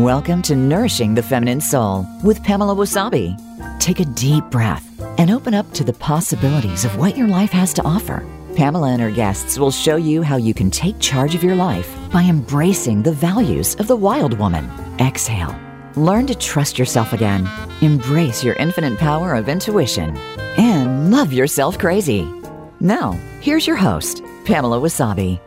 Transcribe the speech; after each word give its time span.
Welcome 0.00 0.40
to 0.42 0.56
Nourishing 0.56 1.14
the 1.14 1.22
Feminine 1.22 1.60
Soul 1.60 2.06
with 2.24 2.42
Pamela 2.42 2.74
Wasabi. 2.74 3.36
Take 3.78 4.00
a 4.00 4.06
deep 4.06 4.44
breath 4.44 4.88
and 5.18 5.30
open 5.30 5.52
up 5.52 5.70
to 5.74 5.84
the 5.84 5.92
possibilities 5.92 6.86
of 6.86 6.96
what 6.96 7.18
your 7.18 7.28
life 7.28 7.50
has 7.50 7.74
to 7.74 7.82
offer. 7.82 8.24
Pamela 8.56 8.92
and 8.92 9.02
her 9.02 9.10
guests 9.10 9.58
will 9.58 9.70
show 9.70 9.96
you 9.96 10.22
how 10.22 10.36
you 10.36 10.54
can 10.54 10.70
take 10.70 10.98
charge 11.00 11.34
of 11.34 11.44
your 11.44 11.54
life 11.54 11.94
by 12.10 12.22
embracing 12.22 13.02
the 13.02 13.12
values 13.12 13.74
of 13.74 13.88
the 13.88 13.94
wild 13.94 14.38
woman. 14.38 14.70
Exhale. 14.98 15.54
Learn 15.96 16.26
to 16.28 16.34
trust 16.34 16.78
yourself 16.78 17.12
again. 17.12 17.46
Embrace 17.82 18.42
your 18.42 18.54
infinite 18.54 18.98
power 18.98 19.34
of 19.34 19.50
intuition 19.50 20.16
and 20.56 21.10
love 21.10 21.30
yourself 21.30 21.78
crazy. 21.78 22.26
Now, 22.80 23.20
here's 23.42 23.66
your 23.66 23.76
host, 23.76 24.22
Pamela 24.46 24.80
Wasabi. 24.80 25.38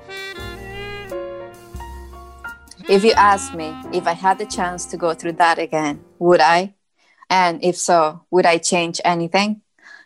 If 2.89 3.05
you 3.05 3.13
ask 3.13 3.53
me 3.53 3.73
if 3.93 4.07
I 4.07 4.11
had 4.11 4.39
the 4.39 4.45
chance 4.45 4.85
to 4.87 4.97
go 4.97 5.13
through 5.13 5.33
that 5.33 5.57
again, 5.57 6.03
would 6.19 6.41
I? 6.41 6.73
And 7.29 7.63
if 7.63 7.77
so, 7.77 8.25
would 8.29 8.45
I 8.45 8.57
change 8.57 8.99
anything? 9.05 9.61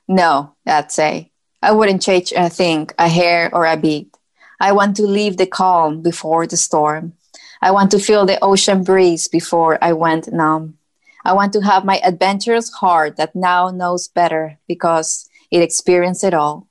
No, 0.07 0.55
I'd 0.65 0.91
say. 0.91 1.31
I 1.61 1.71
wouldn't 1.71 2.03
change 2.03 2.31
a 2.35 2.49
thing, 2.49 2.89
a 2.99 3.07
hair 3.07 3.49
or 3.53 3.65
a 3.65 3.77
beat. 3.77 4.15
I 4.59 4.73
want 4.73 4.95
to 4.97 5.07
leave 5.07 5.37
the 5.37 5.47
calm 5.47 6.03
before 6.03 6.45
the 6.45 6.55
storm. 6.55 7.13
I 7.61 7.71
want 7.71 7.89
to 7.91 7.99
feel 7.99 8.25
the 8.25 8.41
ocean 8.43 8.83
breeze 8.83 9.27
before 9.27 9.77
I 9.81 9.93
went 9.93 10.31
numb. 10.31 10.77
I 11.25 11.33
want 11.33 11.53
to 11.53 11.61
have 11.61 11.83
my 11.83 11.99
adventurous 12.03 12.71
heart 12.71 13.17
that 13.17 13.35
now 13.35 13.69
knows 13.69 14.07
better 14.07 14.59
because 14.67 15.27
it 15.49 15.63
experienced 15.63 16.23
it 16.23 16.35
all. 16.35 16.67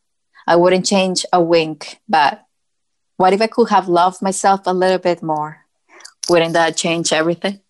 I 0.47 0.55
wouldn't 0.55 0.87
change 0.87 1.27
a 1.33 1.43
wink, 1.43 2.01
but 2.09 2.45
what 3.17 3.33
if 3.33 3.41
I 3.41 3.49
could 3.49 3.71
have 3.71 3.89
loved 3.89 4.23
myself 4.23 4.61
a 4.67 4.73
little 4.73 4.99
bit 4.99 5.23
more? 5.23 5.66
Wouldn't 6.29 6.55
that 6.55 6.77
change 6.77 7.13
everything? 7.13 7.61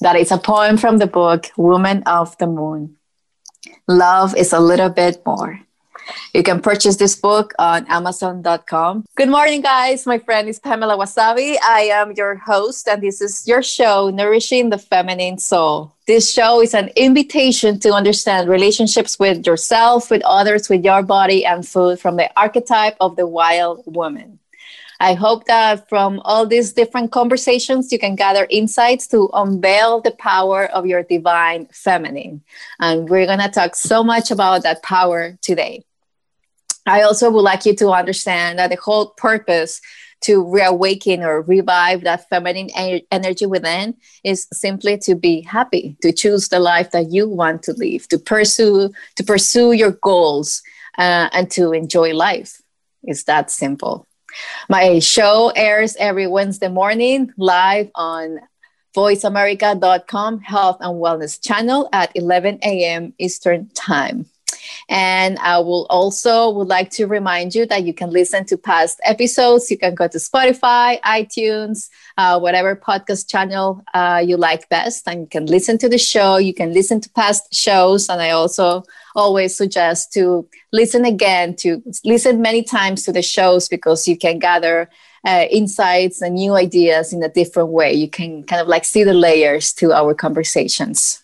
That 0.00 0.16
is 0.16 0.30
a 0.30 0.38
poem 0.38 0.76
from 0.76 0.98
the 0.98 1.06
book 1.06 1.50
Woman 1.56 2.02
of 2.04 2.36
the 2.38 2.46
Moon. 2.46 2.96
Love 3.88 4.36
is 4.36 4.52
a 4.52 4.60
little 4.60 4.90
bit 4.90 5.22
more. 5.24 5.60
You 6.34 6.42
can 6.42 6.60
purchase 6.60 6.96
this 6.96 7.16
book 7.16 7.54
on 7.58 7.86
Amazon.com. 7.88 9.04
Good 9.16 9.28
morning, 9.28 9.62
guys. 9.62 10.06
My 10.06 10.18
friend 10.18 10.48
is 10.48 10.58
Pamela 10.58 10.98
Wasabi. 10.98 11.56
I 11.62 11.88
am 11.92 12.12
your 12.12 12.36
host, 12.36 12.88
and 12.88 13.02
this 13.02 13.20
is 13.20 13.46
your 13.46 13.62
show, 13.62 14.10
Nourishing 14.10 14.70
the 14.70 14.78
Feminine 14.78 15.38
Soul. 15.38 15.94
This 16.06 16.30
show 16.30 16.60
is 16.60 16.74
an 16.74 16.90
invitation 16.96 17.80
to 17.80 17.92
understand 17.92 18.48
relationships 18.48 19.18
with 19.18 19.46
yourself, 19.46 20.10
with 20.10 20.22
others, 20.24 20.68
with 20.68 20.84
your 20.84 21.02
body, 21.02 21.46
and 21.46 21.66
food 21.66 21.98
from 21.98 22.16
the 22.16 22.28
archetype 22.36 22.96
of 23.00 23.16
the 23.16 23.26
wild 23.26 23.82
woman. 23.86 24.38
I 25.04 25.12
hope 25.12 25.44
that 25.44 25.86
from 25.90 26.18
all 26.24 26.46
these 26.46 26.72
different 26.72 27.12
conversations, 27.12 27.92
you 27.92 27.98
can 27.98 28.14
gather 28.16 28.46
insights 28.48 29.06
to 29.08 29.28
unveil 29.34 30.00
the 30.00 30.12
power 30.12 30.64
of 30.64 30.86
your 30.86 31.02
divine 31.02 31.66
feminine. 31.66 32.40
And 32.80 33.06
we're 33.10 33.26
going 33.26 33.40
to 33.40 33.50
talk 33.50 33.76
so 33.76 34.02
much 34.02 34.30
about 34.30 34.62
that 34.62 34.82
power 34.82 35.36
today. 35.42 35.84
I 36.86 37.02
also 37.02 37.30
would 37.30 37.42
like 37.42 37.66
you 37.66 37.76
to 37.76 37.90
understand 37.90 38.58
that 38.58 38.70
the 38.70 38.76
whole 38.76 39.08
purpose 39.10 39.82
to 40.22 40.42
reawaken 40.42 41.22
or 41.22 41.42
revive 41.42 42.04
that 42.04 42.26
feminine 42.30 42.70
energy 43.10 43.44
within 43.44 43.96
is 44.24 44.48
simply 44.54 44.96
to 45.00 45.14
be 45.14 45.42
happy, 45.42 45.98
to 46.00 46.12
choose 46.12 46.48
the 46.48 46.60
life 46.60 46.92
that 46.92 47.10
you 47.10 47.28
want 47.28 47.62
to 47.64 47.74
live, 47.74 48.08
to 48.08 48.18
pursue 48.18 48.88
to 49.16 49.22
pursue 49.22 49.72
your 49.72 49.90
goals, 49.90 50.62
uh, 50.96 51.28
and 51.34 51.50
to 51.50 51.72
enjoy 51.72 52.14
life. 52.14 52.62
It's 53.02 53.24
that 53.24 53.50
simple. 53.50 54.06
My 54.68 54.98
show 54.98 55.52
airs 55.54 55.96
every 55.96 56.26
Wednesday 56.26 56.68
morning 56.68 57.32
live 57.36 57.90
on 57.94 58.40
voiceamerica.com 58.94 60.40
health 60.40 60.78
and 60.80 61.02
wellness 61.02 61.42
channel 61.42 61.88
at 61.92 62.12
11 62.14 62.60
a.m. 62.62 63.12
Eastern 63.18 63.68
Time. 63.74 64.26
And 64.88 65.38
I 65.38 65.58
will 65.58 65.86
also 65.90 66.50
would 66.50 66.68
like 66.68 66.90
to 66.90 67.06
remind 67.06 67.54
you 67.54 67.66
that 67.66 67.84
you 67.84 67.92
can 67.92 68.10
listen 68.10 68.44
to 68.46 68.56
past 68.56 69.00
episodes. 69.04 69.70
You 69.70 69.78
can 69.78 69.94
go 69.94 70.08
to 70.08 70.18
Spotify, 70.18 71.00
iTunes, 71.00 71.88
uh, 72.16 72.38
whatever 72.38 72.76
podcast 72.76 73.28
channel 73.28 73.82
uh, 73.94 74.22
you 74.24 74.36
like 74.36 74.68
best, 74.68 75.08
and 75.08 75.22
you 75.22 75.26
can 75.26 75.46
listen 75.46 75.78
to 75.78 75.88
the 75.88 75.98
show. 75.98 76.36
You 76.36 76.54
can 76.54 76.72
listen 76.72 77.00
to 77.00 77.10
past 77.10 77.52
shows, 77.52 78.08
and 78.08 78.20
I 78.22 78.30
also 78.30 78.84
always 79.14 79.56
suggest 79.56 80.12
to 80.12 80.48
listen 80.72 81.04
again, 81.04 81.54
to 81.56 81.82
listen 82.04 82.42
many 82.42 82.62
times 82.62 83.04
to 83.04 83.12
the 83.12 83.22
shows 83.22 83.68
because 83.68 84.08
you 84.08 84.16
can 84.16 84.38
gather 84.38 84.90
uh, 85.26 85.46
insights 85.50 86.20
and 86.20 86.34
new 86.34 86.54
ideas 86.54 87.12
in 87.12 87.22
a 87.22 87.28
different 87.28 87.70
way. 87.70 87.92
You 87.92 88.08
can 88.08 88.42
kind 88.44 88.60
of 88.60 88.68
like 88.68 88.84
see 88.84 89.04
the 89.04 89.14
layers 89.14 89.72
to 89.74 89.92
our 89.92 90.14
conversations. 90.14 91.22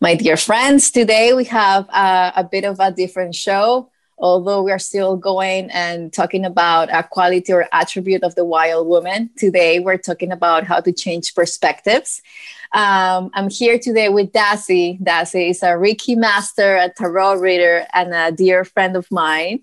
My 0.00 0.14
dear 0.14 0.36
friends, 0.36 0.90
today 0.90 1.32
we 1.34 1.44
have 1.44 1.88
uh, 1.90 2.32
a 2.36 2.44
bit 2.44 2.64
of 2.64 2.78
a 2.80 2.92
different 2.92 3.34
show. 3.34 3.90
Although 4.18 4.62
we 4.62 4.72
are 4.72 4.78
still 4.78 5.16
going 5.16 5.70
and 5.70 6.10
talking 6.10 6.46
about 6.46 6.88
a 6.90 7.02
quality 7.02 7.52
or 7.52 7.68
attribute 7.70 8.22
of 8.22 8.34
the 8.34 8.46
wild 8.46 8.86
woman, 8.86 9.28
today 9.36 9.78
we're 9.78 9.98
talking 9.98 10.32
about 10.32 10.64
how 10.64 10.80
to 10.80 10.90
change 10.90 11.34
perspectives. 11.34 12.22
Um, 12.76 13.30
I'm 13.32 13.48
here 13.48 13.78
today 13.78 14.10
with 14.10 14.32
Daisy. 14.32 14.98
Daisy 15.02 15.48
is 15.48 15.62
a 15.62 15.68
Reiki 15.68 16.14
master, 16.14 16.76
a 16.76 16.92
tarot 16.92 17.36
reader, 17.36 17.86
and 17.94 18.12
a 18.12 18.30
dear 18.30 18.66
friend 18.66 18.96
of 18.96 19.10
mine. 19.10 19.62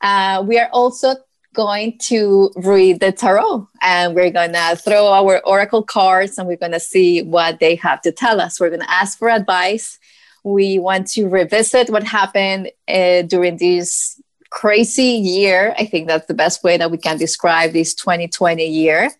Uh, 0.00 0.44
we 0.46 0.60
are 0.60 0.68
also 0.72 1.16
going 1.54 1.98
to 1.98 2.52
read 2.54 3.00
the 3.00 3.10
tarot 3.10 3.68
and 3.82 4.14
we're 4.14 4.30
going 4.30 4.52
to 4.52 4.76
throw 4.76 5.08
our 5.08 5.44
oracle 5.44 5.82
cards 5.82 6.38
and 6.38 6.46
we're 6.46 6.56
going 6.56 6.70
to 6.70 6.78
see 6.78 7.22
what 7.22 7.58
they 7.58 7.74
have 7.74 8.00
to 8.02 8.12
tell 8.12 8.40
us. 8.40 8.60
We're 8.60 8.70
going 8.70 8.80
to 8.80 8.90
ask 8.90 9.18
for 9.18 9.28
advice. 9.28 9.98
We 10.44 10.78
want 10.78 11.08
to 11.08 11.26
revisit 11.26 11.90
what 11.90 12.04
happened 12.04 12.70
uh, 12.86 13.22
during 13.22 13.56
this 13.56 14.22
crazy 14.50 15.14
year. 15.14 15.74
I 15.76 15.84
think 15.84 16.06
that's 16.06 16.26
the 16.26 16.34
best 16.34 16.62
way 16.62 16.76
that 16.76 16.92
we 16.92 16.98
can 16.98 17.18
describe 17.18 17.72
this 17.72 17.92
2020 17.94 18.64
year. 18.64 19.10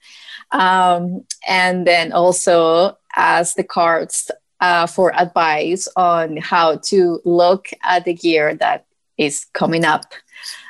Um, 0.52 1.24
and 1.48 1.86
then 1.86 2.12
also 2.12 2.98
ask 3.16 3.56
the 3.56 3.64
cards 3.64 4.30
uh, 4.60 4.86
for 4.86 5.14
advice 5.18 5.88
on 5.96 6.36
how 6.36 6.76
to 6.76 7.20
look 7.24 7.68
at 7.82 8.04
the 8.04 8.14
year 8.14 8.54
that 8.54 8.86
is 9.18 9.46
coming 9.52 9.84
up 9.84 10.14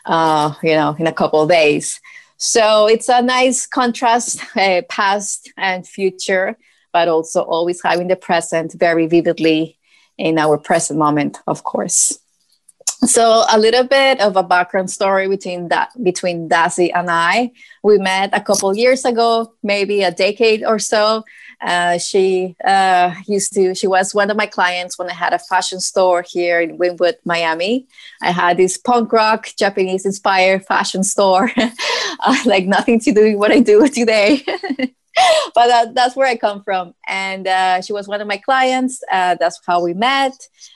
uh, 0.04 0.54
you 0.62 0.74
know, 0.74 0.96
in 0.98 1.06
a 1.06 1.12
couple 1.12 1.42
of 1.42 1.48
days. 1.48 2.00
So 2.36 2.86
it's 2.86 3.08
a 3.08 3.22
nice 3.22 3.66
contrast, 3.66 4.42
uh, 4.56 4.82
past 4.88 5.52
and 5.56 5.86
future, 5.86 6.56
but 6.92 7.08
also 7.08 7.42
always 7.42 7.80
having 7.82 8.08
the 8.08 8.16
present 8.16 8.74
very 8.74 9.06
vividly 9.06 9.78
in 10.18 10.38
our 10.38 10.58
present 10.58 10.98
moment, 10.98 11.38
of 11.46 11.64
course. 11.64 12.18
So 13.04 13.44
a 13.50 13.58
little 13.58 13.84
bit 13.84 14.20
of 14.20 14.36
a 14.36 14.44
background 14.44 14.90
story 14.90 15.26
between 15.28 15.68
that 15.68 15.90
between 16.04 16.46
Daisy 16.46 16.92
and 16.92 17.10
I. 17.10 17.50
We 17.82 17.98
met 17.98 18.30
a 18.32 18.40
couple 18.40 18.76
years 18.76 19.04
ago, 19.04 19.54
maybe 19.62 20.02
a 20.02 20.12
decade 20.12 20.64
or 20.64 20.78
so, 20.78 21.24
uh, 21.62 21.96
she 21.98 22.56
uh, 22.64 23.14
used 23.26 23.52
to, 23.54 23.74
she 23.74 23.86
was 23.86 24.14
one 24.14 24.30
of 24.30 24.36
my 24.36 24.46
clients 24.46 24.98
when 24.98 25.08
I 25.08 25.14
had 25.14 25.32
a 25.32 25.38
fashion 25.38 25.80
store 25.80 26.24
here 26.26 26.60
in 26.60 26.76
Wynwood, 26.76 27.14
Miami. 27.24 27.86
I 28.20 28.32
had 28.32 28.56
this 28.56 28.76
punk 28.76 29.12
rock, 29.12 29.48
Japanese 29.56 30.04
inspired 30.04 30.66
fashion 30.66 31.04
store, 31.04 31.50
uh, 31.56 32.36
like 32.46 32.66
nothing 32.66 32.98
to 33.00 33.12
do 33.12 33.24
with 33.24 33.36
what 33.36 33.52
I 33.52 33.60
do 33.60 33.86
today. 34.00 34.42
but 35.54 35.66
that, 35.68 35.94
that's 35.94 36.16
where 36.16 36.26
I 36.26 36.36
come 36.36 36.62
from. 36.64 36.94
And 37.06 37.46
uh, 37.46 37.80
she 37.80 37.92
was 37.92 38.08
one 38.08 38.20
of 38.20 38.26
my 38.26 38.38
clients. 38.38 39.00
Uh, 39.10 39.36
that's 39.38 39.60
how 39.64 39.82
we 39.82 39.94
met. 39.94 40.32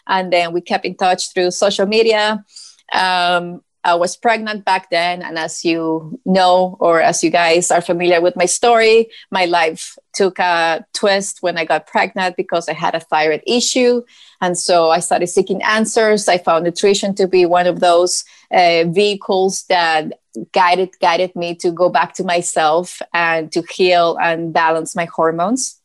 And 0.07 0.33
then 0.33 0.53
we 0.53 0.61
kept 0.61 0.85
in 0.85 0.97
touch 0.97 1.33
through 1.33 1.51
social 1.51 1.87
media. 1.87 2.45
Um, 2.93 3.63
I 3.87 3.95
was 3.95 4.17
pregnant 4.17 4.65
back 4.65 4.91
then. 4.91 5.23
And 5.23 5.39
as 5.39 5.65
you 5.65 6.19
know, 6.25 6.77
or 6.81 7.01
as 7.01 7.23
you 7.23 7.31
guys 7.31 7.71
are 7.71 7.81
familiar 7.81 8.21
with 8.21 8.35
my 8.35 8.47
story, 8.47 9.09
my 9.31 9.45
life 9.45 9.97
took 10.13 10.41
a 10.41 10.85
twist 10.93 11.39
when 11.41 11.57
I 11.57 11.65
got 11.65 11.87
pregnant 11.87 12.37
because 12.37 12.69
I 12.69 12.73
had 12.73 12.97
a 12.97 13.01
thyroid 13.01 13.45
issue. 13.47 14.03
And 14.41 14.59
so 14.59 14.91
I 14.91 14.99
started 14.99 15.29
seeking 15.29 15.63
answers. 15.63 16.29
I 16.29 16.39
found 16.39 16.65
nutrition 16.65 17.15
to 17.15 17.29
be 17.29 17.47
one 17.47 17.69
of 17.69 17.79
those 17.79 18.25
uh, 18.51 18.85
vehicles 18.89 19.65
that 19.69 20.19
guided 20.53 20.91
guided 21.01 21.37
me 21.37 21.55
to 21.55 21.71
go 21.71 21.89
back 21.89 22.13
to 22.15 22.25
myself 22.25 23.01
and 23.15 23.53
to 23.53 23.63
heal 23.71 24.19
and 24.21 24.53
balance 24.53 24.97
my 24.97 25.07
hormones 25.07 25.81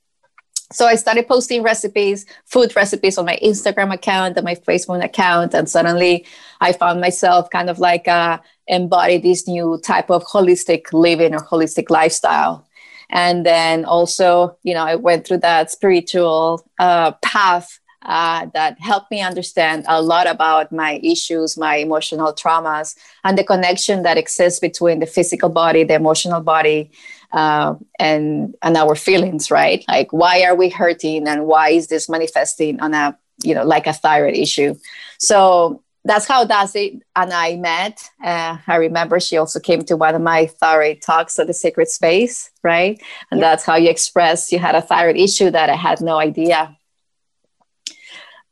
so 0.71 0.85
I 0.85 0.95
started 0.95 1.27
posting 1.27 1.63
recipes, 1.63 2.25
food 2.45 2.75
recipes 2.75 3.17
on 3.17 3.25
my 3.25 3.37
Instagram 3.43 3.93
account 3.93 4.37
and 4.37 4.45
my 4.45 4.55
Facebook 4.55 5.03
account. 5.03 5.53
And 5.53 5.69
suddenly 5.69 6.25
I 6.61 6.73
found 6.73 7.01
myself 7.01 7.49
kind 7.49 7.69
of 7.69 7.79
like 7.79 8.07
uh, 8.07 8.39
embody 8.67 9.17
this 9.17 9.47
new 9.47 9.79
type 9.83 10.09
of 10.09 10.23
holistic 10.25 10.93
living 10.93 11.33
or 11.33 11.39
holistic 11.39 11.89
lifestyle. 11.89 12.67
And 13.09 13.45
then 13.45 13.83
also, 13.83 14.57
you 14.63 14.73
know, 14.73 14.83
I 14.83 14.95
went 14.95 15.27
through 15.27 15.39
that 15.39 15.69
spiritual 15.69 16.65
uh, 16.79 17.11
path 17.21 17.79
uh, 18.03 18.47
that 18.53 18.79
helped 18.79 19.11
me 19.11 19.21
understand 19.21 19.85
a 19.87 20.01
lot 20.01 20.27
about 20.27 20.71
my 20.71 20.99
issues, 21.03 21.57
my 21.57 21.75
emotional 21.75 22.33
traumas, 22.33 22.95
and 23.23 23.37
the 23.37 23.43
connection 23.43 24.01
that 24.03 24.17
exists 24.17 24.59
between 24.59 24.99
the 24.99 25.05
physical 25.05 25.49
body, 25.49 25.83
the 25.83 25.93
emotional 25.93 26.41
body, 26.41 26.89
uh, 27.33 27.75
and 27.99 28.55
and 28.61 28.77
our 28.77 28.95
feelings. 28.95 29.51
Right? 29.51 29.83
Like, 29.87 30.11
why 30.11 30.43
are 30.43 30.55
we 30.55 30.69
hurting, 30.69 31.27
and 31.27 31.45
why 31.45 31.69
is 31.69 31.87
this 31.87 32.09
manifesting 32.09 32.79
on 32.79 32.93
a 32.93 33.17
you 33.43 33.55
know 33.55 33.63
like 33.63 33.87
a 33.87 33.93
thyroid 33.93 34.35
issue? 34.35 34.75
So 35.17 35.83
that's 36.03 36.25
how 36.25 36.45
Darcy 36.45 37.01
and 37.15 37.31
I 37.31 37.57
met. 37.57 38.01
Uh, 38.23 38.57
I 38.65 38.75
remember 38.77 39.19
she 39.19 39.37
also 39.37 39.59
came 39.59 39.83
to 39.83 39.95
one 39.95 40.15
of 40.15 40.21
my 40.21 40.47
thyroid 40.47 41.01
talks 41.01 41.37
at 41.37 41.45
the 41.45 41.53
Sacred 41.53 41.89
Space, 41.89 42.49
right? 42.63 42.99
And 43.29 43.39
yeah. 43.39 43.49
that's 43.49 43.65
how 43.65 43.75
you 43.75 43.89
expressed 43.89 44.51
you 44.51 44.57
had 44.57 44.73
a 44.73 44.81
thyroid 44.81 45.17
issue 45.17 45.51
that 45.51 45.69
I 45.69 45.75
had 45.75 46.01
no 46.01 46.17
idea 46.19 46.75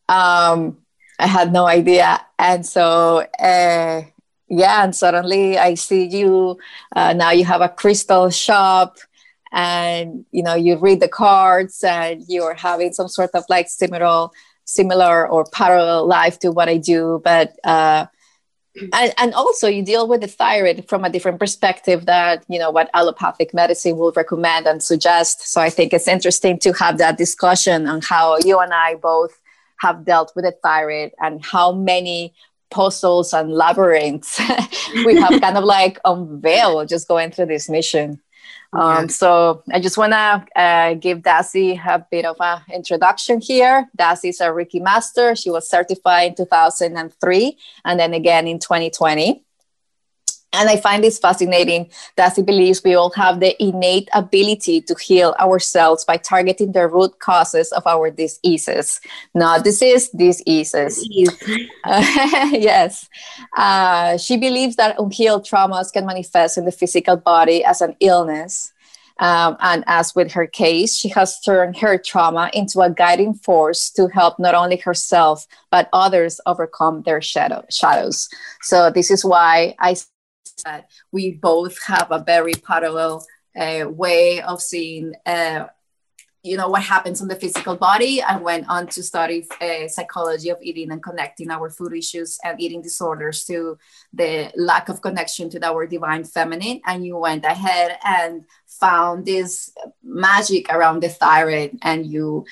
um, 0.09 0.79
I 1.19 1.27
had 1.27 1.53
no 1.53 1.67
idea. 1.67 2.19
And 2.37 2.65
so, 2.65 3.25
uh, 3.39 4.01
yeah, 4.49 4.83
and 4.83 4.95
suddenly 4.95 5.57
I 5.57 5.75
see 5.75 6.05
you. 6.05 6.57
Uh, 6.95 7.13
now 7.13 7.31
you 7.31 7.45
have 7.45 7.61
a 7.61 7.69
crystal 7.69 8.29
shop 8.29 8.97
and 9.51 10.25
you 10.31 10.43
know 10.43 10.53
you 10.55 10.77
read 10.77 10.99
the 10.99 11.07
cards 11.07 11.83
and 11.83 12.23
you're 12.27 12.53
having 12.53 12.93
some 12.93 13.07
sort 13.07 13.31
of 13.33 13.43
like 13.49 13.67
similar 13.67 14.27
similar 14.65 15.27
or 15.27 15.45
parallel 15.51 16.05
life 16.07 16.37
to 16.39 16.51
what 16.51 16.69
i 16.69 16.77
do 16.77 17.19
but 17.23 17.57
uh, 17.63 18.05
and, 18.93 19.13
and 19.17 19.33
also 19.33 19.67
you 19.67 19.83
deal 19.83 20.07
with 20.07 20.21
the 20.21 20.27
thyroid 20.27 20.87
from 20.87 21.03
a 21.03 21.09
different 21.09 21.39
perspective 21.39 22.05
that 22.05 22.43
you 22.47 22.59
know 22.59 22.69
what 22.69 22.89
allopathic 22.93 23.53
medicine 23.53 23.97
will 23.97 24.11
recommend 24.11 24.67
and 24.67 24.83
suggest 24.83 25.47
so 25.51 25.59
i 25.59 25.69
think 25.69 25.93
it's 25.93 26.07
interesting 26.07 26.59
to 26.59 26.71
have 26.73 26.99
that 26.99 27.17
discussion 27.17 27.87
on 27.87 28.01
how 28.01 28.37
you 28.45 28.59
and 28.59 28.73
i 28.73 28.93
both 28.95 29.41
have 29.79 30.05
dealt 30.05 30.31
with 30.35 30.45
the 30.45 30.51
thyroid 30.61 31.11
and 31.19 31.43
how 31.43 31.71
many 31.71 32.33
puzzles 32.69 33.33
and 33.33 33.51
labyrinths 33.51 34.39
we 35.05 35.15
have 35.15 35.41
kind 35.41 35.57
of 35.57 35.63
like 35.63 35.99
unveiled 36.05 36.87
just 36.87 37.07
going 37.07 37.31
through 37.31 37.47
this 37.47 37.69
mission. 37.69 38.19
Um, 38.71 39.09
so 39.09 39.63
I 39.71 39.79
just 39.79 39.97
want 39.97 40.13
to 40.13 40.45
uh, 40.55 40.93
give 40.93 41.19
Dassy 41.19 41.83
a 41.83 42.05
bit 42.11 42.25
of 42.25 42.35
an 42.39 42.61
introduction 42.71 43.41
here. 43.41 43.89
Dassy 43.97 44.29
is 44.29 44.41
a 44.41 44.47
Reiki 44.47 44.81
master. 44.81 45.35
She 45.35 45.49
was 45.49 45.67
certified 45.67 46.29
in 46.29 46.35
2003 46.35 47.57
and 47.85 47.99
then 47.99 48.13
again 48.13 48.47
in 48.47 48.59
2020. 48.59 49.43
And 50.53 50.67
I 50.67 50.77
find 50.77 51.03
this 51.03 51.19
fascinating 51.19 51.91
that 52.15 52.35
he 52.35 52.41
believes 52.41 52.83
we 52.83 52.95
all 52.95 53.11
have 53.11 53.39
the 53.39 53.55
innate 53.61 54.09
ability 54.13 54.81
to 54.81 54.95
heal 54.99 55.35
ourselves 55.39 56.03
by 56.05 56.17
targeting 56.17 56.71
the 56.71 56.87
root 56.87 57.19
causes 57.19 57.71
of 57.71 57.85
our 57.85 58.09
diseases. 58.09 58.99
Not 59.35 59.63
disease, 59.63 60.09
diseases. 60.09 61.07
Uh, 61.83 62.01
yes. 62.51 63.07
Uh, 63.55 64.17
she 64.17 64.37
believes 64.37 64.75
that 64.77 64.99
unhealed 64.99 65.45
traumas 65.45 65.93
can 65.93 66.05
manifest 66.05 66.57
in 66.57 66.65
the 66.65 66.71
physical 66.71 67.15
body 67.15 67.63
as 67.63 67.81
an 67.81 67.95
illness. 67.99 68.73
Um, 69.19 69.57
and 69.59 69.83
as 69.85 70.15
with 70.15 70.31
her 70.31 70.47
case, 70.47 70.95
she 70.95 71.09
has 71.09 71.39
turned 71.41 71.77
her 71.77 71.97
trauma 71.97 72.49
into 72.53 72.79
a 72.79 72.89
guiding 72.89 73.33
force 73.33 73.91
to 73.91 74.07
help 74.07 74.39
not 74.39 74.55
only 74.55 74.77
herself, 74.77 75.45
but 75.71 75.89
others 75.91 76.39
overcome 76.45 77.03
their 77.03 77.21
shadow, 77.21 77.65
shadows. 77.69 78.29
So, 78.61 78.89
this 78.89 79.11
is 79.11 79.25
why 79.25 79.75
I 79.79 79.97
that 80.63 80.89
we 81.11 81.31
both 81.31 81.81
have 81.83 82.07
a 82.11 82.23
very 82.23 82.53
parallel 82.53 83.25
uh, 83.59 83.85
way 83.89 84.41
of 84.41 84.61
seeing 84.61 85.13
uh, 85.25 85.65
you 86.43 86.55
know 86.55 86.69
what 86.69 86.83
happens 86.83 87.21
on 87.21 87.27
the 87.27 87.35
physical 87.35 87.75
body. 87.75 88.21
I 88.21 88.37
went 88.37 88.69
on 88.69 88.87
to 88.87 89.03
study 89.03 89.45
uh, 89.59 89.87
psychology 89.87 90.49
of 90.49 90.57
eating 90.61 90.91
and 90.91 91.03
connecting 91.03 91.51
our 91.51 91.69
food 91.69 91.93
issues 91.93 92.39
and 92.43 92.59
eating 92.61 92.81
disorders 92.81 93.43
to 93.45 93.77
the 94.13 94.51
lack 94.55 94.87
of 94.87 95.01
connection 95.01 95.49
to 95.49 95.65
our 95.65 95.85
divine 95.85 96.23
feminine. 96.23 96.79
And 96.85 97.05
you 97.05 97.17
went 97.17 97.43
ahead 97.43 97.99
and 98.05 98.45
found 98.67 99.25
this 99.25 99.73
magic 100.01 100.69
around 100.69 101.03
the 101.03 101.09
thyroid. 101.09 101.77
And 101.81 102.05
you 102.05 102.45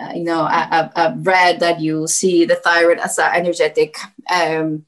uh, 0.00 0.12
you 0.14 0.24
know 0.24 0.42
I, 0.42 0.90
have 0.96 1.26
read 1.26 1.60
that 1.60 1.80
you 1.80 2.06
see 2.06 2.46
the 2.46 2.56
thyroid 2.56 2.98
as 2.98 3.18
an 3.18 3.34
energetic 3.34 3.98
um, 4.30 4.86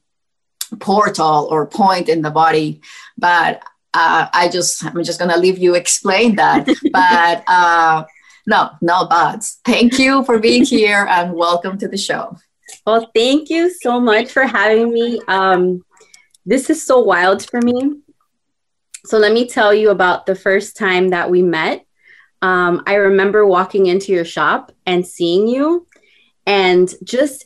portal 0.79 1.47
or 1.51 1.65
point 1.65 2.09
in 2.09 2.21
the 2.21 2.31
body 2.31 2.81
but 3.17 3.63
uh, 3.93 4.27
i 4.33 4.47
just 4.47 4.83
i'm 4.85 5.03
just 5.03 5.19
gonna 5.19 5.37
leave 5.37 5.57
you 5.57 5.75
explain 5.75 6.35
that. 6.35 6.67
But 6.91 7.43
uh, 7.47 8.05
no 8.45 8.71
no 8.81 9.05
buts. 9.05 9.59
Thank 9.65 9.99
you 9.99 10.23
for 10.23 10.39
being 10.39 10.65
here 10.65 11.05
and 11.09 11.33
welcome 11.33 11.77
to 11.79 11.87
the 11.87 11.97
show. 11.97 12.37
Well 12.85 13.09
thank 13.15 13.49
you 13.49 13.71
so 13.71 13.99
much 13.99 14.31
for 14.31 14.43
having 14.43 14.93
me. 14.93 15.21
Um, 15.27 15.83
this 16.45 16.69
is 16.69 16.83
so 16.83 16.99
wild 16.99 17.47
for 17.47 17.61
me. 17.61 18.01
So 19.05 19.17
let 19.17 19.33
me 19.33 19.47
tell 19.47 19.73
you 19.73 19.89
about 19.89 20.25
the 20.25 20.35
first 20.35 20.77
time 20.77 21.09
that 21.09 21.29
we 21.29 21.41
met. 21.41 21.85
Um, 22.41 22.83
i 22.87 22.95
remember 22.95 23.45
walking 23.45 23.87
into 23.87 24.13
your 24.13 24.25
shop 24.25 24.71
and 24.85 25.05
seeing 25.05 25.47
you 25.47 25.87
and 26.45 26.93
just 27.03 27.45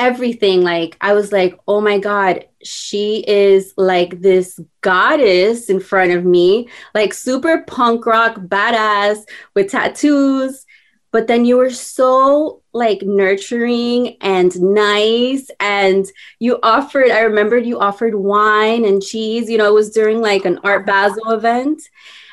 everything 0.00 0.62
like 0.62 0.96
i 1.02 1.12
was 1.12 1.30
like 1.30 1.58
oh 1.68 1.78
my 1.78 1.98
god 1.98 2.42
she 2.62 3.22
is 3.28 3.74
like 3.76 4.22
this 4.22 4.58
goddess 4.80 5.68
in 5.68 5.78
front 5.78 6.10
of 6.10 6.24
me 6.24 6.66
like 6.94 7.12
super 7.12 7.64
punk 7.66 8.06
rock 8.06 8.36
badass 8.36 9.18
with 9.54 9.70
tattoos. 9.70 10.66
But 11.12 11.26
then 11.26 11.44
you 11.44 11.56
were 11.56 11.70
so 11.70 12.62
like 12.72 13.02
nurturing 13.02 14.16
and 14.20 14.58
nice 14.60 15.50
and 15.58 16.06
you 16.38 16.58
offered 16.62 17.10
i 17.10 17.20
remembered 17.20 17.66
you 17.66 17.80
offered 17.80 18.14
wine 18.14 18.84
and 18.84 19.02
cheese 19.02 19.50
you 19.50 19.58
know 19.58 19.66
it 19.66 19.74
was 19.74 19.90
during 19.90 20.20
like 20.20 20.44
an 20.44 20.60
art 20.62 20.86
basel 20.86 21.30
event. 21.30 21.82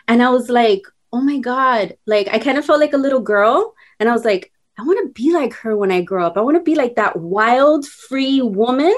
And 0.08 0.24
i 0.24 0.30
was 0.30 0.48
like 0.50 0.84
oh 1.12 1.22
my 1.22 1.40
god 1.40 1.98
like 2.06 2.28
i 2.32 2.38
kind 2.38 2.58
of 2.58 2.66
felt 2.66 2.80
like 2.80 2.94
a 2.94 2.98
little 3.06 3.20
girl 3.20 3.74
and 4.00 4.08
i 4.08 4.14
was 4.14 4.26
like 4.26 4.52
I 4.78 4.84
want 4.84 5.00
to 5.08 5.14
be 5.14 5.34
like 5.34 5.54
her 5.54 5.76
when 5.76 5.92
I 5.92 6.02
grow 6.02 6.26
up. 6.26 6.38
I 6.38 6.42
want 6.42 6.58
to 6.58 6.64
be 6.64 6.76
like 6.76 6.96
that 6.96 7.18
wild, 7.18 7.86
free 7.88 8.42
woman, 8.42 8.96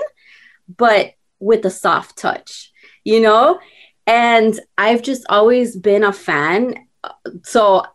but 0.77 1.13
with 1.39 1.65
a 1.65 1.69
soft 1.69 2.17
touch, 2.17 2.71
you 3.03 3.21
know? 3.21 3.59
And 4.05 4.59
I've 4.77 5.01
just 5.01 5.25
always 5.29 5.75
been 5.75 6.03
a 6.03 6.11
fan. 6.11 6.87
So 7.43 7.85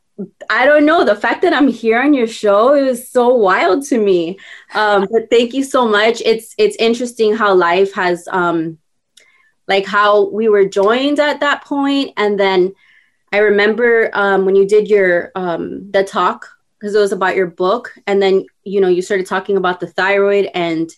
I 0.48 0.64
don't 0.64 0.86
know. 0.86 1.04
The 1.04 1.16
fact 1.16 1.42
that 1.42 1.52
I'm 1.52 1.68
here 1.68 2.00
on 2.00 2.14
your 2.14 2.26
show 2.26 2.74
is 2.74 3.10
so 3.10 3.34
wild 3.34 3.84
to 3.86 3.98
me. 3.98 4.38
Um, 4.74 5.06
but 5.10 5.28
thank 5.30 5.52
you 5.54 5.64
so 5.64 5.86
much. 5.86 6.22
It's 6.24 6.54
it's 6.56 6.76
interesting 6.76 7.34
how 7.34 7.54
life 7.54 7.92
has 7.94 8.28
um, 8.30 8.78
like 9.66 9.86
how 9.86 10.30
we 10.30 10.48
were 10.48 10.64
joined 10.66 11.18
at 11.18 11.40
that 11.40 11.64
point, 11.64 12.12
and 12.16 12.38
then 12.38 12.74
I 13.32 13.38
remember 13.38 14.10
um, 14.12 14.44
when 14.44 14.54
you 14.54 14.66
did 14.66 14.88
your 14.88 15.32
um, 15.34 15.90
the 15.90 16.04
talk 16.04 16.53
because 16.84 16.94
it 16.94 17.00
was 17.00 17.12
about 17.12 17.34
your 17.34 17.46
book 17.46 17.94
and 18.06 18.20
then 18.20 18.44
you 18.62 18.78
know 18.78 18.88
you 18.88 19.00
started 19.00 19.24
talking 19.24 19.56
about 19.56 19.80
the 19.80 19.86
thyroid 19.86 20.50
and 20.52 20.90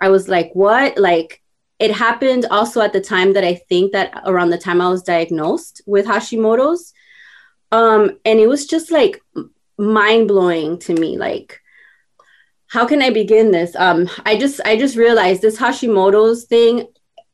i 0.00 0.08
was 0.08 0.26
like 0.26 0.50
what? 0.54 0.96
Like 0.96 1.42
it 1.78 1.90
happened 1.90 2.46
also 2.50 2.80
at 2.80 2.94
the 2.94 3.00
time 3.02 3.34
that 3.34 3.44
i 3.44 3.54
think 3.54 3.92
that 3.92 4.22
around 4.24 4.48
the 4.48 4.56
time 4.56 4.80
i 4.80 4.88
was 4.88 5.02
diagnosed 5.02 5.82
with 5.84 6.06
hashimoto's 6.06 6.94
um 7.72 8.18
and 8.24 8.40
it 8.40 8.46
was 8.46 8.66
just 8.66 8.90
like 8.90 9.20
mind 9.76 10.28
blowing 10.28 10.78
to 10.78 10.94
me 10.94 11.18
like 11.18 11.60
how 12.68 12.86
can 12.86 13.02
i 13.02 13.10
begin 13.10 13.50
this? 13.50 13.76
Um 13.76 14.08
i 14.24 14.38
just 14.38 14.62
i 14.64 14.78
just 14.78 14.96
realized 14.96 15.42
this 15.42 15.58
hashimoto's 15.58 16.44
thing 16.44 16.86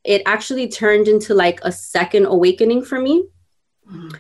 it 0.03 0.23
actually 0.27 0.67
turned 0.67 1.07
into 1.07 1.33
like 1.33 1.61
a 1.63 1.71
second 1.71 2.27
awakening 2.27 2.83
for 2.85 3.01
me. 3.01 3.25
Mm. 3.89 4.19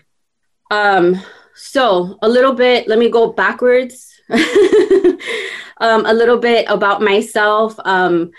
um 0.70 1.20
so, 1.54 2.18
a 2.22 2.28
little 2.28 2.52
bit, 2.52 2.88
let 2.88 2.98
me 2.98 3.08
go 3.08 3.32
backwards. 3.32 4.10
um, 4.30 6.06
a 6.06 6.14
little 6.14 6.38
bit 6.38 6.66
about 6.68 7.02
myself. 7.02 7.74
Um, 7.84 8.30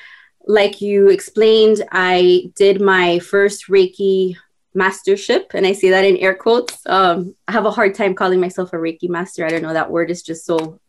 like 0.48 0.82
you 0.82 1.10
explained, 1.10 1.84
I 1.92 2.52
did 2.56 2.82
my 2.82 3.20
first 3.20 3.68
Reiki 3.68 4.36
mastership, 4.74 5.52
and 5.54 5.66
I 5.68 5.74
say 5.74 5.90
that 5.90 6.06
in 6.06 6.18
air 6.18 6.34
quotes. 6.34 6.86
Um, 6.86 7.36
I 7.48 7.52
have 7.52 7.66
a 7.66 7.72
hard 7.72 7.96
time 7.96 8.16
calling 8.16 8.40
myself 8.40 8.74
a 8.74 8.78
Reiki 8.78 9.10
master. 9.10 9.46
I 9.46 9.50
don't 9.50 9.62
know, 9.62 9.74
that 9.74 9.92
word 9.92 10.10
is 10.10 10.24
just 10.24 10.46
so 10.46 10.80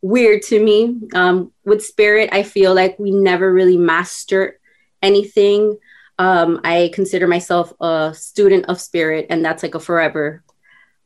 weird 0.00 0.42
to 0.42 0.62
me. 0.62 1.00
Um, 1.14 1.52
with 1.64 1.84
spirit, 1.84 2.30
I 2.32 2.42
feel 2.42 2.74
like 2.74 2.98
we 2.98 3.10
never 3.10 3.52
really 3.52 3.76
master 3.76 4.58
anything. 5.00 5.78
Um, 6.18 6.60
I 6.64 6.90
consider 6.92 7.26
myself 7.26 7.72
a 7.80 8.12
student 8.14 8.66
of 8.66 8.80
spirit, 8.80 9.26
and 9.30 9.44
that's 9.44 9.62
like 9.62 9.74
a 9.74 9.80
forever 9.80 10.42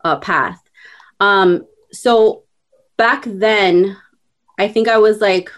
uh, 0.07 0.17
path. 0.21 0.63
Um, 1.19 1.67
so 1.93 2.45
back 2.97 3.25
then, 3.27 3.97
I 4.59 4.69
think 4.69 4.89
I 4.89 4.99
was 4.99 5.21
like 5.21 5.51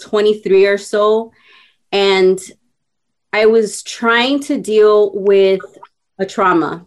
23 0.00 0.66
or 0.66 0.78
so, 0.78 1.32
and 1.92 2.38
I 3.32 3.46
was 3.46 3.82
trying 3.82 4.40
to 4.44 4.60
deal 4.60 5.12
with 5.14 5.60
a 6.18 6.26
trauma, 6.26 6.86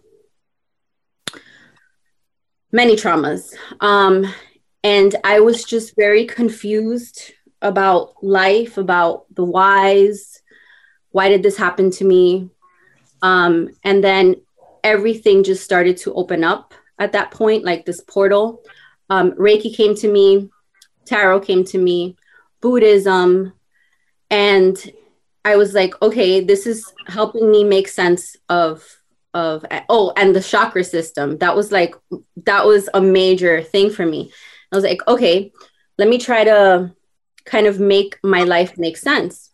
many 2.71 2.95
traumas. 2.95 3.53
Um, 3.79 4.33
and 4.83 5.15
I 5.23 5.39
was 5.39 5.63
just 5.63 5.95
very 5.95 6.25
confused 6.25 7.33
about 7.61 8.23
life, 8.23 8.77
about 8.77 9.25
the 9.33 9.45
whys. 9.45 10.41
Why 11.11 11.29
did 11.29 11.43
this 11.43 11.57
happen 11.57 11.91
to 11.91 12.05
me? 12.05 12.49
Um, 13.21 13.69
and 13.83 14.03
then 14.03 14.35
everything 14.83 15.43
just 15.43 15.63
started 15.63 15.97
to 15.97 16.13
open 16.13 16.43
up 16.43 16.73
at 17.03 17.11
that 17.11 17.31
point, 17.31 17.63
like 17.63 17.85
this 17.85 18.01
portal. 18.01 18.63
Um, 19.09 19.31
Reiki 19.33 19.75
came 19.75 19.95
to 19.95 20.11
me, 20.11 20.49
tarot 21.05 21.41
came 21.41 21.63
to 21.65 21.77
me, 21.77 22.15
Buddhism, 22.61 23.53
and 24.29 24.91
I 25.45 25.57
was 25.57 25.73
like, 25.73 26.01
okay, 26.01 26.39
this 26.43 26.65
is 26.65 26.91
helping 27.07 27.51
me 27.51 27.63
make 27.63 27.87
sense 27.87 28.35
of 28.49 28.83
of 29.33 29.65
oh, 29.89 30.13
and 30.15 30.35
the 30.35 30.41
chakra 30.41 30.83
system. 30.83 31.37
That 31.39 31.55
was 31.55 31.71
like 31.71 31.95
that 32.45 32.65
was 32.65 32.89
a 32.93 33.01
major 33.01 33.61
thing 33.61 33.89
for 33.89 34.05
me. 34.05 34.31
I 34.71 34.75
was 34.75 34.85
like, 34.85 35.05
okay, 35.07 35.51
let 35.97 36.07
me 36.07 36.17
try 36.17 36.43
to 36.43 36.93
kind 37.45 37.67
of 37.67 37.79
make 37.79 38.17
my 38.23 38.43
life 38.43 38.77
make 38.77 38.97
sense. 38.97 39.51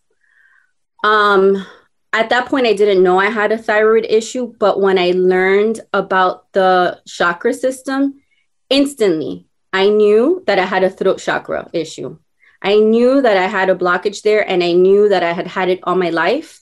Um, 1.04 1.66
at 2.12 2.30
that 2.30 2.48
point, 2.48 2.66
I 2.66 2.74
didn't 2.74 3.04
know 3.04 3.20
I 3.20 3.30
had 3.30 3.52
a 3.52 3.58
thyroid 3.58 4.06
issue, 4.06 4.54
but 4.60 4.82
when 4.82 4.98
I 4.98 5.12
learned 5.12 5.82
about 5.94 6.52
the 6.54 7.02
chakra 7.06 7.54
system, 7.54 8.22
instantly 8.70 9.48
I 9.72 9.90
knew 9.90 10.44
that 10.48 10.58
I 10.58 10.66
had 10.66 10.84
a 10.84 10.90
throat 10.90 11.20
chakra 11.20 11.70
issue. 11.74 12.18
I 12.62 12.80
knew 12.80 13.22
that 13.22 13.38
I 13.38 13.48
had 13.48 13.70
a 13.70 13.76
blockage 13.76 14.24
there, 14.24 14.48
and 14.48 14.64
I 14.64 14.74
knew 14.74 15.10
that 15.10 15.24
I 15.24 15.32
had 15.32 15.48
had 15.48 15.70
it 15.70 15.80
all 15.84 15.96
my 15.96 16.10
life 16.10 16.60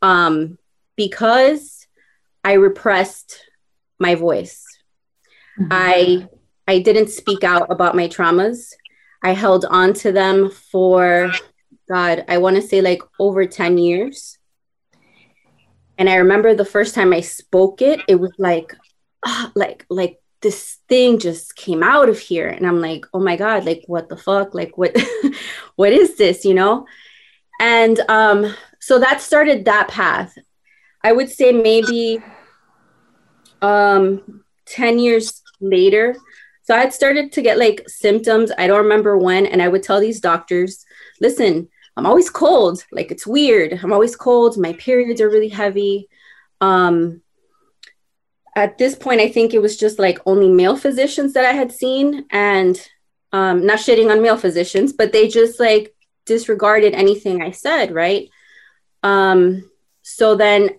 um, 0.00 0.58
because 0.96 1.86
I 2.42 2.54
repressed 2.54 3.38
my 3.98 4.14
voice. 4.14 4.64
Mm-hmm. 5.60 5.68
I 5.70 6.28
I 6.66 6.78
didn't 6.78 7.10
speak 7.10 7.44
out 7.44 7.70
about 7.70 7.94
my 7.94 8.08
traumas. 8.08 8.72
I 9.22 9.32
held 9.32 9.64
on 9.66 9.92
to 9.94 10.12
them 10.12 10.50
for 10.50 11.32
God, 11.88 12.24
I 12.28 12.38
want 12.38 12.56
to 12.56 12.62
say 12.62 12.80
like 12.80 13.02
over 13.18 13.44
10 13.46 13.78
years. 13.78 14.38
And 16.02 16.10
I 16.10 16.16
remember 16.16 16.52
the 16.52 16.64
first 16.64 16.96
time 16.96 17.12
I 17.12 17.20
spoke 17.20 17.80
it, 17.80 18.00
it 18.08 18.16
was 18.16 18.32
like, 18.36 18.74
oh, 19.24 19.52
like, 19.54 19.86
like 19.88 20.18
this 20.40 20.78
thing 20.88 21.20
just 21.20 21.54
came 21.54 21.80
out 21.80 22.08
of 22.08 22.18
here. 22.18 22.48
And 22.48 22.66
I'm 22.66 22.80
like, 22.80 23.04
oh 23.14 23.20
my 23.20 23.36
God, 23.36 23.64
like 23.64 23.84
what 23.86 24.08
the 24.08 24.16
fuck? 24.16 24.52
Like 24.52 24.76
what 24.76 24.96
what 25.76 25.92
is 25.92 26.16
this, 26.16 26.44
you 26.44 26.54
know? 26.54 26.86
And 27.60 28.00
um, 28.08 28.52
so 28.80 28.98
that 28.98 29.20
started 29.20 29.64
that 29.66 29.86
path. 29.86 30.36
I 31.04 31.12
would 31.12 31.30
say 31.30 31.52
maybe 31.52 32.18
um 33.62 34.42
10 34.66 34.98
years 34.98 35.40
later. 35.60 36.16
So 36.64 36.74
I 36.74 36.80
had 36.80 36.92
started 36.92 37.30
to 37.30 37.42
get 37.42 37.58
like 37.58 37.84
symptoms. 37.86 38.50
I 38.58 38.66
don't 38.66 38.82
remember 38.82 39.16
when. 39.18 39.46
And 39.46 39.62
I 39.62 39.68
would 39.68 39.84
tell 39.84 40.00
these 40.00 40.18
doctors, 40.18 40.84
listen, 41.20 41.68
I'm 41.96 42.06
always 42.06 42.30
cold. 42.30 42.84
Like 42.90 43.10
it's 43.10 43.26
weird. 43.26 43.78
I'm 43.82 43.92
always 43.92 44.16
cold. 44.16 44.56
My 44.56 44.72
periods 44.74 45.20
are 45.20 45.28
really 45.28 45.48
heavy. 45.48 46.08
Um, 46.60 47.22
at 48.54 48.78
this 48.78 48.94
point, 48.94 49.20
I 49.20 49.28
think 49.28 49.54
it 49.54 49.62
was 49.62 49.76
just 49.76 49.98
like 49.98 50.18
only 50.26 50.48
male 50.48 50.76
physicians 50.76 51.32
that 51.32 51.44
I 51.44 51.52
had 51.52 51.72
seen, 51.72 52.26
and 52.30 52.78
um, 53.32 53.64
not 53.64 53.78
shitting 53.78 54.10
on 54.10 54.22
male 54.22 54.36
physicians, 54.36 54.92
but 54.92 55.12
they 55.12 55.28
just 55.28 55.58
like 55.58 55.94
disregarded 56.26 56.94
anything 56.94 57.42
I 57.42 57.50
said, 57.50 57.92
right? 57.92 58.28
Um, 59.02 59.70
so 60.02 60.36
then 60.36 60.70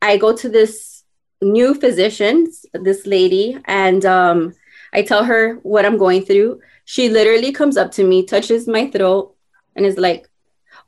I 0.00 0.16
go 0.16 0.36
to 0.36 0.48
this 0.48 1.02
new 1.42 1.74
physician, 1.74 2.46
this 2.72 3.06
lady, 3.06 3.58
and 3.64 4.04
um, 4.06 4.54
I 4.92 5.02
tell 5.02 5.24
her 5.24 5.54
what 5.62 5.84
I'm 5.84 5.98
going 5.98 6.24
through. 6.24 6.60
She 6.84 7.08
literally 7.08 7.52
comes 7.52 7.76
up 7.76 7.90
to 7.92 8.04
me, 8.04 8.24
touches 8.24 8.68
my 8.68 8.88
throat, 8.90 9.34
and 9.74 9.84
is 9.84 9.98
like, 9.98 10.28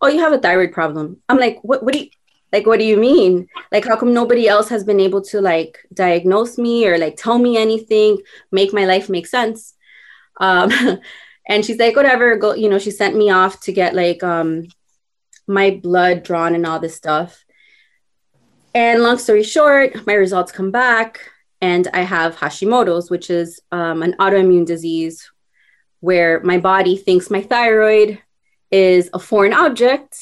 oh, 0.01 0.09
you 0.09 0.21
have 0.21 0.33
a 0.33 0.39
thyroid 0.39 0.73
problem. 0.73 1.21
I'm 1.29 1.39
like, 1.39 1.59
what, 1.63 1.83
what 1.83 1.93
do 1.93 2.01
you, 2.01 2.11
like, 2.53 2.67
what 2.67 2.79
do 2.79 2.85
you 2.85 2.97
mean? 2.97 3.49
Like, 3.73 3.85
how 3.85 3.97
come 3.97 4.15
nobody 4.15 4.49
else 4.49 4.69
has 4.69 4.85
been 4.85 5.01
able 5.01 5.21
to 5.23 5.41
like 5.41 5.79
diagnose 5.93 6.57
me 6.57 6.87
or 6.87 6.97
like 6.99 7.17
tell 7.17 7.39
me 7.39 7.57
anything, 7.57 8.19
make 8.51 8.73
my 8.73 8.85
life 8.85 9.09
make 9.09 9.27
sense? 9.27 9.75
Um, 10.41 10.73
and 11.49 11.65
she's 11.65 11.79
like, 11.79 11.97
whatever, 11.97 12.37
go, 12.37 12.55
you 12.55 12.69
know, 12.69 12.79
she 12.79 12.91
sent 12.91 13.17
me 13.17 13.31
off 13.31 13.61
to 13.61 13.73
get 13.73 13.95
like 13.95 14.23
um, 14.23 14.67
my 15.47 15.71
blood 15.83 16.23
drawn 16.23 16.55
and 16.55 16.67
all 16.67 16.79
this 16.79 16.95
stuff. 16.95 17.45
And 18.75 19.03
long 19.03 19.19
story 19.19 19.43
short, 19.43 20.07
my 20.07 20.15
results 20.15 20.53
come 20.53 20.71
back 20.71 21.31
and 21.61 21.89
I 21.93 22.03
have 22.03 22.37
Hashimoto's, 22.37 23.11
which 23.11 23.31
is 23.31 23.61
um, 23.73 24.03
an 24.03 24.15
autoimmune 24.21 24.67
disease 24.67 25.31
where 26.01 26.41
my 26.41 26.59
body 26.59 26.97
thinks 26.97 27.31
my 27.31 27.43
thyroid 27.43 28.21
is 28.71 29.11
a 29.13 29.19
foreign 29.19 29.53
object, 29.53 30.17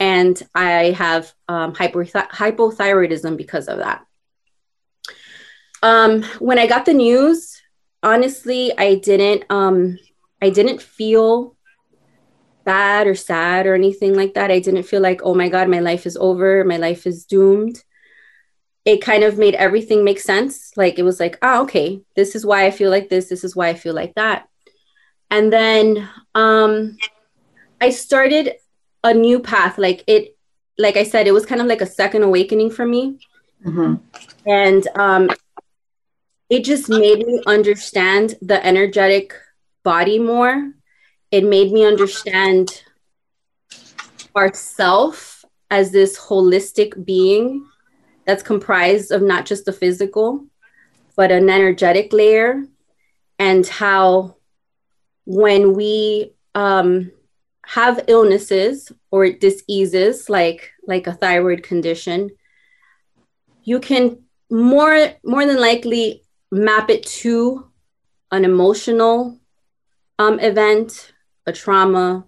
and 0.00 0.40
I 0.54 0.92
have 0.92 1.32
um, 1.48 1.74
hypoth- 1.74 2.30
hypothyroidism 2.30 3.36
because 3.36 3.68
of 3.68 3.78
that. 3.78 4.04
Um, 5.82 6.22
when 6.38 6.58
I 6.58 6.66
got 6.66 6.86
the 6.86 6.94
news, 6.94 7.60
honestly, 8.02 8.72
I 8.76 8.96
didn't. 8.96 9.44
Um, 9.50 9.98
I 10.40 10.50
didn't 10.50 10.82
feel 10.82 11.56
bad 12.64 13.06
or 13.06 13.14
sad 13.14 13.66
or 13.66 13.74
anything 13.74 14.14
like 14.14 14.34
that. 14.34 14.50
I 14.50 14.58
didn't 14.58 14.84
feel 14.84 15.00
like, 15.00 15.20
oh 15.22 15.34
my 15.34 15.48
God, 15.48 15.68
my 15.68 15.80
life 15.80 16.06
is 16.06 16.16
over, 16.16 16.64
my 16.64 16.76
life 16.76 17.06
is 17.06 17.24
doomed. 17.24 17.82
It 18.84 19.02
kind 19.02 19.24
of 19.24 19.38
made 19.38 19.54
everything 19.54 20.04
make 20.04 20.20
sense. 20.20 20.72
Like 20.76 20.98
it 20.98 21.02
was 21.02 21.20
like, 21.20 21.38
oh, 21.42 21.62
okay, 21.62 22.02
this 22.16 22.34
is 22.34 22.44
why 22.44 22.66
I 22.66 22.70
feel 22.70 22.90
like 22.90 23.08
this, 23.08 23.28
this 23.28 23.44
is 23.44 23.56
why 23.56 23.68
I 23.68 23.74
feel 23.74 23.94
like 23.94 24.14
that. 24.14 24.48
And 25.30 25.52
then 25.52 26.08
um, 26.34 26.96
I 27.80 27.90
started 27.90 28.54
a 29.02 29.12
new 29.12 29.40
path. 29.40 29.78
Like 29.78 30.04
it, 30.06 30.36
like 30.78 30.96
I 30.96 31.04
said, 31.04 31.26
it 31.26 31.32
was 31.32 31.46
kind 31.46 31.60
of 31.60 31.66
like 31.66 31.80
a 31.80 31.86
second 31.86 32.22
awakening 32.22 32.70
for 32.70 32.86
me. 32.86 33.18
Mm-hmm. 33.64 33.94
And 34.46 34.88
um, 34.96 35.30
it 36.50 36.64
just 36.64 36.88
made 36.88 37.26
me 37.26 37.42
understand 37.46 38.36
the 38.42 38.64
energetic 38.64 39.34
body 39.82 40.18
more. 40.18 40.72
It 41.30 41.44
made 41.44 41.72
me 41.72 41.84
understand 41.84 42.82
ourself 44.36 45.44
as 45.70 45.90
this 45.90 46.18
holistic 46.18 47.04
being 47.04 47.66
that's 48.24 48.42
comprised 48.42 49.10
of 49.10 49.22
not 49.22 49.46
just 49.46 49.64
the 49.64 49.72
physical, 49.72 50.46
but 51.16 51.30
an 51.30 51.50
energetic 51.50 52.12
layer, 52.12 52.64
and 53.38 53.66
how 53.66 54.36
when 55.24 55.74
we 55.74 56.34
um, 56.54 57.10
have 57.66 58.04
illnesses 58.08 58.92
or 59.10 59.30
diseases 59.30 60.28
like 60.28 60.72
like 60.86 61.06
a 61.06 61.12
thyroid 61.12 61.62
condition 61.62 62.30
you 63.62 63.80
can 63.80 64.18
more 64.50 65.10
more 65.24 65.46
than 65.46 65.60
likely 65.60 66.22
map 66.50 66.90
it 66.90 67.04
to 67.04 67.66
an 68.30 68.44
emotional 68.44 69.38
um, 70.18 70.38
event 70.40 71.12
a 71.46 71.52
trauma 71.52 72.24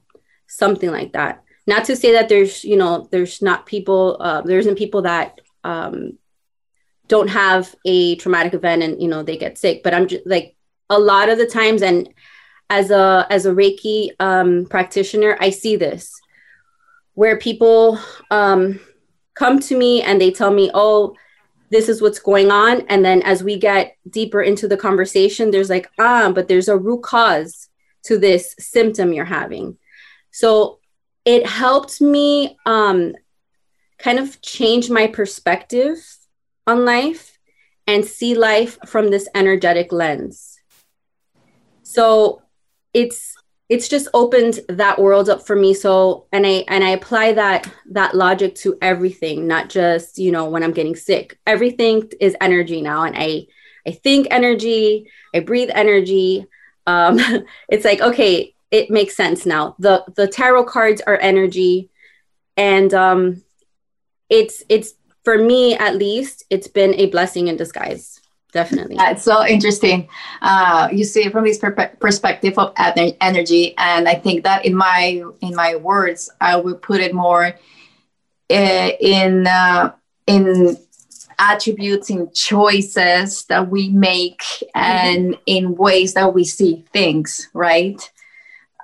something 0.47 0.91
like 0.91 1.13
that. 1.13 1.43
Not 1.67 1.85
to 1.87 1.97
say 1.97 2.13
that 2.13 2.29
there's 2.29 2.65
you 2.65 2.77
know 2.77 3.09
there's 3.11 3.43
not 3.43 3.67
people 3.67 4.17
uh, 4.21 4.43
there 4.43 4.59
isn't 4.59 4.77
people 4.77 5.03
that 5.03 5.41
um, 5.65 6.19
don't 7.09 7.29
have 7.29 7.75
a 7.85 8.17
traumatic 8.17 8.55
event 8.55 8.83
and 8.83 9.03
you 9.03 9.09
know 9.09 9.23
they 9.23 9.37
get 9.37 9.59
sick 9.59 9.83
but 9.83 9.95
i'm 9.95 10.09
just 10.09 10.27
like 10.27 10.57
a 10.91 10.99
lot 10.99 11.29
of 11.29 11.39
the 11.39 11.47
times 11.47 11.83
and 11.83 12.09
as 12.71 12.91
a 12.91 13.27
as 13.31 13.47
a 13.47 13.53
Reiki 13.53 14.11
um, 14.19 14.67
practitioner, 14.67 15.37
I 15.41 15.51
see 15.51 15.77
this 15.77 16.13
where 17.15 17.39
people 17.39 17.99
um, 18.31 18.79
come 19.35 19.59
to 19.61 19.77
me 19.77 20.03
and 20.03 20.21
they 20.21 20.31
tell 20.31 20.53
me, 20.53 20.71
"Oh, 20.75 21.15
this 21.71 21.89
is 21.89 22.03
what's 22.03 22.19
going 22.19 22.51
on," 22.51 22.83
and 22.89 23.05
then 23.05 23.23
as 23.23 23.43
we 23.43 23.59
get 23.59 23.97
deeper 24.09 24.43
into 24.43 24.69
the 24.69 24.77
conversation, 24.77 25.51
there's 25.51 25.71
like, 25.71 25.91
"Ah, 25.99 26.31
but 26.35 26.49
there's 26.49 26.69
a 26.69 26.77
root 26.77 27.03
cause 27.03 27.69
to 28.05 28.19
this 28.19 28.55
symptom 28.59 29.13
you're 29.13 29.25
having." 29.25 29.79
So 30.31 30.81
it 31.25 31.47
helped 31.47 32.01
me 32.01 32.57
um, 32.67 33.15
kind 33.99 34.19
of 34.19 34.41
change 34.43 34.91
my 34.91 35.07
perspective 35.07 35.99
on 36.67 36.85
life 36.85 37.39
and 37.87 38.05
see 38.05 38.35
life 38.35 38.79
from 38.87 39.11
this 39.11 39.29
energetic 39.35 39.93
lens. 39.93 40.59
So 41.83 42.43
it's 42.97 43.35
it's 43.69 43.89
just 43.89 44.09
opened 44.15 44.61
that 44.69 44.99
world 44.99 45.29
up 45.29 45.47
for 45.47 45.55
me. 45.55 45.75
So 45.75 46.27
and 46.33 46.47
i 46.47 46.65
and 46.69 46.83
i 46.83 46.91
apply 46.91 47.35
that 47.35 47.71
that 47.91 48.15
logic 48.15 48.55
to 48.63 48.79
everything 48.81 49.47
not 49.47 49.69
just 49.69 50.19
you 50.19 50.33
know 50.33 50.47
when 50.49 50.63
i'm 50.63 50.73
getting 50.73 50.97
sick. 50.97 51.39
Everything 51.47 52.11
is 52.21 52.35
energy 52.41 52.81
now 52.81 53.03
and 53.03 53.15
i 53.17 53.47
i 53.87 53.93
think 53.93 54.27
energy 54.31 55.09
i 55.35 55.41
breathe 55.41 55.71
energy. 55.75 56.47
Um 56.87 57.21
it's 57.69 57.85
like 57.85 58.01
okay 58.01 58.55
it 58.71 58.91
makes 58.91 59.15
sense 59.15 59.45
now. 59.45 59.77
The 59.79 60.05
the 60.17 60.27
tarot 60.27 60.65
cards 60.65 61.03
are 61.07 61.19
energy. 61.21 61.91
And 62.57 62.93
um 62.95 63.43
it's 64.31 64.63
it's 64.71 64.95
for 65.23 65.37
me 65.37 65.75
at 65.75 65.97
least 65.97 66.45
it's 66.49 66.69
been 66.69 66.95
a 66.95 67.07
blessing 67.07 67.49
in 67.49 67.57
disguise 67.57 68.16
definitely. 68.57 68.97
Yeah, 68.97 69.11
it's 69.11 69.23
so 69.23 69.47
interesting. 69.47 70.09
Uh, 70.41 70.89
you 70.91 71.05
see 71.05 71.29
from 71.29 71.45
this 71.45 71.59
per- 71.59 71.97
perspective 72.01 72.59
of 72.59 72.73
energy, 73.21 73.75
and 73.77 74.09
I 74.09 74.15
think 74.15 74.45
that 74.45 74.65
in 74.65 74.75
my 74.75 75.23
in 75.41 75.55
my 75.55 75.77
words, 75.77 76.31
I 76.41 76.57
would 76.57 76.81
put 76.81 77.01
it 77.01 77.13
more 77.15 77.45
uh, 78.51 78.91
in 79.01 79.47
uh, 79.47 79.93
in 80.27 80.77
attributes 81.39 82.09
in 82.11 82.31
choices 82.33 83.45
that 83.45 83.69
we 83.69 83.91
make 83.91 84.43
and 84.75 85.35
mm-hmm. 85.35 85.43
in 85.47 85.75
ways 85.75 86.15
that 86.15 86.33
we 86.33 86.45
see 86.45 86.85
things 86.95 87.51
right 87.53 88.11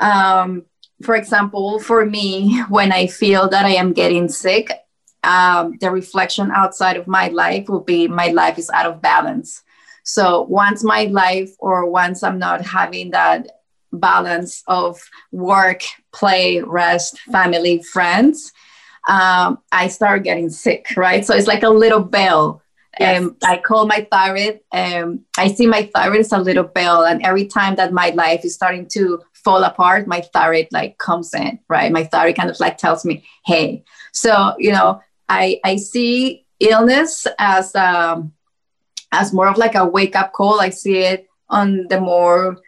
um, 0.01 0.63
for 1.03 1.15
example 1.17 1.79
for 1.79 2.05
me 2.05 2.61
when 2.69 2.93
i 2.93 3.07
feel 3.07 3.49
that 3.49 3.65
i 3.65 3.71
am 3.71 3.95
getting 3.95 4.29
sick 4.29 4.71
um, 5.25 5.79
the 5.81 5.91
reflection 5.91 6.51
outside 6.51 6.97
of 6.97 7.07
my 7.07 7.29
life 7.29 7.69
will 7.69 7.81
be 7.81 8.07
my 8.07 8.29
life 8.29 8.59
is 8.59 8.69
out 8.71 8.85
of 8.85 9.01
balance 9.01 9.62
so 10.03 10.43
once 10.43 10.83
my 10.83 11.05
life 11.05 11.51
or 11.59 11.89
once 11.89 12.23
i'm 12.23 12.39
not 12.39 12.61
having 12.65 13.11
that 13.11 13.61
balance 13.93 14.63
of 14.69 15.01
work 15.33 15.83
play 16.13 16.61
rest 16.61 17.19
family 17.21 17.83
friends 17.83 18.53
um, 19.09 19.59
I 19.71 19.89
start 19.89 20.23
getting 20.23 20.51
sick, 20.51 20.95
right? 20.97 21.25
So 21.25 21.35
it's 21.35 21.47
like 21.47 21.63
a 21.63 21.69
little 21.69 22.01
bell. 22.01 22.63
Yes. 23.01 23.23
Um, 23.23 23.37
I 23.43 23.57
call 23.57 23.87
my 23.87 24.07
thyroid. 24.11 24.61
Um, 24.71 25.25
I 25.39 25.49
see 25.49 25.67
my 25.67 25.91
thyroid 25.95 26.21
as 26.21 26.33
a 26.33 26.39
little 26.39 26.65
bell, 26.65 27.05
and 27.05 27.23
every 27.23 27.47
time 27.47 27.77
that 27.77 27.93
my 27.93 28.11
life 28.11 28.45
is 28.45 28.55
starting 28.55 28.87
to 28.89 29.23
fall 29.33 29.65
apart, 29.65 30.07
my 30.07 30.21
thyroid 30.21 30.69
like 30.73 30.99
comes 30.99 31.33
in, 31.35 31.59
right? 31.69 31.91
My 31.91 32.05
thyroid 32.05 32.37
kind 32.37 32.51
of 32.51 32.61
like 32.61 32.77
tells 32.77 33.05
me, 33.05 33.25
"Hey." 33.47 33.83
So 34.13 34.55
you 34.59 34.73
know, 34.73 35.01
I 35.29 35.59
I 35.65 35.77
see 35.77 36.45
illness 36.61 37.27
as 37.39 37.75
um 37.75 38.35
as 39.13 39.33
more 39.33 39.49
of 39.49 39.59
like 39.59 39.75
a 39.75 39.87
wake 39.87 40.17
up 40.17 40.33
call. 40.33 40.61
I 40.61 40.71
see 40.71 40.99
it 40.99 41.29
on 41.49 41.87
the 41.89 42.01
more 42.01 42.59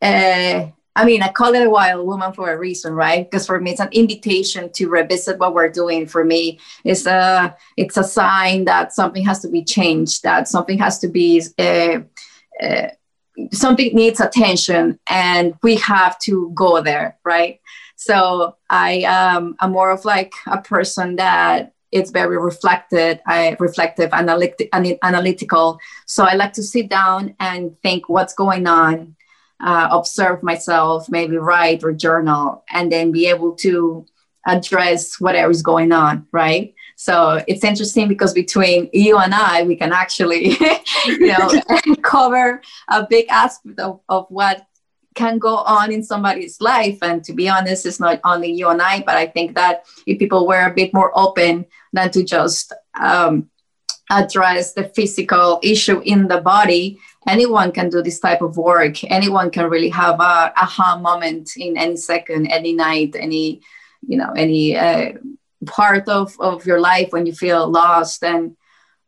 uh, 0.00 0.68
I 0.96 1.04
mean, 1.04 1.22
I 1.22 1.28
call 1.32 1.54
it 1.54 1.66
a 1.66 1.70
wild 1.70 2.06
woman 2.06 2.32
for 2.32 2.52
a 2.52 2.58
reason, 2.58 2.92
right? 2.92 3.28
Because 3.28 3.46
for 3.46 3.60
me, 3.60 3.72
it's 3.72 3.80
an 3.80 3.88
invitation 3.90 4.70
to 4.74 4.88
revisit 4.88 5.38
what 5.40 5.52
we're 5.52 5.68
doing. 5.68 6.06
For 6.06 6.24
me, 6.24 6.60
it's 6.84 7.06
a 7.06 7.56
it's 7.76 7.96
a 7.96 8.04
sign 8.04 8.64
that 8.66 8.92
something 8.92 9.24
has 9.24 9.40
to 9.40 9.48
be 9.48 9.64
changed, 9.64 10.22
that 10.22 10.46
something 10.46 10.78
has 10.78 11.00
to 11.00 11.08
be 11.08 11.42
uh, 11.58 12.00
uh, 12.62 12.88
something 13.50 13.92
needs 13.94 14.20
attention, 14.20 15.00
and 15.08 15.54
we 15.64 15.76
have 15.76 16.16
to 16.20 16.52
go 16.54 16.80
there, 16.80 17.18
right? 17.24 17.60
So 17.96 18.56
I 18.70 19.02
um, 19.02 19.56
I'm 19.58 19.72
more 19.72 19.90
of 19.90 20.04
like 20.04 20.32
a 20.46 20.62
person 20.62 21.16
that 21.16 21.72
it's 21.94 22.10
very 22.10 22.36
reflected, 22.36 23.20
reflective, 23.58 24.10
analytic, 24.12 24.68
analytical. 25.02 25.78
So 26.06 26.24
I 26.24 26.34
like 26.34 26.52
to 26.54 26.62
sit 26.62 26.90
down 26.90 27.34
and 27.40 27.80
think 27.82 28.08
what's 28.08 28.34
going 28.34 28.66
on 28.66 29.16
uh, 29.60 29.88
observe 29.90 30.42
myself, 30.42 31.08
maybe 31.08 31.36
write 31.36 31.82
or 31.82 31.92
journal, 31.92 32.64
and 32.70 32.92
then 32.92 33.12
be 33.12 33.26
able 33.26 33.52
to 33.52 34.06
address 34.46 35.18
whatever 35.20 35.50
is 35.50 35.62
going 35.62 35.90
on, 35.90 36.26
right? 36.32 36.74
So 36.96 37.42
it's 37.48 37.64
interesting 37.64 38.08
because 38.08 38.34
between 38.34 38.90
you 38.92 39.16
and 39.18 39.34
I, 39.34 39.62
we 39.62 39.76
can 39.76 39.92
actually, 39.92 40.56
you 41.06 41.26
know, 41.26 41.50
cover 42.02 42.60
a 42.88 43.06
big 43.08 43.26
aspect 43.30 43.80
of, 43.80 44.00
of 44.08 44.26
what 44.28 44.66
can 45.14 45.38
go 45.38 45.56
on 45.56 45.92
in 45.92 46.02
somebody's 46.02 46.60
life. 46.60 46.98
And 47.02 47.22
to 47.24 47.32
be 47.32 47.48
honest, 47.48 47.86
it's 47.86 48.00
not 48.00 48.20
only 48.24 48.52
you 48.52 48.68
and 48.68 48.82
I, 48.82 49.00
but 49.00 49.16
I 49.16 49.26
think 49.26 49.54
that 49.54 49.84
if 50.06 50.18
people 50.18 50.46
were 50.46 50.66
a 50.66 50.74
bit 50.74 50.92
more 50.92 51.12
open 51.14 51.66
than 51.92 52.10
to 52.10 52.24
just 52.24 52.72
um, 53.00 53.48
address 54.10 54.72
the 54.72 54.84
physical 54.84 55.60
issue 55.62 56.00
in 56.00 56.28
the 56.28 56.40
body, 56.40 56.98
anyone 57.26 57.72
can 57.72 57.88
do 57.88 58.02
this 58.02 58.20
type 58.20 58.42
of 58.42 58.56
work. 58.56 59.02
Anyone 59.04 59.50
can 59.50 59.70
really 59.70 59.90
have 59.90 60.20
a 60.20 60.52
aha 60.56 60.98
moment 61.00 61.56
in 61.56 61.76
any 61.76 61.96
second, 61.96 62.46
any 62.48 62.72
night, 62.72 63.16
any, 63.18 63.62
you 64.06 64.18
know, 64.18 64.32
any 64.36 64.76
uh, 64.76 65.12
part 65.66 66.08
of, 66.08 66.38
of 66.40 66.66
your 66.66 66.80
life 66.80 67.12
when 67.12 67.26
you 67.26 67.32
feel 67.32 67.70
lost. 67.70 68.22
And 68.22 68.56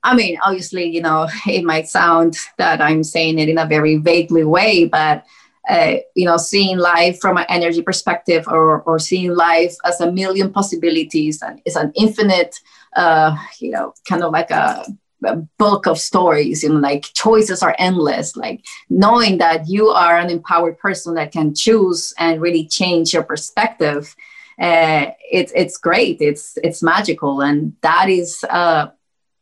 I 0.02 0.14
mean, 0.14 0.38
obviously, 0.42 0.84
you 0.84 1.02
know, 1.02 1.28
it 1.46 1.64
might 1.64 1.88
sound 1.88 2.36
that 2.58 2.80
I'm 2.80 3.02
saying 3.02 3.38
it 3.38 3.48
in 3.48 3.58
a 3.58 3.66
very 3.66 3.96
vaguely 3.96 4.44
way, 4.44 4.86
but 4.86 5.26
uh, 5.68 5.94
you 6.14 6.24
know, 6.24 6.36
seeing 6.36 6.78
life 6.78 7.18
from 7.20 7.36
an 7.36 7.46
energy 7.48 7.82
perspective 7.82 8.46
or, 8.48 8.82
or 8.82 8.98
seeing 8.98 9.34
life 9.34 9.74
as 9.84 10.00
a 10.00 10.10
million 10.12 10.52
possibilities 10.52 11.42
and 11.42 11.60
it's 11.64 11.76
an 11.76 11.92
infinite, 11.94 12.56
uh, 12.94 13.36
you 13.58 13.70
know, 13.70 13.92
kind 14.08 14.22
of 14.22 14.32
like 14.32 14.50
a 14.50 14.84
a 15.24 15.34
bulk 15.56 15.86
of 15.86 15.98
stories 15.98 16.62
you 16.62 16.68
know 16.68 16.78
like 16.78 17.02
choices 17.14 17.62
are 17.62 17.74
endless 17.78 18.36
like 18.36 18.62
knowing 18.90 19.38
that 19.38 19.66
you 19.66 19.88
are 19.88 20.18
an 20.18 20.28
empowered 20.28 20.78
person 20.78 21.14
that 21.14 21.32
can 21.32 21.54
choose 21.54 22.12
and 22.18 22.42
really 22.42 22.66
change 22.66 23.14
your 23.14 23.22
perspective 23.22 24.14
uh, 24.58 25.10
it's 25.30 25.52
it's 25.54 25.76
great. 25.76 26.18
It's 26.20 26.58
it's 26.62 26.82
magical 26.82 27.42
and 27.42 27.74
that 27.82 28.08
is 28.08 28.44
uh, 28.48 28.88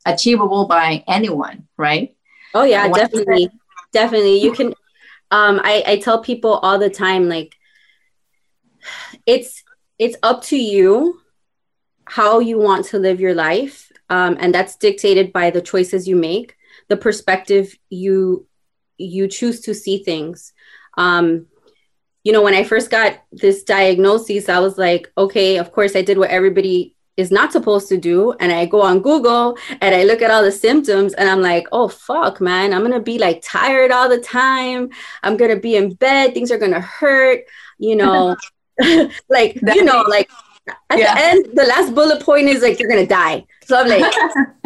achievable 0.06 0.66
by 0.66 1.04
anyone 1.06 1.68
right? 1.76 2.16
Oh 2.52 2.64
yeah 2.64 2.88
definitely. 2.88 3.50
Definitely. 3.92 4.42
You 4.42 4.52
can 4.52 4.74
um 5.30 5.60
I, 5.62 5.82
I 5.86 5.96
tell 5.98 6.20
people 6.22 6.54
all 6.54 6.78
the 6.78 6.90
time 6.90 7.28
like 7.28 7.56
it's 9.26 9.62
it's 9.98 10.16
up 10.22 10.42
to 10.42 10.56
you 10.56 11.20
how 12.06 12.40
you 12.40 12.58
want 12.58 12.86
to 12.86 12.98
live 12.98 13.20
your 13.20 13.34
life 13.34 13.90
um, 14.10 14.36
and 14.38 14.54
that's 14.54 14.76
dictated 14.76 15.32
by 15.32 15.50
the 15.50 15.62
choices 15.62 16.06
you 16.06 16.16
make 16.16 16.56
the 16.88 16.96
perspective 16.96 17.74
you 17.88 18.46
you 18.96 19.26
choose 19.26 19.60
to 19.62 19.74
see 19.74 20.04
things. 20.04 20.52
Um, 20.96 21.46
you 22.24 22.32
know 22.32 22.42
when 22.42 22.54
i 22.54 22.64
first 22.64 22.90
got 22.90 23.22
this 23.32 23.62
diagnosis 23.64 24.48
i 24.48 24.58
was 24.58 24.78
like 24.78 25.12
okay 25.16 25.58
of 25.58 25.70
course 25.70 25.94
i 25.94 26.00
did 26.02 26.16
what 26.16 26.30
everybody 26.30 26.93
is 27.16 27.30
not 27.30 27.52
supposed 27.52 27.88
to 27.88 27.96
do 27.96 28.32
and 28.40 28.52
i 28.52 28.66
go 28.66 28.80
on 28.80 29.00
google 29.00 29.56
and 29.80 29.94
i 29.94 30.02
look 30.04 30.20
at 30.20 30.30
all 30.30 30.42
the 30.42 30.52
symptoms 30.52 31.14
and 31.14 31.28
i'm 31.28 31.40
like 31.40 31.66
oh 31.72 31.88
fuck 31.88 32.40
man 32.40 32.72
i'm 32.72 32.82
gonna 32.82 33.00
be 33.00 33.18
like 33.18 33.40
tired 33.42 33.90
all 33.90 34.08
the 34.08 34.20
time 34.20 34.88
i'm 35.22 35.36
gonna 35.36 35.58
be 35.58 35.76
in 35.76 35.94
bed 35.94 36.34
things 36.34 36.50
are 36.50 36.58
gonna 36.58 36.80
hurt 36.80 37.44
you 37.78 37.96
know 37.96 38.36
like 39.28 39.60
you 39.74 39.84
know 39.84 40.02
like 40.08 40.28
at 40.90 40.98
yeah. 40.98 41.14
the 41.14 41.24
end, 41.24 41.46
the 41.54 41.64
last 41.64 41.94
bullet 41.94 42.22
point 42.22 42.48
is 42.48 42.62
like 42.62 42.78
you're 42.78 42.88
gonna 42.88 43.06
die. 43.06 43.44
So 43.64 43.78
I'm 43.78 43.88
like. 43.88 44.12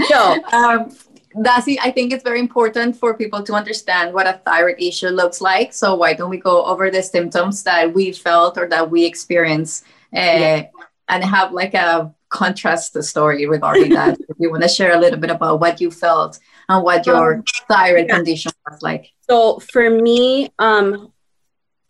Um, 0.52 0.96
that's 1.42 1.68
I 1.68 1.90
think 1.90 2.12
it's 2.12 2.24
very 2.24 2.40
important 2.40 2.96
for 2.96 3.14
people 3.14 3.42
to 3.42 3.52
understand 3.52 4.14
what 4.14 4.26
a 4.26 4.40
thyroid 4.44 4.80
issue 4.80 5.08
looks 5.08 5.40
like. 5.40 5.72
So 5.72 5.94
why 5.94 6.14
don't 6.14 6.30
we 6.30 6.38
go 6.38 6.64
over 6.64 6.90
the 6.90 7.02
symptoms 7.02 7.62
that 7.64 7.92
we 7.92 8.12
felt 8.12 8.56
or 8.56 8.66
that 8.68 8.90
we 8.90 9.04
experience, 9.04 9.84
uh, 10.16 10.18
yeah. 10.18 10.66
and 11.08 11.22
have 11.22 11.52
like 11.52 11.74
a 11.74 12.12
contrast 12.28 12.92
the 12.92 13.02
story 13.02 13.46
regarding 13.46 13.94
that? 13.94 14.18
if 14.28 14.36
you 14.38 14.50
want 14.50 14.62
to 14.62 14.68
share 14.68 14.94
a 14.94 15.00
little 15.00 15.18
bit 15.18 15.30
about 15.30 15.60
what 15.60 15.80
you 15.80 15.90
felt 15.90 16.38
and 16.68 16.84
what 16.84 17.06
your 17.06 17.36
um, 17.36 17.44
thyroid 17.68 18.06
yeah. 18.08 18.16
condition 18.16 18.52
was 18.68 18.82
like. 18.82 19.12
So 19.28 19.58
for 19.58 19.88
me, 19.90 20.52
um, 20.58 21.12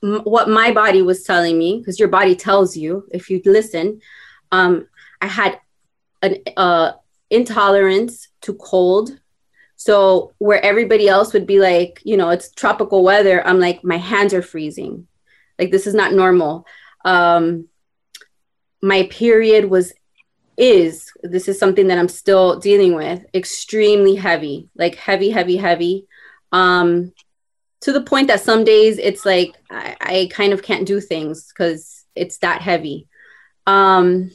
m- 0.02 0.22
what 0.24 0.48
my 0.48 0.72
body 0.72 1.02
was 1.02 1.24
telling 1.24 1.58
me, 1.58 1.78
because 1.78 1.98
your 1.98 2.08
body 2.08 2.34
tells 2.34 2.76
you 2.76 3.08
if 3.12 3.30
you 3.30 3.40
listen. 3.44 4.00
Um, 4.50 4.88
I 5.20 5.26
had 5.26 5.60
an 6.22 6.36
uh, 6.56 6.92
intolerance 7.30 8.28
to 8.42 8.54
cold. 8.54 9.18
So 9.76 10.32
where 10.38 10.64
everybody 10.64 11.08
else 11.08 11.32
would 11.32 11.46
be 11.46 11.60
like, 11.60 12.00
you 12.04 12.16
know, 12.16 12.30
it's 12.30 12.50
tropical 12.50 13.04
weather, 13.04 13.46
I'm 13.46 13.60
like, 13.60 13.84
my 13.84 13.96
hands 13.96 14.34
are 14.34 14.42
freezing. 14.42 15.06
Like 15.58 15.70
this 15.70 15.86
is 15.86 15.94
not 15.94 16.12
normal. 16.12 16.66
Um, 17.04 17.68
my 18.82 19.04
period 19.10 19.66
was 19.66 19.92
is 20.58 21.12
this 21.22 21.48
is 21.48 21.58
something 21.58 21.86
that 21.86 21.98
I'm 21.98 22.08
still 22.08 22.58
dealing 22.58 22.94
with 22.94 23.24
extremely 23.32 24.16
heavy, 24.16 24.68
like 24.74 24.96
heavy, 24.96 25.30
heavy, 25.30 25.56
heavy. 25.56 26.06
Um, 26.52 27.12
to 27.82 27.92
the 27.92 28.02
point 28.02 28.26
that 28.26 28.40
some 28.40 28.64
days 28.64 28.98
it's 28.98 29.24
like 29.24 29.54
I, 29.70 29.96
I 30.00 30.28
kind 30.32 30.52
of 30.52 30.62
can't 30.62 30.86
do 30.86 31.00
things 31.00 31.48
because 31.48 32.04
it's 32.16 32.38
that 32.38 32.60
heavy. 32.60 33.06
Um, 33.66 34.32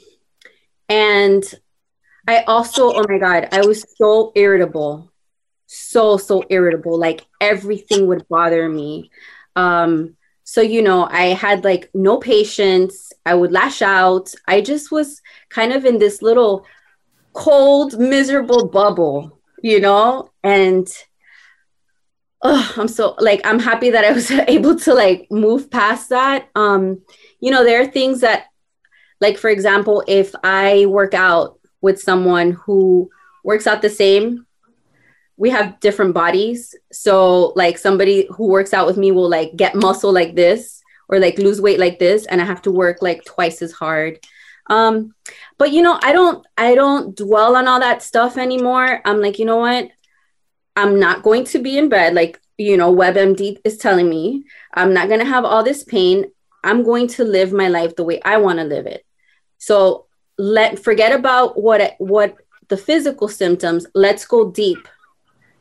and 0.87 1.43
I 2.27 2.43
also, 2.43 2.93
oh 2.93 3.05
my 3.07 3.17
God, 3.17 3.49
I 3.51 3.65
was 3.65 3.85
so 3.97 4.31
irritable, 4.35 5.11
so, 5.67 6.17
so 6.17 6.43
irritable. 6.49 6.97
Like 6.97 7.25
everything 7.41 8.07
would 8.07 8.25
bother 8.29 8.69
me. 8.69 9.11
Um, 9.57 10.15
so, 10.53 10.61
you 10.61 10.83
know, 10.83 11.07
I 11.09 11.29
had 11.29 11.63
like 11.63 11.89
no 11.95 12.19
patience. 12.19 13.11
I 13.25 13.33
would 13.33 13.51
lash 13.51 13.81
out. 13.81 14.35
I 14.47 14.61
just 14.61 14.91
was 14.91 15.19
kind 15.49 15.73
of 15.73 15.83
in 15.83 15.97
this 15.97 16.21
little 16.21 16.67
cold, 17.33 17.97
miserable 17.97 18.67
bubble, 18.67 19.39
you 19.63 19.79
know? 19.79 20.29
And 20.43 20.87
oh, 22.43 22.71
I'm 22.77 22.87
so 22.87 23.15
like 23.17 23.41
I'm 23.43 23.57
happy 23.57 23.89
that 23.89 24.05
I 24.05 24.11
was 24.11 24.29
able 24.47 24.75
to 24.81 24.93
like 24.93 25.25
move 25.31 25.71
past 25.71 26.09
that. 26.09 26.49
Um, 26.53 27.01
you 27.39 27.49
know, 27.49 27.63
there 27.63 27.81
are 27.81 27.87
things 27.87 28.21
that 28.21 28.45
like 29.19 29.39
for 29.39 29.49
example, 29.49 30.03
if 30.07 30.35
I 30.43 30.85
work 30.85 31.15
out 31.15 31.59
with 31.81 31.99
someone 31.99 32.51
who 32.51 33.09
works 33.43 33.65
out 33.65 33.81
the 33.81 33.89
same, 33.89 34.45
we 35.37 35.49
have 35.49 35.79
different 35.79 36.13
bodies. 36.13 36.75
So 36.91 37.53
like 37.55 37.77
somebody 37.77 38.27
who 38.35 38.47
works 38.47 38.73
out 38.73 38.87
with 38.87 38.97
me 38.97 39.11
will 39.11 39.29
like 39.29 39.55
get 39.55 39.75
muscle 39.75 40.13
like 40.13 40.35
this 40.35 40.81
or 41.09 41.19
like 41.19 41.37
lose 41.37 41.59
weight 41.59 41.79
like 41.79 41.99
this 41.99 42.25
and 42.25 42.41
I 42.41 42.45
have 42.45 42.61
to 42.63 42.71
work 42.71 43.01
like 43.01 43.25
twice 43.25 43.61
as 43.61 43.71
hard. 43.71 44.19
Um 44.69 45.13
but 45.57 45.71
you 45.71 45.81
know, 45.81 45.99
I 46.01 46.13
don't 46.13 46.45
I 46.57 46.75
don't 46.75 47.15
dwell 47.15 47.55
on 47.55 47.67
all 47.67 47.79
that 47.79 48.03
stuff 48.03 48.37
anymore. 48.37 49.01
I'm 49.05 49.21
like, 49.21 49.39
you 49.39 49.45
know 49.45 49.57
what? 49.57 49.89
I'm 50.75 50.99
not 50.99 51.23
going 51.23 51.43
to 51.45 51.59
be 51.59 51.77
in 51.77 51.89
bed 51.89 52.13
like, 52.13 52.39
you 52.57 52.77
know, 52.77 52.93
WebMD 52.93 53.57
is 53.63 53.77
telling 53.77 54.09
me. 54.09 54.45
I'm 54.73 54.93
not 54.93 55.07
going 55.07 55.19
to 55.19 55.25
have 55.25 55.45
all 55.45 55.63
this 55.63 55.83
pain. 55.83 56.25
I'm 56.63 56.83
going 56.83 57.07
to 57.09 57.23
live 57.23 57.51
my 57.51 57.67
life 57.67 57.95
the 57.95 58.03
way 58.03 58.21
I 58.23 58.37
want 58.37 58.59
to 58.59 58.65
live 58.65 58.85
it. 58.85 59.05
So 59.57 60.07
let 60.37 60.79
forget 60.79 61.11
about 61.11 61.61
what 61.61 61.95
what 61.99 62.37
the 62.69 62.77
physical 62.77 63.27
symptoms. 63.27 63.85
Let's 63.93 64.25
go 64.25 64.49
deep 64.51 64.87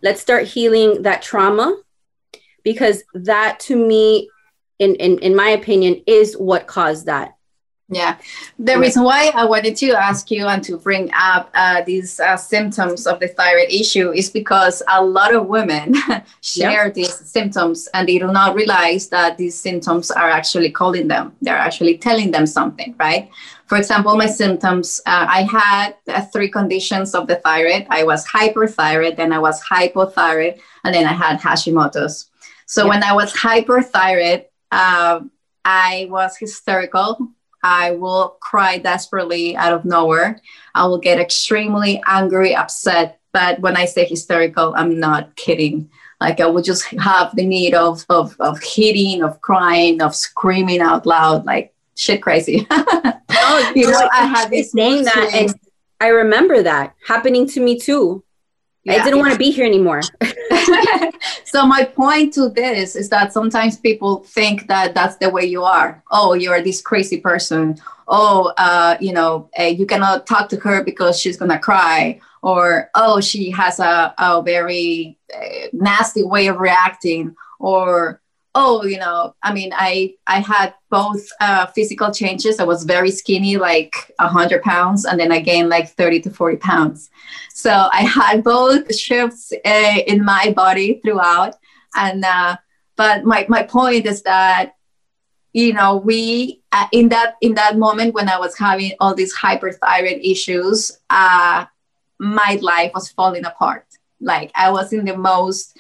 let's 0.03 0.21
start 0.21 0.47
healing 0.47 1.03
that 1.03 1.23
trauma 1.23 1.81
because 2.63 3.05
that 3.15 3.61
to 3.61 3.77
me 3.77 4.29
in, 4.79 4.95
in 4.97 5.19
in 5.19 5.35
my 5.35 5.49
opinion 5.51 6.03
is 6.07 6.35
what 6.35 6.67
caused 6.67 7.07
that. 7.07 7.37
Yeah. 7.89 8.17
The 8.59 8.79
reason 8.79 9.03
why 9.03 9.31
i 9.35 9.45
wanted 9.45 9.77
to 9.77 9.91
ask 9.91 10.31
you 10.31 10.47
and 10.47 10.65
to 10.65 10.79
bring 10.79 11.11
up 11.15 11.51
uh, 11.55 11.83
these 11.83 12.21
uh, 12.21 12.39
symptoms 12.39 13.07
of 13.07 13.21
the 13.21 13.29
thyroid 13.29 13.71
issue 13.71 14.13
is 14.13 14.31
because 14.31 14.83
a 14.89 15.05
lot 15.05 15.35
of 15.35 15.47
women 15.47 15.95
share 16.41 16.87
yeah. 16.87 16.89
these 16.89 17.15
symptoms 17.15 17.89
and 17.93 18.09
they 18.09 18.19
do 18.19 18.29
not 18.29 18.55
realize 18.55 19.09
that 19.09 19.37
these 19.37 19.59
symptoms 19.59 20.11
are 20.11 20.31
actually 20.31 20.71
calling 20.71 21.07
them. 21.09 21.37
They're 21.43 21.65
actually 21.69 21.99
telling 21.99 22.31
them 22.31 22.47
something 22.47 22.95
right 22.99 23.31
for 23.73 23.79
example, 23.79 24.15
my 24.19 24.27
symptoms, 24.27 25.01
uh, 25.07 25.25
I 25.27 25.45
had 25.45 25.95
uh, 26.07 26.21
three 26.27 26.51
conditions 26.51 27.15
of 27.15 27.27
the 27.27 27.37
thyroid. 27.37 27.87
I 27.89 28.05
was 28.05 28.29
hyperthyroid, 28.29 29.17
then 29.17 29.33
I 29.33 29.39
was 29.39 29.65
hypothyroid, 29.65 30.61
and 30.85 30.95
then 30.95 31.07
I 31.07 31.15
had 31.15 31.41
Hashimoto's. 31.41 32.31
So 32.67 32.87
when 32.87 33.03
I 33.03 33.15
was 33.15 33.33
hyperthyroid, 33.33 34.45
uh, 34.73 35.21
I 35.65 36.07
was 36.11 36.37
hysterical. 36.37 37.31
I 37.63 37.93
will 37.93 38.37
cry 38.41 38.77
desperately 38.77 39.57
out 39.57 39.73
of 39.73 39.87
nowhere. 39.87 40.43
I 40.75 40.85
will 40.85 40.99
get 40.99 41.19
extremely 41.19 42.03
angry, 42.07 42.55
upset. 42.55 43.21
But 43.33 43.61
when 43.61 43.79
I 43.79 43.87
say 43.87 44.05
hysterical, 44.05 44.75
I'm 44.77 45.01
not 45.01 45.35
kidding. 45.37 45.89
Like 46.21 46.41
I 46.41 46.47
would 46.47 46.65
just 46.65 46.85
have 47.01 47.35
the 47.35 47.47
need 47.47 47.73
of, 47.73 48.05
of, 48.11 48.37
of 48.39 48.63
hitting, 48.63 49.23
of 49.23 49.41
crying, 49.41 50.03
of 50.03 50.15
screaming 50.15 50.83
out 50.83 51.07
loud, 51.07 51.47
like 51.47 51.73
shit 51.97 52.21
crazy. 52.21 52.67
oh, 53.43 53.73
you 53.77 53.91
know, 53.91 54.09
I 54.13 54.27
had 54.27 54.51
this 54.51 54.73
saying 54.73 55.05
that, 55.05 55.31
and 55.35 55.55
I 56.01 56.09
remember 56.09 56.63
that 56.63 56.95
happening 57.07 57.47
to 57.49 57.61
me 57.61 57.79
too. 57.79 58.25
Yeah, 58.85 58.95
I 58.95 59.05
didn't 59.05 59.21
want 59.21 59.33
to 59.33 59.39
be 59.39 59.53
here 59.53 59.65
anymore. 59.65 60.01
so 61.45 61.67
my 61.67 61.85
point 61.85 62.35
to 62.35 62.49
this 62.49 62.97
is 62.97 63.09
that 63.11 63.33
sometimes 63.33 63.77
people 63.77 64.25
think 64.25 64.67
that 64.67 64.95
that's 64.95 65.17
the 65.17 65.31
way 65.31 65.45
you 65.45 65.63
are. 65.63 66.03
Oh, 66.11 66.35
you're 66.35 66.61
this 66.63 66.83
crazy 66.83 67.21
person. 67.21 67.79
Oh, 68.09 68.53
uh, 68.59 68.97
you 69.01 69.13
know, 69.13 69.49
uh, 69.59 69.65
you 69.65 69.87
cannot 69.87 70.27
talk 70.27 70.49
to 70.51 70.57
her 70.57 70.83
because 70.83 71.21
she's 71.21 71.37
gonna 71.37 71.59
cry. 71.59 72.21
Or 72.43 72.91
oh, 72.97 73.21
she 73.21 73.51
has 73.51 73.79
a, 73.79 74.13
a 74.19 74.43
very 74.43 75.17
uh, 75.33 75.69
nasty 75.73 76.25
way 76.25 76.49
of 76.49 76.59
reacting. 76.59 77.37
Or 77.61 78.21
oh 78.55 78.85
you 78.85 78.99
know 78.99 79.35
i 79.43 79.53
mean 79.53 79.73
i 79.75 80.15
i 80.27 80.41
had 80.41 80.75
both 80.91 81.27
uh, 81.41 81.67
physical 81.67 82.13
changes. 82.13 82.61
I 82.61 82.65
was 82.65 82.85
very 82.85 83.11
skinny 83.11 83.57
like 83.57 84.13
100 84.19 84.63
pounds 84.63 85.07
and 85.07 85.19
then 85.19 85.33
i 85.33 85.41
gained 85.41 85.71
like 85.71 85.89
30 85.89 86.21
to 86.23 86.31
40 86.31 86.57
pounds. 86.59 87.11
So 87.55 87.89
i 87.93 88.03
had 88.03 88.45
both 88.45 88.95
shifts 88.95 89.53
uh, 89.65 89.99
in 90.07 90.25
my 90.25 90.53
body 90.55 91.01
throughout. 91.03 91.57
And 91.95 92.25
uh, 92.25 92.57
but 92.97 93.25
my, 93.25 93.47
my 93.49 93.63
point 93.63 94.07
is 94.07 94.23
that 94.23 94.75
you 95.53 95.73
know 95.73 95.97
we 95.97 96.63
uh, 96.73 96.87
in 96.93 97.09
that 97.09 97.37
in 97.41 97.55
that 97.55 97.79
moment 97.79 98.15
when 98.15 98.29
i 98.29 98.39
was 98.39 98.57
having 98.57 98.93
all 99.01 99.15
these 99.15 99.35
hyperthyroid 99.37 100.21
issues 100.23 100.99
uh, 101.11 101.65
my 102.19 102.59
life 102.63 102.93
was 102.95 103.09
falling 103.09 103.45
apart. 103.47 103.87
Like 104.21 104.51
i 104.55 104.71
was 104.71 104.93
in 104.93 105.07
the 105.07 105.17
most 105.17 105.77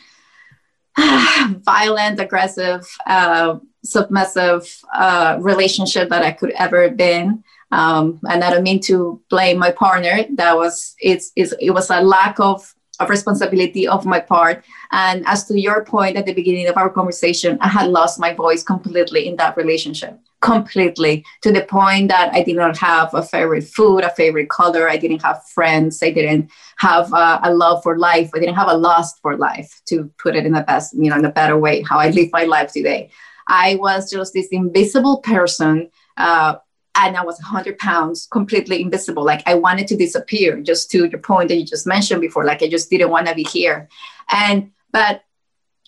violent, 1.64 2.20
aggressive, 2.20 2.86
uh, 3.06 3.58
submissive 3.84 4.80
uh, 4.94 5.38
relationship 5.40 6.08
that 6.10 6.22
I 6.22 6.32
could 6.32 6.50
ever 6.52 6.90
been. 6.90 7.42
Um, 7.70 8.20
and 8.28 8.44
I 8.44 8.50
don't 8.50 8.62
mean 8.62 8.80
to 8.80 9.20
blame 9.30 9.58
my 9.58 9.70
partner. 9.70 10.24
That 10.34 10.56
was 10.56 10.94
it's, 11.00 11.32
it's 11.36 11.54
it 11.58 11.70
was 11.70 11.88
a 11.90 12.02
lack 12.02 12.38
of 12.38 12.74
of 13.00 13.10
responsibility 13.10 13.88
of 13.88 14.04
my 14.04 14.20
part. 14.20 14.64
And 14.90 15.26
as 15.26 15.46
to 15.46 15.60
your 15.60 15.84
point 15.84 16.16
at 16.16 16.26
the 16.26 16.34
beginning 16.34 16.68
of 16.68 16.76
our 16.76 16.90
conversation, 16.90 17.58
I 17.60 17.68
had 17.68 17.90
lost 17.90 18.20
my 18.20 18.34
voice 18.34 18.62
completely 18.62 19.28
in 19.28 19.36
that 19.36 19.56
relationship, 19.56 20.18
completely 20.42 21.24
to 21.40 21.50
the 21.50 21.62
point 21.62 22.08
that 22.08 22.34
I 22.34 22.42
did 22.42 22.56
not 22.56 22.76
have 22.76 23.14
a 23.14 23.22
favorite 23.22 23.64
food, 23.64 24.00
a 24.00 24.10
favorite 24.10 24.50
color. 24.50 24.88
I 24.88 24.98
didn't 24.98 25.22
have 25.22 25.42
friends. 25.46 26.02
I 26.02 26.10
didn't 26.10 26.50
have 26.76 27.12
a, 27.12 27.40
a 27.44 27.54
love 27.54 27.82
for 27.82 27.98
life. 27.98 28.30
I 28.34 28.40
didn't 28.40 28.56
have 28.56 28.68
a 28.68 28.76
lust 28.76 29.20
for 29.22 29.36
life, 29.36 29.80
to 29.86 30.10
put 30.18 30.36
it 30.36 30.44
in 30.44 30.52
the 30.52 30.62
best, 30.62 30.94
you 30.94 31.08
know, 31.08 31.16
in 31.16 31.24
a 31.24 31.32
better 31.32 31.56
way, 31.56 31.82
how 31.82 31.98
I 31.98 32.10
live 32.10 32.28
my 32.32 32.44
life 32.44 32.72
today. 32.72 33.10
I 33.48 33.76
was 33.76 34.10
just 34.10 34.34
this 34.34 34.48
invisible 34.48 35.18
person. 35.18 35.90
Uh, 36.16 36.56
and 36.94 37.16
I 37.16 37.24
was 37.24 37.36
100 37.36 37.78
pounds, 37.78 38.28
completely 38.30 38.82
invisible. 38.82 39.24
Like 39.24 39.42
I 39.46 39.54
wanted 39.54 39.86
to 39.88 39.96
disappear, 39.96 40.60
just 40.60 40.90
to 40.90 41.08
the 41.08 41.16
point 41.16 41.48
that 41.48 41.56
you 41.56 41.64
just 41.64 41.86
mentioned 41.86 42.20
before. 42.20 42.44
Like 42.44 42.62
I 42.62 42.68
just 42.68 42.90
didn't 42.90 43.08
want 43.08 43.28
to 43.28 43.34
be 43.34 43.44
here. 43.44 43.88
And, 44.30 44.72
but 44.92 45.22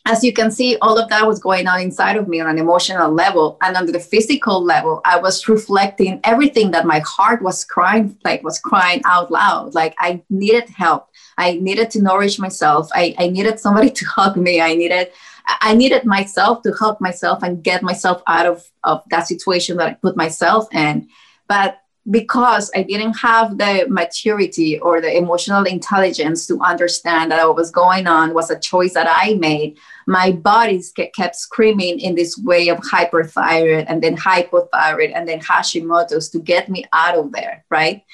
as 0.06 0.22
you 0.22 0.34
can 0.34 0.50
see, 0.50 0.76
all 0.82 0.98
of 0.98 1.08
that 1.08 1.26
was 1.26 1.38
going 1.38 1.66
on 1.66 1.80
inside 1.80 2.16
of 2.16 2.28
me 2.28 2.38
on 2.38 2.50
an 2.50 2.58
emotional 2.58 3.10
level. 3.10 3.56
And 3.62 3.74
on 3.74 3.86
the 3.86 3.98
physical 3.98 4.62
level, 4.62 5.00
I 5.04 5.18
was 5.18 5.48
reflecting 5.48 6.20
everything 6.24 6.72
that 6.72 6.84
my 6.84 6.98
heart 7.00 7.40
was 7.40 7.64
crying, 7.64 8.18
like 8.22 8.42
was 8.42 8.58
crying 8.58 9.00
out 9.06 9.30
loud. 9.30 9.74
Like 9.74 9.94
I 9.98 10.22
needed 10.28 10.68
help. 10.68 11.08
I 11.38 11.54
needed 11.54 11.90
to 11.92 12.02
nourish 12.02 12.38
myself. 12.38 12.90
I, 12.94 13.14
I 13.18 13.28
needed 13.28 13.58
somebody 13.58 13.90
to 13.98 14.04
hug 14.04 14.36
me. 14.36 14.60
I 14.60 14.74
needed 14.74 15.10
I 15.46 15.74
needed 15.74 16.06
myself 16.06 16.62
to 16.62 16.72
help 16.72 17.00
myself 17.02 17.42
and 17.42 17.62
get 17.62 17.82
myself 17.82 18.22
out 18.26 18.46
of, 18.46 18.64
of 18.82 19.02
that 19.10 19.26
situation 19.26 19.76
that 19.76 19.88
I 19.88 19.94
put 19.94 20.16
myself 20.16 20.72
in. 20.72 21.08
But 21.48 21.80
because 22.10 22.70
I 22.74 22.82
didn't 22.82 23.14
have 23.14 23.56
the 23.56 23.86
maturity 23.88 24.78
or 24.78 25.00
the 25.00 25.16
emotional 25.16 25.64
intelligence 25.64 26.46
to 26.48 26.60
understand 26.60 27.30
that 27.30 27.46
what 27.46 27.56
was 27.56 27.70
going 27.70 28.06
on 28.06 28.34
was 28.34 28.50
a 28.50 28.58
choice 28.58 28.92
that 28.94 29.06
I 29.08 29.34
made, 29.34 29.78
my 30.06 30.32
body 30.32 30.82
kept 31.16 31.36
screaming 31.36 32.00
in 32.00 32.14
this 32.14 32.36
way 32.36 32.68
of 32.68 32.78
hyperthyroid 32.78 33.86
and 33.88 34.02
then 34.02 34.16
hypothyroid 34.16 35.12
and 35.14 35.26
then 35.26 35.40
Hashimoto's 35.40 36.28
to 36.30 36.40
get 36.40 36.68
me 36.68 36.84
out 36.92 37.16
of 37.16 37.32
there, 37.32 37.64
right? 37.70 38.04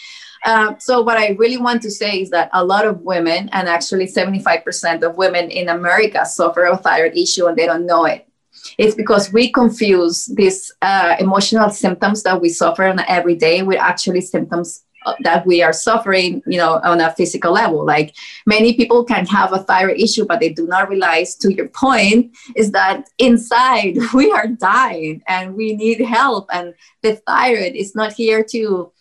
Uh, 0.45 0.75
so 0.79 1.03
what 1.03 1.19
I 1.19 1.31
really 1.31 1.59
want 1.59 1.83
to 1.83 1.91
say 1.91 2.23
is 2.23 2.31
that 2.31 2.49
a 2.53 2.65
lot 2.65 2.87
of 2.87 3.03
women, 3.03 3.51
and 3.53 3.69
actually 3.69 4.07
75% 4.07 5.03
of 5.03 5.17
women 5.17 5.51
in 5.51 5.69
America 5.69 6.25
suffer 6.25 6.65
a 6.65 6.77
thyroid 6.77 7.17
issue 7.17 7.47
and 7.47 7.57
they 7.57 7.67
don't 7.67 7.87
know 7.87 8.05
it. 8.07 8.27
It's 8.79 8.95
because 8.95 9.33
we 9.33 9.53
confuse 9.53 10.27
these 10.27 10.73
uh, 10.83 11.17
emotional 11.19 11.71
symptoms 11.71 12.23
that 12.23 12.41
we 12.41 12.49
suffer 12.49 12.85
on 12.85 13.01
every 13.09 13.35
day 13.35 13.63
with 13.63 13.79
actually 13.79 14.21
symptoms 14.21 14.85
uh, 15.07 15.15
that 15.21 15.47
we 15.47 15.63
are 15.63 15.73
suffering, 15.73 16.43
you 16.47 16.59
know, 16.59 16.79
on 16.85 17.01
a 17.01 17.11
physical 17.15 17.53
level. 17.53 17.87
Like 17.87 18.15
many 18.45 18.75
people 18.75 19.03
can 19.05 19.25
have 19.27 19.53
a 19.53 19.61
thyroid 19.61 19.99
issue, 19.99 20.27
but 20.27 20.41
they 20.41 20.51
do 20.51 20.67
not 20.67 20.91
realize, 20.91 21.37
to 21.37 21.53
your 21.53 21.69
point, 21.69 22.37
is 22.55 22.73
that 22.73 23.09
inside 23.19 23.97
we 24.15 24.31
are 24.31 24.47
dying 24.47 25.23
and 25.27 25.55
we 25.55 25.75
need 25.75 26.01
help. 26.01 26.49
And 26.53 26.75
the 27.03 27.17
thyroid 27.27 27.77
is 27.77 27.95
not 27.95 28.13
here 28.13 28.45
to 28.51 28.93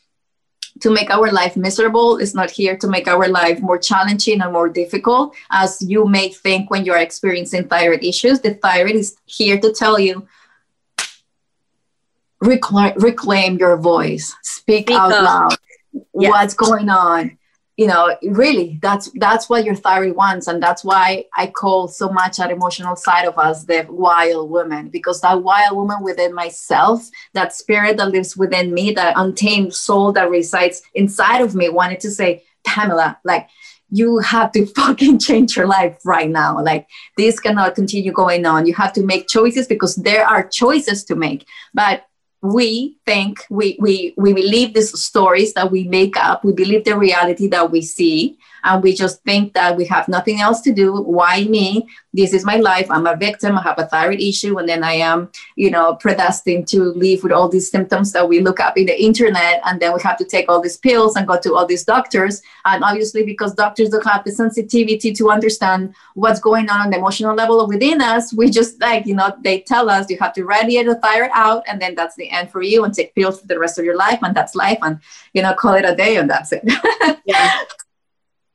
to 0.82 0.90
make 0.90 1.10
our 1.10 1.32
life 1.32 1.58
miserable. 1.58 2.18
It's 2.18 2.36
not 2.36 2.52
here 2.52 2.78
to 2.78 2.88
make 2.88 3.08
our 3.08 3.28
life 3.28 3.62
more 3.62 3.78
challenging 3.78 4.42
and 4.42 4.54
more 4.54 4.70
difficult, 4.70 5.36
as 5.50 5.82
you 5.82 6.08
may 6.08 6.30
think 6.30 6.70
when 6.70 6.86
you're 6.86 6.98
experiencing 6.98 7.68
thyroid 7.68 8.04
issues. 8.04 8.42
The 8.42 8.54
thyroid 8.54 8.96
is 8.96 9.18
here 9.26 9.60
to 9.60 9.74
tell 9.74 10.00
you 10.00 10.28
reclaim, 12.42 12.94
reclaim 12.98 13.58
your 13.58 13.78
voice, 13.78 14.36
speak, 14.44 14.88
speak 14.88 14.98
out 14.98 15.10
loud. 15.10 15.58
What's 16.12 16.54
going 16.54 16.90
on? 16.90 17.39
You 17.80 17.88
know 17.88 18.14
really 18.24 18.78
that's 18.82 19.10
that's 19.16 19.48
what 19.48 19.64
your 19.64 19.74
thyroid 19.74 20.14
wants 20.14 20.48
and 20.48 20.62
that's 20.62 20.84
why 20.84 21.24
i 21.36 21.48
call 21.48 21.88
so 21.88 22.10
much 22.10 22.36
that 22.36 22.52
emotional 22.52 22.94
side 22.94 23.26
of 23.26 23.38
us 23.38 23.64
the 23.64 23.86
wild 23.90 24.50
woman 24.50 24.90
because 24.90 25.22
that 25.22 25.42
wild 25.42 25.78
woman 25.78 26.04
within 26.04 26.36
myself 26.36 27.10
that 27.32 27.56
spirit 27.56 27.96
that 27.96 28.10
lives 28.10 28.36
within 28.36 28.74
me 28.74 28.92
that 28.92 29.14
untamed 29.16 29.74
soul 29.74 30.12
that 30.12 30.30
resides 30.30 30.82
inside 30.94 31.40
of 31.40 31.56
me 31.56 31.70
wanted 31.70 32.02
to 32.02 32.12
say 32.12 32.44
pamela 32.66 33.18
like 33.24 33.48
you 33.92 34.20
have 34.20 34.52
to 34.52 34.66
fucking 34.76 35.18
change 35.18 35.56
your 35.56 35.66
life 35.66 35.98
right 36.06 36.30
now. 36.30 36.62
Like 36.62 36.88
this 37.18 37.40
cannot 37.40 37.74
continue 37.74 38.12
going 38.12 38.46
on. 38.46 38.68
You 38.68 38.76
have 38.76 38.94
to 38.94 39.04
make 39.04 39.28
choices 39.28 39.66
because 39.66 39.96
there 39.96 40.28
are 40.28 40.48
choices 40.48 41.04
to 41.06 41.16
make. 41.16 41.48
But 41.74 42.06
we 42.42 42.98
think 43.06 43.44
we 43.50 43.78
we 43.80 44.14
we 44.18 44.34
believe 44.34 44.74
these 44.74 44.98
stories 45.00 45.54
that 45.54 45.72
we 45.72 45.84
make 45.84 46.16
up 46.16 46.44
we 46.44 46.54
believe 46.54 46.86
the 46.86 46.98
reality 46.98 47.48
that 47.48 47.70
we 47.70 47.82
see 47.82 48.38
and 48.64 48.84
we 48.84 48.94
just 48.94 49.24
think 49.24 49.54
that 49.54 49.76
we 49.76 49.86
have 49.86 50.08
nothing 50.08 50.42
else 50.42 50.62
to 50.62 50.74
do. 50.74 50.94
Why 50.94 51.44
me? 51.46 51.88
This 52.14 52.34
is 52.34 52.44
my 52.44 52.56
life. 52.56 52.90
I'm 52.90 53.06
a 53.06 53.16
victim. 53.16 53.58
I 53.58 53.62
have 53.62 53.78
a 53.78 53.86
thyroid 53.86 54.20
issue. 54.20 54.58
And 54.58 54.68
then 54.68 54.84
i 54.84 54.94
am 54.94 55.30
you 55.56 55.70
know 55.70 55.96
predestined 55.96 56.68
to 56.70 56.84
live 56.94 57.24
with 57.24 57.32
all 57.32 57.48
these 57.50 57.70
symptoms 57.70 58.12
that 58.14 58.28
we 58.28 58.40
look 58.40 58.60
up 58.60 58.78
in 58.78 58.88
the 58.88 59.02
internet. 59.02 59.62
And 59.66 59.80
then 59.80 59.94
we 59.94 60.02
have 60.02 60.18
to 60.18 60.26
take 60.26 60.50
all 60.50 60.62
these 60.62 60.78
pills 60.78 61.16
and 61.16 61.28
go 61.28 61.40
to 61.40 61.56
all 61.56 61.66
these 61.66 61.84
doctors. 61.84 62.42
And 62.66 62.84
obviously 62.84 63.24
because 63.24 63.54
doctors 63.54 63.90
don't 63.90 64.06
have 64.06 64.24
the 64.24 64.32
sensitivity 64.32 65.14
to 65.14 65.30
understand 65.30 65.94
what's 66.16 66.40
going 66.40 66.70
on 66.70 66.82
on 66.82 66.90
the 66.90 66.98
emotional 66.98 67.36
level 67.36 67.68
within 67.68 68.02
us 68.02 68.34
we 68.34 68.50
just 68.50 68.80
like 68.82 69.06
you 69.06 69.16
know 69.16 69.36
they 69.42 69.62
tell 69.62 69.90
us 69.90 70.10
you 70.10 70.18
have 70.18 70.34
to 70.34 70.46
radiate 70.46 70.88
the 70.88 70.96
thyroid 70.96 71.32
out. 71.34 71.64
And 71.68 71.82
then 71.82 71.96
that's 71.96 72.16
the 72.16 72.30
end 72.30 72.52
for 72.52 72.62
you 72.62 72.84
and 72.84 72.94
take 72.94 73.14
pills 73.16 73.42
for 73.42 73.48
the 73.48 73.60
rest 73.60 73.78
of 73.78 73.86
your 73.86 73.98
life. 73.98 74.20
And 74.22 74.36
that's 74.36 74.56
life. 74.56 74.80
And 74.82 75.00
you 75.34 75.42
know 75.42 75.54
call 75.54 75.76
it 75.76 75.86
a 75.86 75.96
day 75.96 76.18
and 76.18 76.30
that's 76.30 76.52
it. 76.52 76.64
Yeah. 77.26 77.64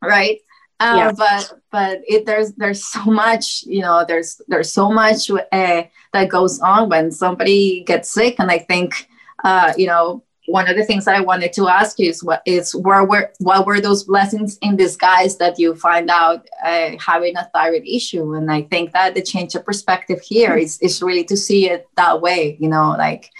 Right 0.07 0.41
uh, 0.81 0.95
yeah. 0.97 1.13
but 1.13 1.61
but 1.71 2.01
it, 2.07 2.27
there's 2.27 2.53
there's 2.53 2.85
so 2.85 3.05
much 3.05 3.65
you 3.67 3.81
know 3.81 4.05
there's 4.07 4.41
there's 4.49 4.73
so 4.73 4.91
much 4.91 5.31
uh, 5.31 5.83
that 6.13 6.29
goes 6.29 6.61
on 6.61 6.89
when 6.89 7.11
somebody 7.11 7.83
gets 7.85 8.11
sick 8.11 8.37
and 8.39 8.51
i 8.51 8.59
think 8.59 9.09
uh, 9.45 9.73
you 9.77 9.87
know 9.87 10.23
one 10.47 10.69
of 10.69 10.77
the 10.77 10.85
things 10.85 11.07
that 11.07 11.15
I 11.15 11.21
wanted 11.21 11.53
to 11.55 11.69
ask 11.69 11.99
you 11.99 12.11
is 12.11 12.23
what 12.23 12.43
is 12.45 12.75
where 12.75 13.05
were 13.05 13.33
what 13.39 13.67
were 13.67 13.81
those 13.81 14.05
blessings 14.05 14.59
in 14.59 14.77
disguise 14.77 15.39
that 15.39 15.59
you 15.59 15.75
find 15.75 16.11
out 16.11 16.47
uh, 16.63 16.93
having 16.99 17.37
a 17.37 17.49
thyroid 17.55 17.87
issue? 17.87 18.35
And 18.35 18.51
I 18.51 18.63
think 18.63 18.93
that 18.93 19.15
the 19.15 19.23
change 19.23 19.55
of 19.55 19.65
perspective 19.65 20.21
here 20.21 20.57
is 20.57 20.79
is 20.81 21.03
really 21.03 21.25
to 21.25 21.37
see 21.37 21.71
it 21.71 21.89
that 21.97 22.21
way. 22.21 22.57
You 22.61 22.69
know, 22.69 22.91
like 22.99 23.31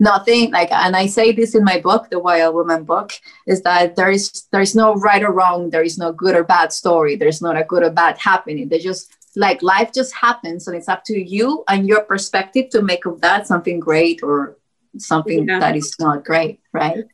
nothing 0.00 0.50
like 0.50 0.72
and 0.72 0.96
i 0.96 1.06
say 1.06 1.30
this 1.30 1.54
in 1.54 1.62
my 1.62 1.78
book 1.78 2.08
the 2.10 2.18
wild 2.18 2.54
woman 2.54 2.82
book 2.84 3.12
is 3.46 3.62
that 3.62 3.94
there 3.96 4.10
is 4.10 4.48
there 4.50 4.62
is 4.62 4.74
no 4.74 4.94
right 4.94 5.22
or 5.22 5.32
wrong 5.32 5.70
there 5.70 5.82
is 5.82 5.98
no 5.98 6.12
good 6.12 6.34
or 6.34 6.42
bad 6.42 6.72
story 6.72 7.14
there's 7.16 7.42
not 7.42 7.56
a 7.56 7.64
good 7.64 7.82
or 7.82 7.90
bad 7.90 8.16
happening 8.18 8.68
they 8.68 8.78
just 8.78 9.12
like 9.36 9.62
life 9.62 9.92
just 9.92 10.12
happens 10.14 10.66
and 10.66 10.76
it's 10.76 10.88
up 10.88 11.04
to 11.04 11.16
you 11.16 11.62
and 11.68 11.86
your 11.86 12.02
perspective 12.02 12.68
to 12.70 12.82
make 12.82 13.06
of 13.06 13.20
that 13.20 13.46
something 13.46 13.78
great 13.78 14.22
or 14.22 14.56
something 14.98 15.48
yeah. 15.48 15.60
that 15.60 15.76
is 15.76 15.94
not 15.98 16.24
great, 16.24 16.60
right? 16.72 17.04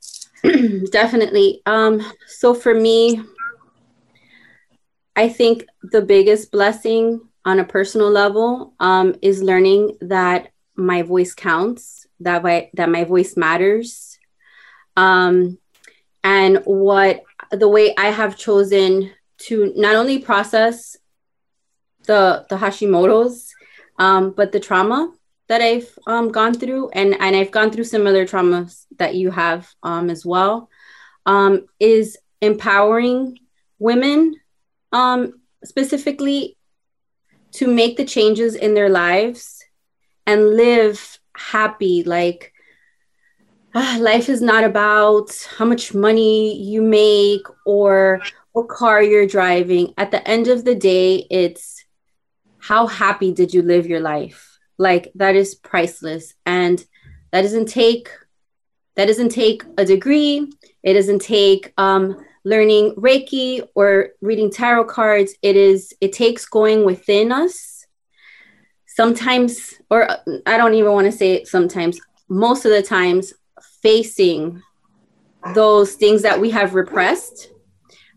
Definitely. 0.90 1.62
Um, 1.66 2.00
so 2.26 2.54
for 2.54 2.74
me, 2.74 3.20
I 5.14 5.28
think 5.28 5.66
the 5.82 6.02
biggest 6.02 6.52
blessing 6.52 7.20
on 7.44 7.58
a 7.58 7.64
personal 7.64 8.10
level 8.10 8.74
um, 8.80 9.14
is 9.22 9.42
learning 9.42 9.96
that 10.00 10.50
my 10.74 11.02
voice 11.02 11.34
counts, 11.34 12.05
that 12.20 12.42
my, 12.42 12.70
that 12.74 12.88
my 12.88 13.04
voice 13.04 13.36
matters, 13.36 14.18
um, 14.96 15.58
and 16.24 16.62
what 16.64 17.22
the 17.50 17.68
way 17.68 17.94
I 17.96 18.06
have 18.06 18.36
chosen 18.36 19.12
to 19.38 19.72
not 19.76 19.94
only 19.94 20.18
process 20.18 20.96
the 22.06 22.46
the 22.48 22.56
Hashimoto's, 22.56 23.52
um, 23.98 24.30
but 24.30 24.52
the 24.52 24.60
trauma 24.60 25.12
that 25.48 25.60
I've 25.60 25.96
um, 26.06 26.32
gone 26.32 26.54
through, 26.54 26.90
and 26.90 27.14
and 27.20 27.36
I've 27.36 27.50
gone 27.50 27.70
through 27.70 27.84
similar 27.84 28.26
traumas 28.26 28.86
that 28.98 29.14
you 29.14 29.30
have 29.30 29.68
um, 29.82 30.10
as 30.10 30.24
well, 30.24 30.68
um, 31.26 31.66
is 31.78 32.16
empowering 32.40 33.38
women, 33.78 34.34
um, 34.92 35.40
specifically, 35.64 36.56
to 37.52 37.66
make 37.66 37.96
the 37.96 38.04
changes 38.04 38.54
in 38.54 38.74
their 38.74 38.88
lives 38.88 39.62
and 40.26 40.56
live 40.56 41.18
happy. 41.38 42.02
Like 42.02 42.52
uh, 43.74 43.98
life 44.00 44.28
is 44.28 44.40
not 44.40 44.64
about 44.64 45.30
how 45.56 45.64
much 45.64 45.94
money 45.94 46.60
you 46.62 46.82
make 46.82 47.46
or 47.64 48.22
what 48.52 48.68
car 48.68 49.02
you're 49.02 49.26
driving. 49.26 49.92
At 49.98 50.10
the 50.10 50.26
end 50.26 50.48
of 50.48 50.64
the 50.64 50.74
day, 50.74 51.26
it's 51.30 51.84
how 52.58 52.86
happy 52.86 53.32
did 53.32 53.54
you 53.54 53.62
live 53.62 53.86
your 53.86 54.00
life 54.00 54.58
like 54.78 55.10
that 55.14 55.36
is 55.36 55.54
priceless 55.54 56.34
and 56.44 56.84
that 57.30 57.42
doesn't 57.42 57.66
take 57.66 58.10
that 58.96 59.06
doesn't 59.06 59.30
take 59.30 59.62
a 59.78 59.84
degree 59.84 60.50
it 60.82 60.94
doesn't 60.94 61.20
take 61.20 61.72
um, 61.78 62.16
learning 62.44 62.94
reiki 62.96 63.66
or 63.74 64.10
reading 64.20 64.50
tarot 64.50 64.84
cards 64.84 65.34
it 65.42 65.56
is 65.56 65.94
it 66.00 66.12
takes 66.12 66.46
going 66.46 66.84
within 66.84 67.32
us 67.32 67.75
sometimes 68.96 69.74
or 69.90 70.08
i 70.46 70.56
don't 70.56 70.74
even 70.74 70.92
want 70.92 71.04
to 71.04 71.12
say 71.12 71.32
it 71.32 71.46
sometimes 71.46 72.00
most 72.28 72.64
of 72.64 72.72
the 72.72 72.82
times 72.82 73.32
facing 73.82 74.62
those 75.54 75.94
things 75.94 76.22
that 76.22 76.40
we 76.40 76.50
have 76.50 76.74
repressed. 76.74 77.50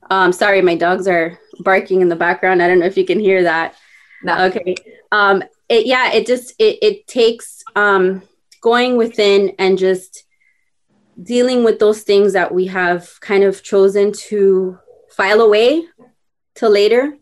Um 0.10 0.32
sorry 0.32 0.62
my 0.62 0.76
dogs 0.76 1.08
are 1.08 1.38
barking 1.60 2.02
in 2.02 2.10
the 2.10 2.15
background. 2.15 2.62
I 2.62 2.68
don't 2.68 2.80
know 2.80 2.86
if 2.86 2.98
you 2.98 3.06
can 3.06 3.20
hear 3.20 3.44
that. 3.44 3.76
No. 4.24 4.46
okay. 4.46 4.76
Um 5.12 5.44
it 5.68 5.86
yeah 5.86 6.12
it 6.12 6.26
just 6.26 6.54
it, 6.60 6.80
it 6.82 7.08
takes 7.08 7.63
um 7.76 8.24
going 8.62 8.98
within 8.98 9.54
and 9.60 9.78
just 9.78 10.24
dealing 11.22 11.63
with 11.63 11.80
those 11.80 12.02
things 12.02 12.34
that 12.34 12.54
we 12.54 12.65
have 12.68 13.20
kind 13.22 13.44
of 13.44 13.62
chosen 13.62 14.12
to 14.30 14.80
file 15.12 15.42
away 15.42 15.84
till 16.56 16.72
later. 16.72 17.18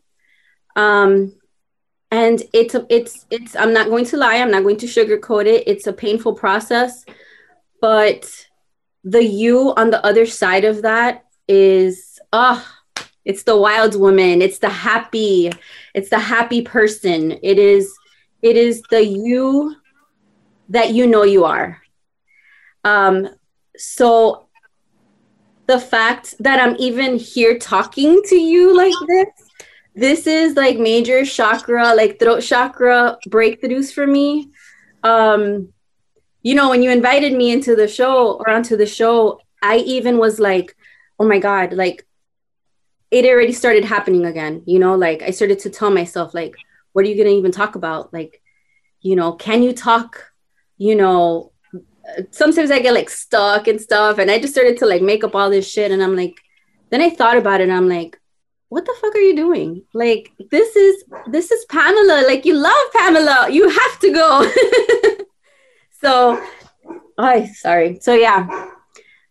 Um 0.76 1.34
and 2.12 2.44
it's 2.54 2.76
it's 2.90 3.26
it's 3.30 3.56
i'm 3.56 3.74
not 3.74 3.90
going 3.90 4.06
to 4.06 4.18
lie 4.18 4.38
i'm 4.38 4.52
not 4.52 4.64
going 4.64 4.78
to 4.78 4.86
sugarcoat 4.86 5.46
it. 5.46 5.64
It's 5.68 5.88
a 5.88 5.94
painful 5.94 6.34
process. 6.34 7.06
But 7.82 8.30
the 9.04 9.24
you 9.24 9.74
on 9.78 9.90
the 9.90 10.04
other 10.06 10.26
side 10.26 10.66
of 10.66 10.82
that 10.82 11.26
is 11.48 12.20
ah 12.34 12.66
oh, 12.98 13.06
it's 13.26 13.44
the 13.44 13.58
wild 13.58 14.00
woman. 14.00 14.42
It's 14.42 14.60
the 14.60 14.70
happy 14.70 15.52
it's 15.94 16.10
the 16.10 16.20
happy 16.20 16.62
person. 16.62 17.38
It 17.44 17.60
is 17.60 17.94
it 18.42 18.56
is 18.56 18.82
the 18.90 19.06
you 19.06 19.76
that 20.70 20.94
you 20.94 21.08
know 21.08 21.24
you 21.24 21.46
are. 21.46 21.82
Um, 22.84 23.30
so 23.76 24.48
the 25.68 25.80
fact 25.80 26.36
that 26.40 26.60
I'm 26.60 26.76
even 26.80 27.18
here 27.18 27.58
talking 27.58 28.22
to 28.26 28.36
you 28.36 28.76
like 28.76 28.94
this, 29.08 29.28
this 29.98 30.28
is 30.28 30.56
like 30.56 30.78
major 30.78 31.26
chakra, 31.26 31.94
like 31.96 32.20
throat 32.20 32.42
chakra 32.42 33.18
breakthroughs 33.28 33.94
for 33.94 34.08
me. 34.08 34.52
Um, 35.04 35.74
you 36.44 36.56
know, 36.56 36.70
when 36.70 36.84
you 36.84 36.92
invited 36.92 37.34
me 37.34 37.52
into 37.52 37.76
the 37.76 37.88
show 37.88 38.38
or 38.38 38.50
onto 38.50 38.78
the 38.78 38.86
show, 38.86 39.42
I 39.62 39.78
even 39.78 40.18
was 40.18 40.40
like, 40.40 40.76
oh 41.20 41.28
my 41.28 41.40
God, 41.40 41.74
like 41.74 42.06
it 43.12 43.26
already 43.26 43.54
started 43.54 43.84
happening 43.84 44.26
again. 44.26 44.64
You 44.66 44.80
know, 44.80 44.96
like 44.96 45.22
I 45.22 45.32
started 45.32 45.60
to 45.60 45.70
tell 45.70 45.90
myself, 45.90 46.34
like, 46.34 46.56
what 46.98 47.06
are 47.06 47.10
you 47.10 47.16
going 47.16 47.28
to 47.28 47.36
even 47.36 47.52
talk 47.52 47.76
about 47.76 48.12
like 48.12 48.42
you 49.02 49.16
know 49.16 49.34
can 49.34 49.62
you 49.62 49.72
talk 49.72 50.32
you 50.80 50.96
know 50.96 51.52
sometimes 52.32 52.72
i 52.72 52.80
get 52.80 52.96
like 52.96 53.08
stuck 53.08 53.68
and 53.68 53.80
stuff 53.80 54.18
and 54.18 54.32
i 54.32 54.40
just 54.40 54.52
started 54.52 54.78
to 54.78 54.88
like 54.88 55.04
make 55.04 55.24
up 55.24 55.36
all 55.36 55.52
this 55.52 55.70
shit 55.70 55.92
and 55.92 56.02
i'm 56.02 56.16
like 56.16 56.34
then 56.90 57.00
i 57.00 57.08
thought 57.08 57.38
about 57.38 57.62
it 57.62 57.70
i'm 57.70 57.88
like 57.88 58.17
what 58.70 58.86
the 58.86 58.96
fuck 59.00 59.16
are 59.16 59.20
you 59.20 59.36
doing 59.36 59.84
like 59.94 60.32
this 60.52 60.76
is 60.76 61.04
this 61.28 61.52
is 61.52 61.66
pamela 61.66 62.24
like 62.28 62.46
you 62.46 62.54
love 62.54 62.92
pamela 62.94 63.48
you 63.50 63.70
have 63.70 64.00
to 64.00 64.12
go 64.12 64.52
so 66.02 66.42
i 67.18 67.46
sorry 67.46 67.98
so 68.02 68.14
yeah 68.14 68.70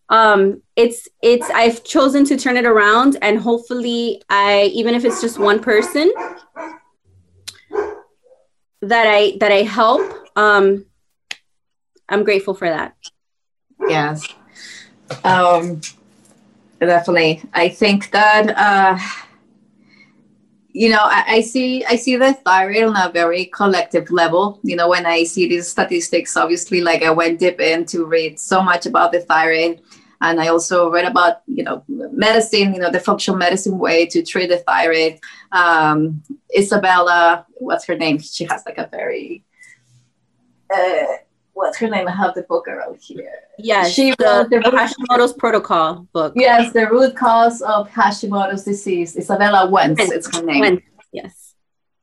um 0.08 0.62
it's 0.76 1.08
it's 1.22 1.50
i've 1.50 1.82
chosen 1.84 2.24
to 2.24 2.36
turn 2.36 2.56
it 2.56 2.64
around 2.64 3.16
and 3.22 3.38
hopefully 3.38 4.22
i 4.30 4.70
even 4.72 4.94
if 4.94 5.04
it's 5.04 5.20
just 5.20 5.38
one 5.38 5.60
person 5.60 6.12
that 8.82 9.06
I 9.06 9.36
that 9.40 9.52
I 9.52 9.62
help. 9.62 10.02
Um, 10.36 10.86
I'm 12.08 12.24
grateful 12.24 12.54
for 12.54 12.68
that. 12.68 12.94
Yes, 13.88 14.26
um, 15.24 15.80
definitely. 16.80 17.42
I 17.52 17.68
think 17.68 18.10
that 18.10 18.56
uh, 18.56 18.98
you 20.82 20.90
know 20.90 21.00
I, 21.00 21.24
I, 21.36 21.40
see 21.40 21.84
I 21.84 21.96
see 21.96 22.16
the 22.16 22.34
thyroid 22.34 22.84
on 22.84 22.96
a 22.96 23.10
very 23.10 23.46
collective 23.46 24.10
level. 24.10 24.60
You 24.62 24.76
know, 24.76 24.88
when 24.88 25.06
I 25.06 25.24
see 25.24 25.48
these 25.48 25.68
statistics, 25.68 26.36
obviously, 26.36 26.80
like 26.80 27.02
I 27.02 27.10
went 27.10 27.40
deep 27.40 27.60
in 27.60 27.86
to 27.86 28.04
read 28.04 28.38
so 28.38 28.62
much 28.62 28.84
about 28.84 29.12
the 29.12 29.20
thyroid 29.20 29.80
and 30.20 30.40
I 30.40 30.48
also 30.48 30.90
read 30.90 31.04
about 31.04 31.42
you 31.46 31.62
know 31.62 31.82
medicine, 31.88 32.74
you 32.74 32.80
know 32.80 32.90
the 32.90 33.00
functional 33.00 33.38
medicine 33.38 33.78
way 33.78 34.06
to 34.06 34.22
treat 34.22 34.48
the 34.48 34.58
thyroid. 34.58 35.18
Um, 35.52 36.22
Izabella, 36.56 37.44
what's 37.54 37.86
her 37.86 37.96
name? 37.96 38.18
She 38.18 38.44
has 38.44 38.62
like 38.66 38.78
a 38.78 38.88
very 38.90 39.44
uh, 40.74 41.04
what's 41.56 41.78
her 41.78 41.88
name? 41.88 42.06
I 42.06 42.12
have 42.12 42.34
the 42.34 42.42
book 42.42 42.68
around 42.68 42.98
here. 43.00 43.32
Yeah, 43.58 43.84
she 43.88 44.10
the, 44.10 44.46
the 44.50 44.58
Hashimoto's 44.58 45.32
protocol 45.32 46.06
book. 46.12 46.34
Yes, 46.36 46.72
the 46.72 46.86
root 46.88 47.16
cause 47.16 47.62
of 47.62 47.88
Hashimoto's 47.90 48.64
disease. 48.64 49.16
Izabella 49.16 49.70
Wentz, 49.70 49.98
Wentz. 49.98 50.14
it's 50.14 50.36
her 50.36 50.44
name. 50.44 50.60
Wentz. 50.60 50.84
Yes. 51.12 51.54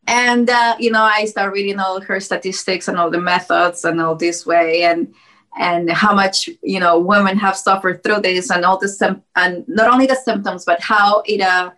And 0.07 0.49
uh, 0.49 0.75
you 0.79 0.91
know, 0.91 1.03
I 1.03 1.25
start 1.25 1.53
reading 1.53 1.79
all 1.79 2.01
her 2.01 2.19
statistics 2.19 2.87
and 2.87 2.97
all 2.97 3.11
the 3.11 3.21
methods 3.21 3.85
and 3.85 4.01
all 4.01 4.15
this 4.15 4.45
way, 4.45 4.83
and 4.83 5.13
and 5.57 5.89
how 5.91 6.13
much 6.15 6.49
you 6.63 6.79
know 6.79 6.99
women 6.99 7.37
have 7.37 7.55
suffered 7.55 8.03
through 8.03 8.21
this 8.21 8.49
and 8.49 8.65
all 8.65 8.79
the 8.79 8.89
sim- 8.89 9.23
and 9.35 9.63
not 9.67 9.87
only 9.93 10.07
the 10.07 10.15
symptoms 10.15 10.65
but 10.65 10.81
how 10.81 11.21
it 11.27 11.41
uh 11.41 11.69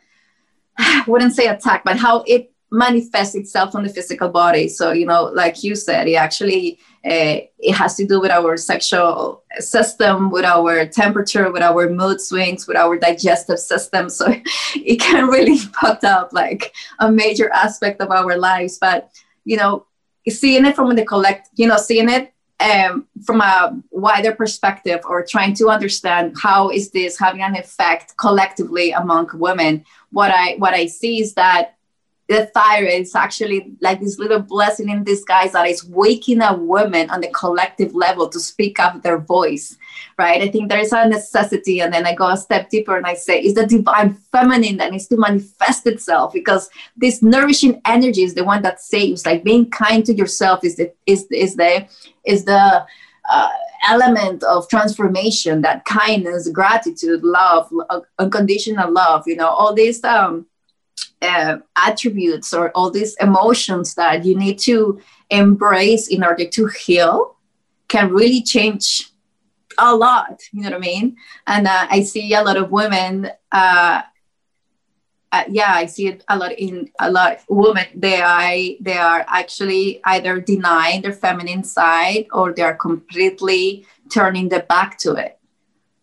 I 0.78 1.04
wouldn't 1.08 1.34
say 1.34 1.48
attack, 1.48 1.84
but 1.84 1.98
how 1.98 2.24
it 2.26 2.52
manifests 2.72 3.36
itself 3.36 3.76
on 3.76 3.84
the 3.84 3.90
physical 3.90 4.30
body. 4.30 4.68
So, 4.68 4.92
you 4.92 5.06
know, 5.06 5.26
like 5.26 5.64
you 5.64 5.76
said, 5.76 6.08
it 6.08 6.16
actually 6.16 6.80
uh, 7.06 7.38
it 7.60 7.74
has 7.74 7.96
to 7.96 8.06
do 8.06 8.20
with 8.20 8.32
our 8.32 8.58
sexual 8.58 9.44
system, 9.60 10.32
with 10.32 10.44
our 10.44 10.88
temperature, 10.88 11.52
with 11.52 11.62
our 11.62 11.88
mood 11.88 12.20
swings, 12.20 12.68
with 12.68 12.78
our 12.78 12.98
digestive 12.98 13.60
system. 13.60 14.10
So 14.16 14.34
it 14.76 15.00
can 15.00 15.28
really 15.28 15.58
fuck 15.82 16.04
up 16.04 16.34
like 16.34 16.74
a 17.00 17.12
major 17.12 17.52
aspect 17.52 18.02
of 18.02 18.10
our 18.10 18.38
lives. 18.38 18.78
But 18.80 19.12
you 19.44 19.58
know, 19.58 19.86
seeing 20.28 20.66
it 20.66 20.76
from 20.76 20.96
the 20.96 21.06
collect, 21.06 21.50
you 21.56 21.68
know, 21.68 21.78
seeing 21.78 22.10
it 22.10 22.34
um, 22.60 23.08
from 23.24 23.42
a 23.42 23.80
wider 23.92 24.34
perspective 24.34 25.02
or 25.06 25.26
trying 25.26 25.54
to 25.56 25.70
understand 25.70 26.36
how 26.42 26.70
is 26.70 26.92
this 26.92 27.20
having 27.20 27.42
an 27.42 27.56
effect 27.56 28.16
collectively 28.18 28.92
among 28.92 29.30
women 29.34 29.84
what 30.12 30.32
i 30.32 30.56
what 30.56 30.74
i 30.74 30.86
see 30.86 31.20
is 31.20 31.34
that 31.34 31.75
the 32.28 32.48
thyroid 32.48 33.02
is 33.02 33.16
actually 33.16 33.74
like 33.82 34.00
this 34.00 34.18
little 34.18 34.40
blessing 34.40 34.90
in 34.90 35.04
disguise 35.04 35.52
that 35.52 35.68
is 35.68 35.86
waking 35.86 36.42
up 36.42 36.60
women 36.60 37.10
on 37.10 37.22
the 37.22 37.30
collective 37.30 37.94
level 37.94 38.28
to 38.28 38.40
speak 38.40 38.80
up 38.80 39.02
their 39.02 39.20
voice 39.20 39.78
right? 40.18 40.42
I 40.42 40.50
think 40.50 40.70
there 40.70 40.80
is 40.80 40.94
a 40.94 41.08
necessity 41.08 41.82
and 41.82 41.94
then 41.94 42.06
i 42.06 42.14
go 42.14 42.28
a 42.28 42.38
step 42.38 42.70
deeper 42.70 42.96
and 42.98 43.06
i 43.06 43.14
say 43.14 43.40
is 43.42 43.54
the 43.54 43.66
divine 43.66 44.14
feminine 44.32 44.78
that 44.78 44.92
needs 44.92 45.08
to 45.08 45.18
manifest 45.18 45.86
itself 45.88 46.34
because 46.34 46.70
this 46.96 47.22
nourishing 47.22 47.82
energy 47.86 48.24
is 48.24 48.34
the 48.34 48.44
one 48.44 48.62
that 48.62 48.82
saves. 48.82 49.26
Like 49.26 49.44
being 49.44 49.70
kind 49.70 50.06
to 50.06 50.14
yourself 50.14 50.64
is 50.64 50.76
the 50.76 50.92
is 51.06 51.28
is 51.32 51.56
the 51.56 51.88
is 52.26 52.46
the 52.46 52.86
uh, 53.30 53.50
element 53.88 54.44
of 54.44 54.68
transformation 54.70 55.62
that 55.62 55.86
kindness 55.86 56.50
gratitude 56.50 57.24
love 57.24 57.72
unconditional 58.20 58.92
love 58.92 59.24
you 59.28 59.36
know 59.36 59.48
all 59.48 59.74
these 59.74 60.04
um 60.04 60.46
uh, 61.26 61.58
attributes 61.76 62.54
or 62.54 62.72
all 62.72 62.92
these 62.92 63.16
emotions 63.20 63.96
that 63.96 64.24
you 64.26 64.38
need 64.38 64.60
to 64.60 65.00
embrace 65.30 66.08
in 66.08 66.24
order 66.24 66.46
to 66.46 66.68
heal 66.68 67.36
can 67.88 68.12
really 68.12 68.42
change 68.42 69.10
a 69.78 69.96
lot 69.96 70.42
you 70.52 70.62
know 70.62 70.70
what 70.70 70.78
i 70.78 70.80
mean 70.80 71.16
and 71.48 71.68
uh, 71.68 71.88
i 71.90 72.02
see 72.02 72.34
a 72.34 72.42
lot 72.42 72.58
of 72.58 72.72
women 72.72 73.30
uh, 73.52 74.02
uh, 75.32 75.44
yeah 75.50 75.74
i 75.74 75.86
see 75.86 76.08
it 76.08 76.24
a 76.30 76.38
lot 76.38 76.52
in 76.54 76.90
a 77.00 77.12
lot 77.12 77.34
of 77.34 77.46
women 77.50 77.86
they 77.96 78.22
are 78.22 78.56
they 78.80 78.98
are 78.98 79.26
actually 79.28 80.00
either 80.06 80.40
denying 80.40 81.02
their 81.02 81.14
feminine 81.14 81.64
side 81.64 82.26
or 82.32 82.54
they're 82.54 82.76
completely 82.76 83.86
turning 84.10 84.48
their 84.50 84.64
back 84.64 84.98
to 84.98 85.14
it 85.14 85.38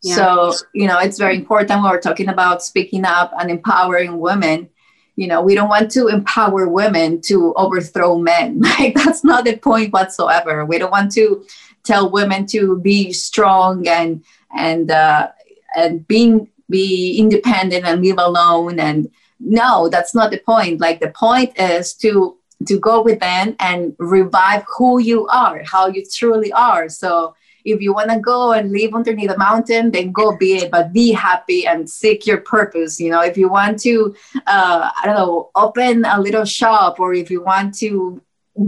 yeah. 0.02 0.14
so 0.14 0.52
you 0.74 0.86
know 0.86 0.98
it's 0.98 1.18
very 1.18 1.36
important 1.36 1.82
when 1.82 1.90
we're 1.90 2.00
talking 2.00 2.28
about 2.28 2.62
speaking 2.62 3.04
up 3.04 3.32
and 3.38 3.50
empowering 3.50 4.18
women 4.18 4.68
you 5.16 5.26
know 5.26 5.42
we 5.42 5.54
don't 5.54 5.68
want 5.68 5.90
to 5.92 6.08
empower 6.08 6.68
women 6.68 7.20
to 7.22 7.54
overthrow 7.54 8.18
men. 8.18 8.60
Like 8.78 8.94
that's 8.94 9.24
not 9.24 9.44
the 9.44 9.56
point 9.56 9.92
whatsoever. 9.92 10.64
We 10.64 10.78
don't 10.78 10.90
want 10.90 11.12
to 11.12 11.44
tell 11.84 12.10
women 12.10 12.46
to 12.46 12.78
be 12.80 13.12
strong 13.12 13.86
and 13.88 14.24
and 14.54 14.90
uh, 14.90 15.28
and 15.76 16.06
being 16.06 16.48
be 16.70 17.18
independent 17.18 17.84
and 17.84 18.02
live 18.02 18.18
alone. 18.18 18.80
And 18.80 19.10
no 19.40 19.88
that's 19.88 20.14
not 20.14 20.30
the 20.30 20.38
point. 20.38 20.80
Like 20.80 21.00
the 21.00 21.10
point 21.10 21.58
is 21.58 21.94
to 21.94 22.36
to 22.66 22.78
go 22.78 23.02
within 23.02 23.56
and 23.58 23.94
revive 23.98 24.64
who 24.76 25.00
you 25.00 25.26
are 25.28 25.62
how 25.64 25.88
you 25.88 26.04
truly 26.10 26.52
are. 26.52 26.88
So 26.88 27.34
if 27.64 27.80
you 27.80 27.92
want 27.92 28.10
to 28.10 28.18
go 28.18 28.52
and 28.52 28.72
live 28.72 28.94
underneath 28.94 29.30
a 29.30 29.38
mountain 29.38 29.90
then 29.90 30.12
go 30.12 30.36
be 30.36 30.54
it 30.56 30.70
but 30.70 30.92
be 30.92 31.12
happy 31.12 31.66
and 31.66 31.88
seek 31.88 32.26
your 32.26 32.38
purpose 32.38 33.00
you 33.00 33.10
know? 33.10 33.20
If 33.20 33.36
you 33.36 33.48
want 33.48 33.78
to 33.80 34.14
uh, 34.46 34.90
i 34.96 35.02
don't 35.04 35.16
know 35.16 35.50
open 35.54 36.04
a 36.04 36.20
little 36.20 36.44
shop 36.44 37.00
or 37.00 37.14
if 37.14 37.30
you 37.30 37.42
want 37.42 37.74
to 37.78 38.20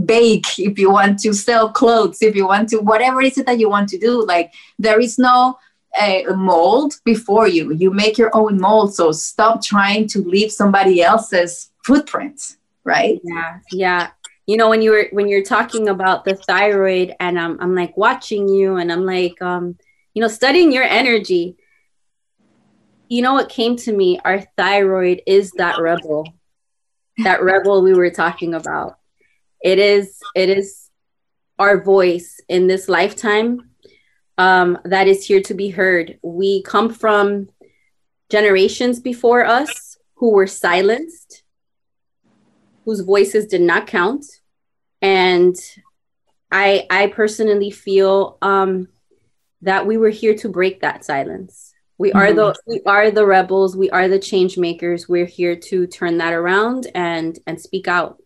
bake 0.05 0.57
if 0.57 0.79
you 0.79 0.89
want 0.89 1.19
to 1.19 1.33
sell 1.33 1.69
clothes 1.69 2.21
if 2.21 2.35
you 2.35 2.47
want 2.47 2.69
to 2.69 2.77
whatever 2.77 3.21
it 3.21 3.37
is 3.37 3.45
that 3.45 3.59
you 3.59 3.69
want 3.69 3.87
to 3.89 3.99
do 3.99 4.25
like 4.25 4.51
there 4.79 4.99
is 4.99 5.19
no 5.19 5.57
a 5.99 6.25
uh, 6.25 6.35
mold 6.35 6.95
before 7.03 7.47
you. 7.47 7.73
You 7.73 7.91
make 7.91 8.17
your 8.17 8.35
own 8.35 8.59
mold 8.59 8.93
so 8.93 9.11
stop 9.11 9.63
trying 9.63 10.07
to 10.09 10.19
leave 10.19 10.51
somebody 10.51 11.01
else's 11.01 11.71
footprint, 11.83 12.57
right? 12.83 13.19
Yeah 13.23 13.59
yeah 13.71 14.09
you 14.45 14.57
know 14.57 14.69
when 14.69 14.81
you 14.81 14.91
were 14.91 15.07
when 15.11 15.27
you're 15.27 15.43
talking 15.43 15.89
about 15.89 16.25
the 16.25 16.35
thyroid 16.35 17.15
and 17.19 17.39
I'm, 17.39 17.59
I'm 17.59 17.75
like 17.75 17.97
watching 17.97 18.47
you 18.47 18.77
and 18.77 18.91
i'm 18.91 19.05
like 19.05 19.41
um 19.41 19.77
you 20.13 20.21
know 20.21 20.27
studying 20.27 20.71
your 20.71 20.83
energy 20.83 21.57
you 23.09 23.21
know 23.21 23.33
what 23.33 23.49
came 23.49 23.75
to 23.77 23.93
me? 23.93 24.19
Our 24.25 24.41
thyroid 24.57 25.21
is 25.27 25.51
that 25.51 25.79
rebel 25.79 26.27
that 27.19 27.41
rebel 27.41 27.81
we 27.81 27.93
were 27.93 28.09
talking 28.09 28.53
about. 28.53 28.97
It 29.63 29.79
is 29.79 30.19
it 30.35 30.49
is 30.49 30.89
our 31.57 31.81
voice 31.81 32.41
in 32.49 32.67
this 32.67 32.89
lifetime 32.89 33.69
um, 34.37 34.77
that 34.83 35.07
is 35.07 35.25
here 35.25 35.41
to 35.43 35.53
be 35.53 35.69
heard. 35.69 36.19
We 36.21 36.61
come 36.63 36.93
from 36.93 37.49
generations 38.29 38.99
before 38.99 39.45
us 39.45 39.97
who 40.15 40.31
were 40.31 40.47
silenced 40.47 41.43
whose 42.83 42.99
voices 42.99 43.47
did 43.47 43.61
not 43.61 43.87
count. 43.87 44.25
And 45.05 45.55
I 46.51 46.87
I 46.89 47.07
personally 47.07 47.69
feel 47.69 48.39
um, 48.41 48.87
that 49.61 49.85
we 49.85 49.97
were 49.97 50.09
here 50.09 50.35
to 50.37 50.49
break 50.49 50.81
that 50.81 51.05
silence. 51.05 51.73
We 51.99 52.11
are 52.11 52.25
mm-hmm. 52.25 52.37
the 52.37 52.55
we 52.65 52.81
are 52.87 53.11
the 53.11 53.25
rebels. 53.25 53.77
We 53.77 53.91
are 53.91 54.07
the 54.07 54.17
change 54.17 54.57
makers. 54.57 55.07
We're 55.07 55.27
here 55.27 55.55
to 55.69 55.85
turn 55.85 56.17
that 56.17 56.33
around 56.33 56.87
and 56.95 57.37
and 57.45 57.61
speak 57.61 57.87
out. 57.87 58.17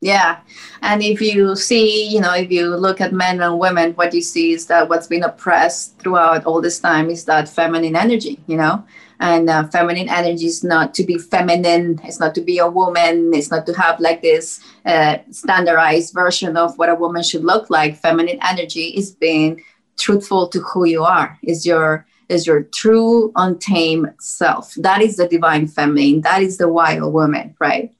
Yeah. 0.00 0.40
And 0.82 1.00
if 1.00 1.20
you 1.20 1.54
see, 1.54 2.08
you 2.08 2.20
know, 2.20 2.34
if 2.34 2.50
you 2.50 2.74
look 2.76 3.00
at 3.00 3.12
men 3.12 3.40
and 3.40 3.58
women, 3.58 3.92
what 3.92 4.14
you 4.14 4.22
see 4.22 4.52
is 4.52 4.66
that 4.66 4.88
what's 4.88 5.06
been 5.06 5.24
oppressed 5.24 5.98
throughout 5.98 6.44
all 6.44 6.60
this 6.60 6.80
time 6.80 7.08
is 7.08 7.24
that 7.24 7.48
feminine 7.48 7.96
energy, 7.96 8.38
you 8.46 8.56
know, 8.56 8.84
and 9.20 9.50
uh, 9.50 9.66
feminine 9.68 10.08
energy 10.08 10.46
is 10.46 10.62
not 10.62 10.94
to 10.94 11.02
be 11.04 11.18
feminine 11.18 12.00
it's 12.04 12.20
not 12.20 12.34
to 12.34 12.40
be 12.40 12.58
a 12.58 12.68
woman 12.68 13.32
it's 13.34 13.50
not 13.50 13.66
to 13.66 13.72
have 13.72 13.98
like 13.98 14.22
this 14.22 14.60
uh, 14.88 15.18
standardized 15.30 16.14
version 16.14 16.56
of 16.56 16.78
what 16.78 16.88
a 16.88 16.94
woman 16.94 17.22
should 17.22 17.44
look 17.44 17.68
like. 17.68 17.96
Feminine 17.96 18.38
energy 18.42 18.86
is 18.96 19.10
being 19.10 19.62
truthful 19.98 20.48
to 20.48 20.60
who 20.60 20.86
you 20.86 21.04
are 21.04 21.38
is 21.42 21.66
your 21.66 22.06
is 22.28 22.46
your 22.46 22.62
true 22.62 23.32
untamed 23.36 24.12
self. 24.20 24.74
That 24.76 25.02
is 25.02 25.16
the 25.16 25.28
divine 25.28 25.66
feminine 25.66 26.22
that 26.22 26.42
is 26.42 26.56
the 26.56 26.68
wild 26.68 27.12
woman 27.12 27.54
right? 27.58 27.92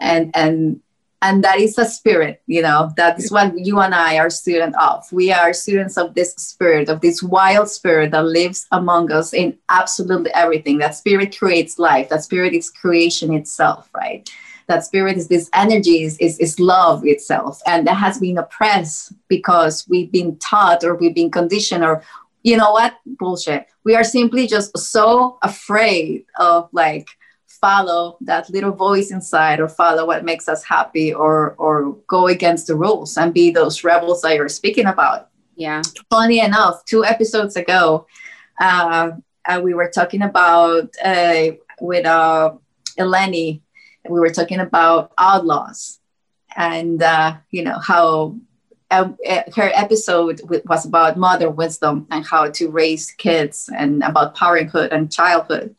And 0.00 0.30
and 0.34 0.80
and 1.22 1.42
that 1.42 1.58
is 1.58 1.78
a 1.78 1.84
spirit 1.84 2.42
you 2.46 2.60
know 2.60 2.90
that's 2.96 3.30
what 3.30 3.56
you 3.56 3.80
and 3.80 3.94
i 3.94 4.18
are 4.18 4.30
students 4.30 4.76
of. 4.80 5.10
We 5.12 5.32
are 5.32 5.52
students 5.52 5.96
of 5.96 6.14
this 6.14 6.34
spirit 6.34 6.88
of 6.88 7.00
this 7.00 7.22
wild 7.22 7.68
spirit 7.68 8.10
that 8.10 8.24
lives 8.24 8.66
among 8.72 9.12
us 9.12 9.32
in 9.32 9.56
absolutely 9.68 10.32
everything. 10.34 10.78
That 10.78 10.94
spirit 10.94 11.36
creates 11.36 11.78
life. 11.78 12.08
That 12.08 12.24
spirit 12.24 12.52
is 12.52 12.70
creation 12.70 13.32
itself 13.32 13.88
right? 13.94 14.28
That 14.68 14.84
spirit 14.84 15.16
is 15.16 15.28
this 15.28 15.50
energy 15.54 16.02
is, 16.04 16.16
is, 16.18 16.38
is 16.38 16.60
love 16.60 17.04
itself. 17.04 17.60
And 17.66 17.86
that 17.86 17.96
has 17.96 18.18
been 18.18 18.38
oppressed 18.38 19.12
because 19.28 19.86
we've 19.88 20.12
been 20.12 20.36
taught 20.38 20.84
or 20.84 20.94
we've 20.94 21.14
been 21.14 21.30
conditioned 21.30 21.84
or 21.84 22.02
you 22.42 22.56
know 22.56 22.72
what? 22.72 22.94
Bullshit. 23.06 23.66
We 23.84 23.94
are 23.94 24.04
simply 24.04 24.46
just 24.46 24.76
so 24.76 25.38
afraid 25.42 26.24
of 26.38 26.68
like 26.72 27.06
follow 27.60 28.16
that 28.20 28.48
little 28.50 28.72
voice 28.72 29.10
inside 29.10 29.60
or 29.60 29.68
follow 29.68 30.06
what 30.06 30.24
makes 30.24 30.48
us 30.48 30.64
happy 30.64 31.12
or 31.12 31.54
or 31.58 31.92
go 32.06 32.26
against 32.28 32.66
the 32.66 32.74
rules 32.74 33.16
and 33.16 33.34
be 33.34 33.50
those 33.50 33.84
rebels 33.84 34.22
that 34.22 34.36
you're 34.36 34.48
speaking 34.48 34.86
about. 34.86 35.28
Yeah. 35.54 35.82
Funny 36.10 36.40
enough 36.40 36.84
two 36.84 37.04
episodes 37.04 37.56
ago 37.56 38.06
uh, 38.60 39.12
uh, 39.44 39.60
we 39.62 39.74
were 39.74 39.90
talking 39.90 40.22
about 40.22 40.88
uh, 41.04 41.48
with 41.80 42.06
uh, 42.06 42.52
Eleni, 42.98 43.60
we 44.08 44.20
were 44.20 44.30
talking 44.30 44.60
about 44.60 45.12
outlaws 45.18 46.00
and 46.56 47.02
uh, 47.02 47.36
you 47.50 47.62
know 47.62 47.78
how 47.78 48.36
uh, 48.90 49.10
her 49.56 49.70
episode 49.74 50.40
was 50.66 50.84
about 50.84 51.16
mother 51.16 51.48
wisdom 51.48 52.06
and 52.10 52.26
how 52.26 52.50
to 52.50 52.68
raise 52.68 53.10
kids 53.12 53.70
and 53.74 54.02
about 54.02 54.34
parenthood 54.34 54.92
and 54.92 55.10
childhood 55.10 55.74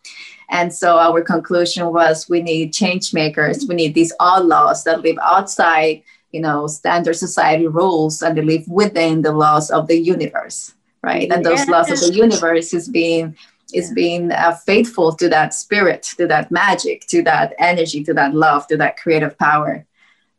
and 0.49 0.73
so 0.73 0.97
our 0.97 1.21
conclusion 1.21 1.91
was 1.91 2.29
we 2.29 2.41
need 2.41 2.73
change 2.73 3.13
makers. 3.13 3.65
We 3.67 3.75
need 3.75 3.93
these 3.93 4.13
outlaws 4.19 4.83
that 4.83 5.01
live 5.01 5.17
outside, 5.21 6.03
you 6.31 6.41
know, 6.41 6.67
standard 6.67 7.15
society 7.15 7.67
rules 7.67 8.21
and 8.21 8.37
they 8.37 8.41
live 8.41 8.67
within 8.67 9.21
the 9.21 9.31
laws 9.31 9.71
of 9.71 9.87
the 9.87 9.97
universe, 9.97 10.73
right? 11.01 11.31
And 11.31 11.45
those 11.45 11.67
laws 11.67 11.89
of 11.91 11.99
the 11.99 12.13
universe 12.15 12.73
is 12.73 12.89
being 12.89 13.35
is 13.73 13.91
being 13.91 14.31
uh, 14.31 14.53
faithful 14.53 15.13
to 15.15 15.27
that 15.29 15.53
spirit, 15.53 16.03
to 16.17 16.27
that 16.27 16.51
magic, 16.51 17.07
to 17.07 17.23
that 17.23 17.53
energy, 17.57 18.03
to 18.03 18.13
that 18.13 18.35
love, 18.35 18.67
to 18.67 18.77
that 18.77 18.97
creative 18.97 19.35
power. 19.39 19.85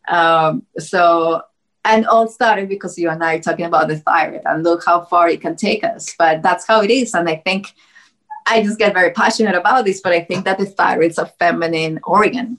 Um, 0.07 0.65
so, 0.79 1.43
and 1.85 2.07
all 2.07 2.29
started 2.29 2.69
because 2.69 2.97
you 2.97 3.11
and 3.11 3.23
I 3.25 3.35
are 3.35 3.41
talking 3.41 3.67
about 3.67 3.89
the 3.89 3.99
thyroid 3.99 4.43
and 4.45 4.63
look 4.63 4.85
how 4.85 5.01
far 5.01 5.29
it 5.29 5.41
can 5.41 5.57
take 5.57 5.83
us. 5.83 6.15
But 6.17 6.43
that's 6.43 6.67
how 6.67 6.83
it 6.83 6.91
is. 6.91 7.15
And 7.15 7.29
I 7.29 7.37
think 7.37 7.75
I 8.47 8.63
just 8.63 8.79
get 8.79 8.93
very 8.93 9.11
passionate 9.11 9.55
about 9.55 9.85
this, 9.85 10.01
but 10.01 10.13
I 10.13 10.21
think 10.21 10.45
that 10.45 10.59
the 10.59 10.67
thyroid 10.67 11.13
is 11.13 11.19
a 11.19 11.27
feminine 11.27 12.01
organ. 12.05 12.59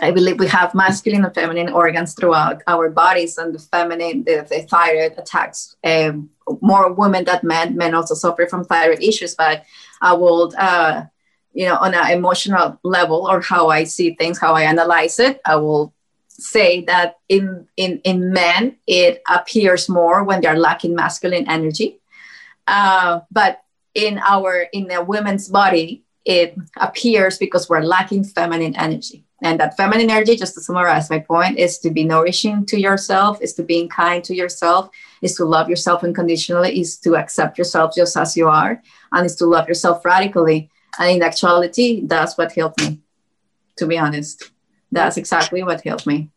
I 0.00 0.10
believe 0.10 0.40
we 0.40 0.48
have 0.48 0.74
masculine 0.74 1.24
and 1.24 1.34
feminine 1.34 1.68
organs 1.68 2.14
throughout 2.14 2.62
our 2.66 2.90
bodies, 2.90 3.38
and 3.38 3.54
the 3.54 3.58
feminine, 3.58 4.24
the, 4.24 4.46
the 4.48 4.62
thyroid 4.62 5.14
attacks 5.16 5.76
um, 5.84 6.30
more 6.60 6.92
women 6.92 7.24
than 7.24 7.40
men. 7.42 7.76
Men 7.76 7.94
also 7.94 8.14
suffer 8.14 8.46
from 8.46 8.64
thyroid 8.64 9.02
issues, 9.02 9.34
but 9.34 9.64
I 10.00 10.14
will, 10.14 10.52
uh, 10.58 11.04
you 11.52 11.66
know, 11.66 11.76
on 11.76 11.94
an 11.94 12.10
emotional 12.10 12.78
level 12.82 13.28
or 13.30 13.40
how 13.40 13.68
I 13.68 13.84
see 13.84 14.14
things, 14.14 14.38
how 14.38 14.54
I 14.54 14.62
analyze 14.62 15.20
it, 15.20 15.40
I 15.46 15.56
will 15.56 15.94
say 16.28 16.84
that 16.86 17.18
in 17.28 17.68
in 17.76 18.00
in 18.02 18.32
men 18.32 18.76
it 18.88 19.22
appears 19.28 19.88
more 19.88 20.24
when 20.24 20.40
they're 20.40 20.58
lacking 20.58 20.94
masculine 20.94 21.48
energy, 21.48 22.00
uh, 22.66 23.20
but 23.30 23.63
in 23.94 24.18
our 24.18 24.66
in 24.72 24.90
a 24.90 25.02
woman's 25.02 25.48
body 25.48 26.04
it 26.24 26.56
appears 26.78 27.36
because 27.38 27.68
we're 27.68 27.82
lacking 27.82 28.24
feminine 28.24 28.74
energy 28.76 29.24
and 29.44 29.60
that 29.60 29.76
feminine 29.76 30.08
energy, 30.08 30.36
just 30.36 30.54
to 30.54 30.62
summarize 30.62 31.10
my 31.10 31.18
point, 31.18 31.58
is 31.58 31.78
to 31.80 31.90
be 31.90 32.02
nourishing 32.02 32.64
to 32.64 32.80
yourself, 32.80 33.42
is 33.42 33.52
to 33.54 33.62
being 33.62 33.90
kind 33.90 34.24
to 34.24 34.34
yourself, 34.34 34.88
is 35.20 35.34
to 35.34 35.44
love 35.44 35.68
yourself 35.68 36.02
unconditionally, 36.02 36.80
is 36.80 36.96
to 37.00 37.16
accept 37.16 37.58
yourself 37.58 37.94
just 37.94 38.16
as 38.16 38.38
you 38.38 38.48
are, 38.48 38.82
and 39.12 39.26
is 39.26 39.36
to 39.36 39.44
love 39.44 39.68
yourself 39.68 40.02
radically. 40.02 40.70
And 40.98 41.10
in 41.10 41.22
actuality, 41.22 42.06
that's 42.06 42.38
what 42.38 42.52
helped 42.52 42.80
me, 42.80 43.00
to 43.76 43.86
be 43.86 43.98
honest. 43.98 44.50
That's 44.90 45.18
exactly 45.18 45.62
what 45.62 45.82
helped 45.82 46.06
me. 46.06 46.30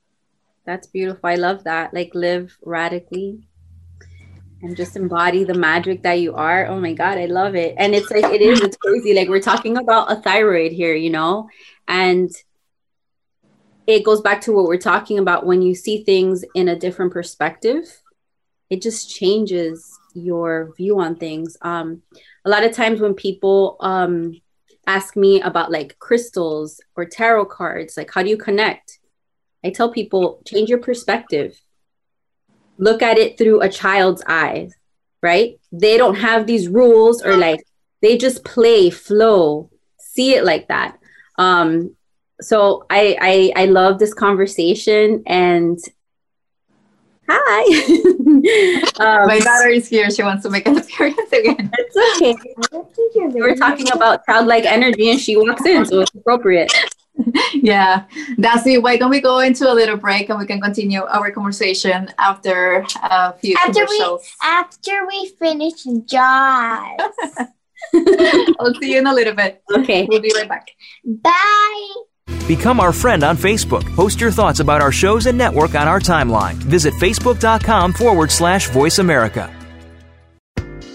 That's 0.65 0.87
beautiful. 0.87 1.29
I 1.29 1.35
love 1.35 1.63
that. 1.63 1.93
Like 1.93 2.13
live 2.13 2.57
radically 2.61 3.46
and 4.61 4.75
just 4.75 4.95
embody 4.95 5.43
the 5.43 5.53
magic 5.53 6.03
that 6.03 6.19
you 6.19 6.35
are. 6.35 6.67
Oh 6.67 6.79
my 6.79 6.93
God, 6.93 7.17
I 7.17 7.25
love 7.25 7.55
it. 7.55 7.75
And 7.77 7.93
it's 7.93 8.09
like, 8.09 8.25
it 8.25 8.41
is, 8.41 8.61
it's 8.61 8.77
crazy. 8.77 9.13
Like 9.13 9.29
we're 9.29 9.39
talking 9.39 9.77
about 9.77 10.11
a 10.11 10.15
thyroid 10.21 10.71
here, 10.71 10.95
you 10.95 11.09
know? 11.09 11.49
And 11.87 12.31
it 13.87 14.03
goes 14.03 14.21
back 14.21 14.41
to 14.41 14.51
what 14.51 14.65
we're 14.65 14.77
talking 14.77 15.17
about 15.17 15.45
when 15.45 15.61
you 15.61 15.73
see 15.73 16.03
things 16.03 16.43
in 16.53 16.67
a 16.67 16.77
different 16.77 17.13
perspective 17.13 18.01
it 18.69 18.81
just 18.81 19.09
changes 19.09 19.97
your 20.13 20.73
view 20.75 20.99
on 20.99 21.15
things 21.15 21.57
um, 21.61 22.01
a 22.45 22.49
lot 22.49 22.63
of 22.63 22.73
times 22.73 22.99
when 22.99 23.13
people 23.13 23.77
um, 23.79 24.33
ask 24.85 25.15
me 25.15 25.41
about 25.41 25.71
like 25.71 25.97
crystals 25.99 26.81
or 26.95 27.05
tarot 27.05 27.45
cards 27.45 27.97
like 27.97 28.11
how 28.13 28.21
do 28.21 28.29
you 28.29 28.37
connect 28.37 28.99
i 29.63 29.69
tell 29.69 29.91
people 29.91 30.41
change 30.45 30.69
your 30.69 30.79
perspective 30.79 31.59
look 32.77 33.01
at 33.01 33.17
it 33.17 33.37
through 33.37 33.61
a 33.61 33.69
child's 33.69 34.23
eyes 34.27 34.73
right 35.21 35.59
they 35.71 35.97
don't 35.97 36.15
have 36.15 36.45
these 36.45 36.67
rules 36.67 37.23
or 37.23 37.35
like 37.37 37.63
they 38.01 38.17
just 38.17 38.43
play 38.43 38.89
flow 38.89 39.69
see 39.97 40.33
it 40.35 40.43
like 40.43 40.67
that 40.67 40.97
um, 41.39 41.95
so 42.41 42.85
I, 42.89 43.17
I 43.55 43.63
I 43.63 43.65
love 43.65 43.99
this 43.99 44.13
conversation 44.13 45.23
and 45.25 45.79
hi. 47.27 47.63
um, 48.99 49.27
My 49.27 49.39
daughter 49.39 49.69
is 49.69 49.87
here. 49.87 50.09
She 50.09 50.23
wants 50.23 50.43
to 50.43 50.49
make 50.49 50.67
an 50.67 50.77
appearance 50.77 51.31
again. 51.31 51.71
It's 51.77 52.21
okay. 52.21 52.35
We're 53.15 53.55
talking 53.55 53.91
about 53.91 54.25
childlike 54.25 54.65
energy, 54.65 55.09
and 55.11 55.19
she 55.19 55.35
walks 55.35 55.65
in, 55.65 55.85
so 55.85 56.01
it's 56.01 56.13
appropriate. 56.15 56.71
yeah, 57.53 58.05
that's 58.37 58.65
it. 58.67 58.81
Why 58.81 58.97
don't 58.97 59.09
we 59.09 59.21
go 59.21 59.39
into 59.39 59.71
a 59.71 59.73
little 59.73 59.97
break 59.97 60.29
and 60.29 60.39
we 60.39 60.45
can 60.45 60.61
continue 60.61 61.03
our 61.03 61.31
conversation 61.31 62.09
after 62.17 62.85
a 63.01 63.33
few 63.33 63.55
after 63.55 63.85
commercials. 63.85 64.21
we 64.21 64.47
after 64.47 65.07
we 65.07 65.27
finish 65.39 65.83
Jaws. 66.05 66.99
I'll 68.59 68.73
see 68.75 68.93
you 68.93 68.99
in 68.99 69.07
a 69.07 69.13
little 69.13 69.33
bit. 69.33 69.61
Okay, 69.71 70.05
we'll 70.09 70.21
be 70.21 70.31
right 70.35 70.49
back. 70.49 70.69
Bye. 71.05 71.93
Become 72.47 72.79
our 72.79 72.93
friend 72.93 73.23
on 73.23 73.37
Facebook. 73.37 73.83
Post 73.95 74.21
your 74.21 74.31
thoughts 74.31 74.59
about 74.59 74.81
our 74.81 74.91
shows 74.91 75.25
and 75.25 75.37
network 75.37 75.75
on 75.75 75.87
our 75.87 75.99
timeline. 75.99 76.55
Visit 76.55 76.93
facebook.com 76.95 77.93
forward 77.93 78.31
slash 78.31 78.69
voice 78.69 78.99
America. 78.99 79.53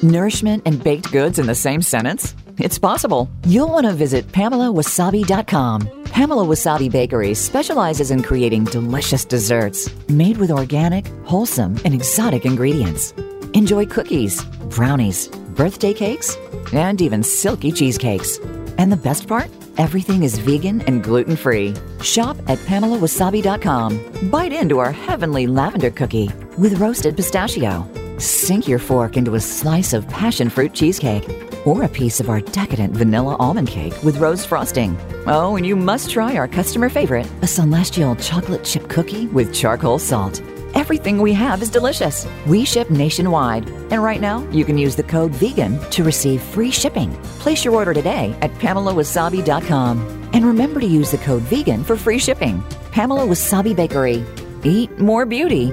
Nourishment 0.02 0.64
and 0.66 0.82
baked 0.82 1.12
goods 1.12 1.38
in 1.38 1.46
the 1.46 1.54
same 1.54 1.80
sentence? 1.80 2.34
It's 2.58 2.78
possible. 2.78 3.30
You'll 3.46 3.68
want 3.68 3.86
to 3.86 3.92
visit 3.92 4.26
PamelaWasabi.com. 4.28 6.01
Pamela 6.12 6.44
Wasabi 6.44 6.92
Bakery 6.92 7.32
specializes 7.32 8.10
in 8.10 8.22
creating 8.22 8.64
delicious 8.64 9.24
desserts 9.24 9.88
made 10.10 10.36
with 10.36 10.50
organic, 10.50 11.06
wholesome, 11.24 11.74
and 11.86 11.94
exotic 11.94 12.44
ingredients. 12.44 13.14
Enjoy 13.54 13.86
cookies, 13.86 14.44
brownies, 14.68 15.28
birthday 15.56 15.94
cakes, 15.94 16.36
and 16.74 17.00
even 17.00 17.22
silky 17.22 17.72
cheesecakes. 17.72 18.36
And 18.76 18.92
the 18.92 18.98
best 18.98 19.26
part? 19.26 19.48
Everything 19.78 20.22
is 20.22 20.36
vegan 20.36 20.82
and 20.82 21.02
gluten 21.02 21.34
free. 21.34 21.74
Shop 22.02 22.36
at 22.46 22.58
PamelaWasabi.com. 22.58 24.28
Bite 24.30 24.52
into 24.52 24.80
our 24.80 24.92
heavenly 24.92 25.46
lavender 25.46 25.90
cookie 25.90 26.30
with 26.58 26.78
roasted 26.78 27.16
pistachio. 27.16 27.88
Sink 28.18 28.68
your 28.68 28.78
fork 28.78 29.16
into 29.16 29.34
a 29.34 29.40
slice 29.40 29.94
of 29.94 30.06
passion 30.08 30.50
fruit 30.50 30.74
cheesecake 30.74 31.24
or 31.64 31.84
a 31.84 31.88
piece 31.88 32.20
of 32.20 32.28
our 32.28 32.40
decadent 32.40 32.94
vanilla 32.94 33.36
almond 33.38 33.68
cake 33.68 33.94
with 34.02 34.18
rose 34.18 34.44
frosting. 34.44 34.98
Oh, 35.26 35.56
and 35.56 35.66
you 35.66 35.76
must 35.76 36.10
try 36.10 36.36
our 36.36 36.48
customer 36.48 36.88
favorite, 36.88 37.28
a 37.42 37.46
celestial 37.46 38.16
chocolate 38.16 38.64
chip 38.64 38.88
cookie 38.88 39.26
with 39.28 39.54
charcoal 39.54 39.98
salt. 39.98 40.40
Everything 40.74 41.18
we 41.18 41.32
have 41.34 41.62
is 41.62 41.70
delicious. 41.70 42.26
We 42.46 42.64
ship 42.64 42.90
nationwide. 42.90 43.68
And 43.90 44.02
right 44.02 44.20
now, 44.20 44.40
you 44.50 44.64
can 44.64 44.78
use 44.78 44.96
the 44.96 45.02
code 45.02 45.32
VEGAN 45.32 45.78
to 45.90 46.02
receive 46.02 46.40
free 46.40 46.70
shipping. 46.70 47.12
Place 47.40 47.64
your 47.64 47.74
order 47.74 47.92
today 47.92 48.34
at 48.40 48.50
PamelaWasabi.com. 48.54 50.30
And 50.32 50.44
remember 50.44 50.80
to 50.80 50.86
use 50.86 51.10
the 51.10 51.18
code 51.18 51.42
VEGAN 51.42 51.84
for 51.84 51.96
free 51.96 52.18
shipping. 52.18 52.62
Pamela 52.90 53.26
Wasabi 53.26 53.76
Bakery. 53.76 54.24
Eat 54.64 54.98
more 54.98 55.26
beauty. 55.26 55.72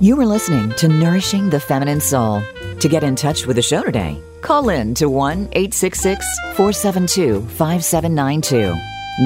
You 0.00 0.20
are 0.20 0.26
listening 0.26 0.70
to 0.76 0.86
Nourishing 0.86 1.50
the 1.50 1.58
Feminine 1.58 2.00
Soul. 2.00 2.40
To 2.78 2.88
get 2.88 3.02
in 3.02 3.16
touch 3.16 3.46
with 3.46 3.56
the 3.56 3.62
show 3.62 3.82
today, 3.82 4.22
call 4.42 4.68
in 4.68 4.94
to 4.94 5.08
1 5.08 5.48
866 5.50 6.24
472 6.54 7.40
5792. 7.56 8.76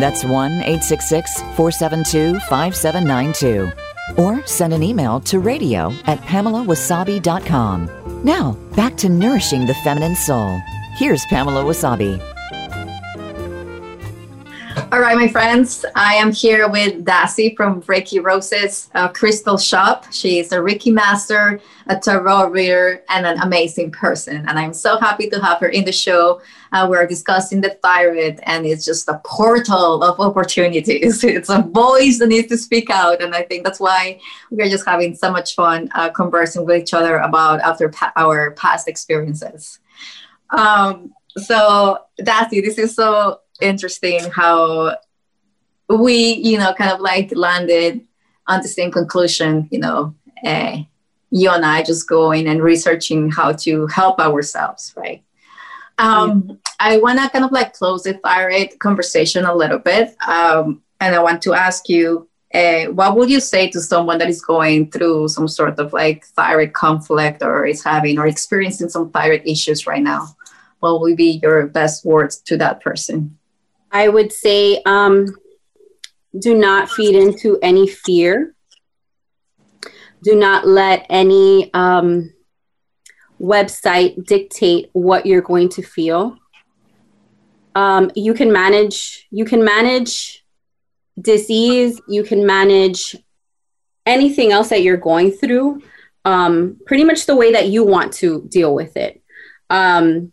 That's 0.00 0.24
1 0.24 0.62
866 0.62 1.42
472 1.56 2.40
5792. 2.48 3.70
Or 4.16 4.42
send 4.46 4.72
an 4.72 4.82
email 4.82 5.20
to 5.20 5.40
radio 5.40 5.92
at 6.06 6.18
pamelawasabi.com. 6.20 8.24
Now, 8.24 8.52
back 8.74 8.96
to 8.96 9.10
Nourishing 9.10 9.66
the 9.66 9.74
Feminine 9.74 10.16
Soul. 10.16 10.58
Here's 10.94 11.26
Pamela 11.26 11.64
Wasabi. 11.64 12.18
All 14.92 15.00
right, 15.00 15.16
my 15.16 15.26
friends, 15.26 15.86
I 15.94 16.16
am 16.16 16.32
here 16.32 16.68
with 16.68 17.06
Daisy 17.06 17.56
from 17.56 17.80
Reiki 17.84 18.22
Roses 18.22 18.90
uh, 18.94 19.08
Crystal 19.08 19.56
Shop. 19.56 20.04
She 20.12 20.38
is 20.38 20.52
a 20.52 20.58
Reiki 20.58 20.92
master, 20.92 21.62
a 21.86 21.98
tarot 21.98 22.50
reader, 22.50 23.02
and 23.08 23.24
an 23.24 23.40
amazing 23.40 23.90
person. 23.92 24.44
And 24.46 24.58
I'm 24.58 24.74
so 24.74 24.98
happy 25.00 25.30
to 25.30 25.40
have 25.40 25.60
her 25.60 25.68
in 25.68 25.86
the 25.86 25.92
show. 25.92 26.42
Uh, 26.72 26.86
we're 26.90 27.06
discussing 27.06 27.62
the 27.62 27.70
thyroid, 27.82 28.40
and 28.42 28.66
it's 28.66 28.84
just 28.84 29.08
a 29.08 29.18
portal 29.24 30.02
of 30.02 30.20
opportunities. 30.20 31.24
It's 31.36 31.48
a 31.48 31.62
voice 31.62 32.18
that 32.18 32.26
needs 32.26 32.48
to 32.48 32.58
speak 32.58 32.90
out. 32.90 33.22
And 33.22 33.34
I 33.34 33.44
think 33.44 33.64
that's 33.64 33.80
why 33.80 34.20
we're 34.50 34.68
just 34.68 34.84
having 34.84 35.14
so 35.14 35.32
much 35.32 35.54
fun 35.54 35.88
uh, 35.94 36.10
conversing 36.10 36.66
with 36.66 36.82
each 36.82 36.92
other 36.92 37.16
about 37.16 37.60
after 37.60 37.88
pa- 37.88 38.12
our 38.16 38.50
past 38.50 38.88
experiences. 38.88 39.78
Um, 40.50 41.14
so, 41.38 41.96
Daisy, 42.22 42.60
this 42.60 42.76
is 42.76 42.94
so 42.94 43.40
interesting 43.60 44.30
how 44.30 44.96
we, 45.88 46.34
you 46.34 46.58
know, 46.58 46.72
kind 46.74 46.90
of 46.90 47.00
like 47.00 47.34
landed 47.36 48.06
on 48.46 48.60
the 48.60 48.68
same 48.68 48.90
conclusion, 48.90 49.68
you 49.70 49.78
know, 49.78 50.14
uh, 50.44 50.78
you 51.30 51.50
and 51.50 51.64
I 51.64 51.82
just 51.82 52.08
going 52.08 52.46
and 52.46 52.62
researching 52.62 53.30
how 53.30 53.52
to 53.52 53.86
help 53.86 54.18
ourselves, 54.18 54.92
right? 54.96 55.24
Um, 55.98 56.44
yeah. 56.48 56.54
I 56.80 56.96
want 56.98 57.18
to 57.18 57.28
kind 57.30 57.44
of 57.44 57.52
like 57.52 57.74
close 57.74 58.02
the 58.02 58.14
thyroid 58.14 58.78
conversation 58.78 59.44
a 59.44 59.54
little 59.54 59.78
bit. 59.78 60.16
Um, 60.26 60.82
and 61.00 61.14
I 61.14 61.22
want 61.22 61.42
to 61.42 61.54
ask 61.54 61.88
you 61.88 62.28
uh, 62.54 62.84
what 62.86 63.16
would 63.16 63.30
you 63.30 63.40
say 63.40 63.70
to 63.70 63.80
someone 63.80 64.18
that 64.18 64.28
is 64.28 64.42
going 64.42 64.90
through 64.90 65.28
some 65.28 65.48
sort 65.48 65.78
of 65.78 65.92
like 65.92 66.26
thyroid 66.26 66.74
conflict 66.74 67.42
or 67.42 67.64
is 67.64 67.82
having 67.82 68.18
or 68.18 68.26
experiencing 68.26 68.88
some 68.88 69.10
thyroid 69.10 69.42
issues 69.46 69.86
right 69.86 70.02
now? 70.02 70.28
What 70.80 71.00
would 71.00 71.16
be 71.16 71.40
your 71.42 71.66
best 71.66 72.04
words 72.04 72.38
to 72.42 72.56
that 72.58 72.80
person? 72.82 73.38
I 73.92 74.08
would 74.08 74.32
say 74.32 74.82
um, 74.86 75.26
do 76.38 76.54
not 76.56 76.90
feed 76.90 77.14
into 77.14 77.58
any 77.62 77.86
fear. 77.86 78.54
Do 80.22 80.34
not 80.34 80.66
let 80.66 81.04
any 81.10 81.72
um, 81.74 82.32
website 83.40 84.24
dictate 84.24 84.88
what 84.92 85.26
you're 85.26 85.42
going 85.42 85.68
to 85.70 85.82
feel. 85.82 86.38
Um, 87.74 88.10
you 88.14 88.32
can 88.34 88.52
manage. 88.52 89.26
You 89.30 89.44
can 89.44 89.64
manage 89.64 90.44
disease. 91.20 92.00
You 92.08 92.22
can 92.22 92.46
manage 92.46 93.16
anything 94.06 94.52
else 94.52 94.70
that 94.70 94.82
you're 94.82 94.96
going 94.96 95.32
through. 95.32 95.82
Um, 96.24 96.78
pretty 96.86 97.04
much 97.04 97.26
the 97.26 97.36
way 97.36 97.52
that 97.52 97.68
you 97.68 97.84
want 97.84 98.12
to 98.14 98.46
deal 98.48 98.74
with 98.74 98.96
it. 98.96 99.22
Um, 99.68 100.31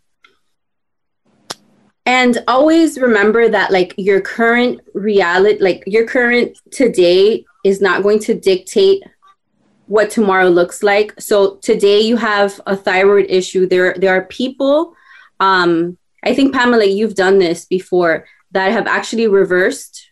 and 2.10 2.44
always 2.48 3.00
remember 3.00 3.50
that 3.50 3.70
like 3.72 3.94
your 3.98 4.20
current 4.20 4.82
reality 4.96 5.60
like 5.62 5.84
your 5.86 6.08
current 6.08 6.58
today 6.72 7.46
is 7.64 7.82
not 7.82 8.02
going 8.02 8.18
to 8.18 8.34
dictate 8.34 9.04
what 9.86 10.10
tomorrow 10.10 10.50
looks 10.50 10.82
like. 10.82 11.14
So 11.20 11.58
today 11.58 12.00
you 12.00 12.16
have 12.18 12.60
a 12.66 12.76
thyroid 12.76 13.28
issue. 13.30 13.68
There 13.68 13.94
there 14.02 14.16
are 14.18 14.26
people 14.26 14.96
um 15.40 15.98
i 16.30 16.34
think 16.34 16.54
pamela 16.54 16.86
you've 16.86 17.16
done 17.26 17.38
this 17.40 17.66
before 17.66 18.26
that 18.52 18.72
have 18.72 18.88
actually 18.88 19.28
reversed 19.28 20.10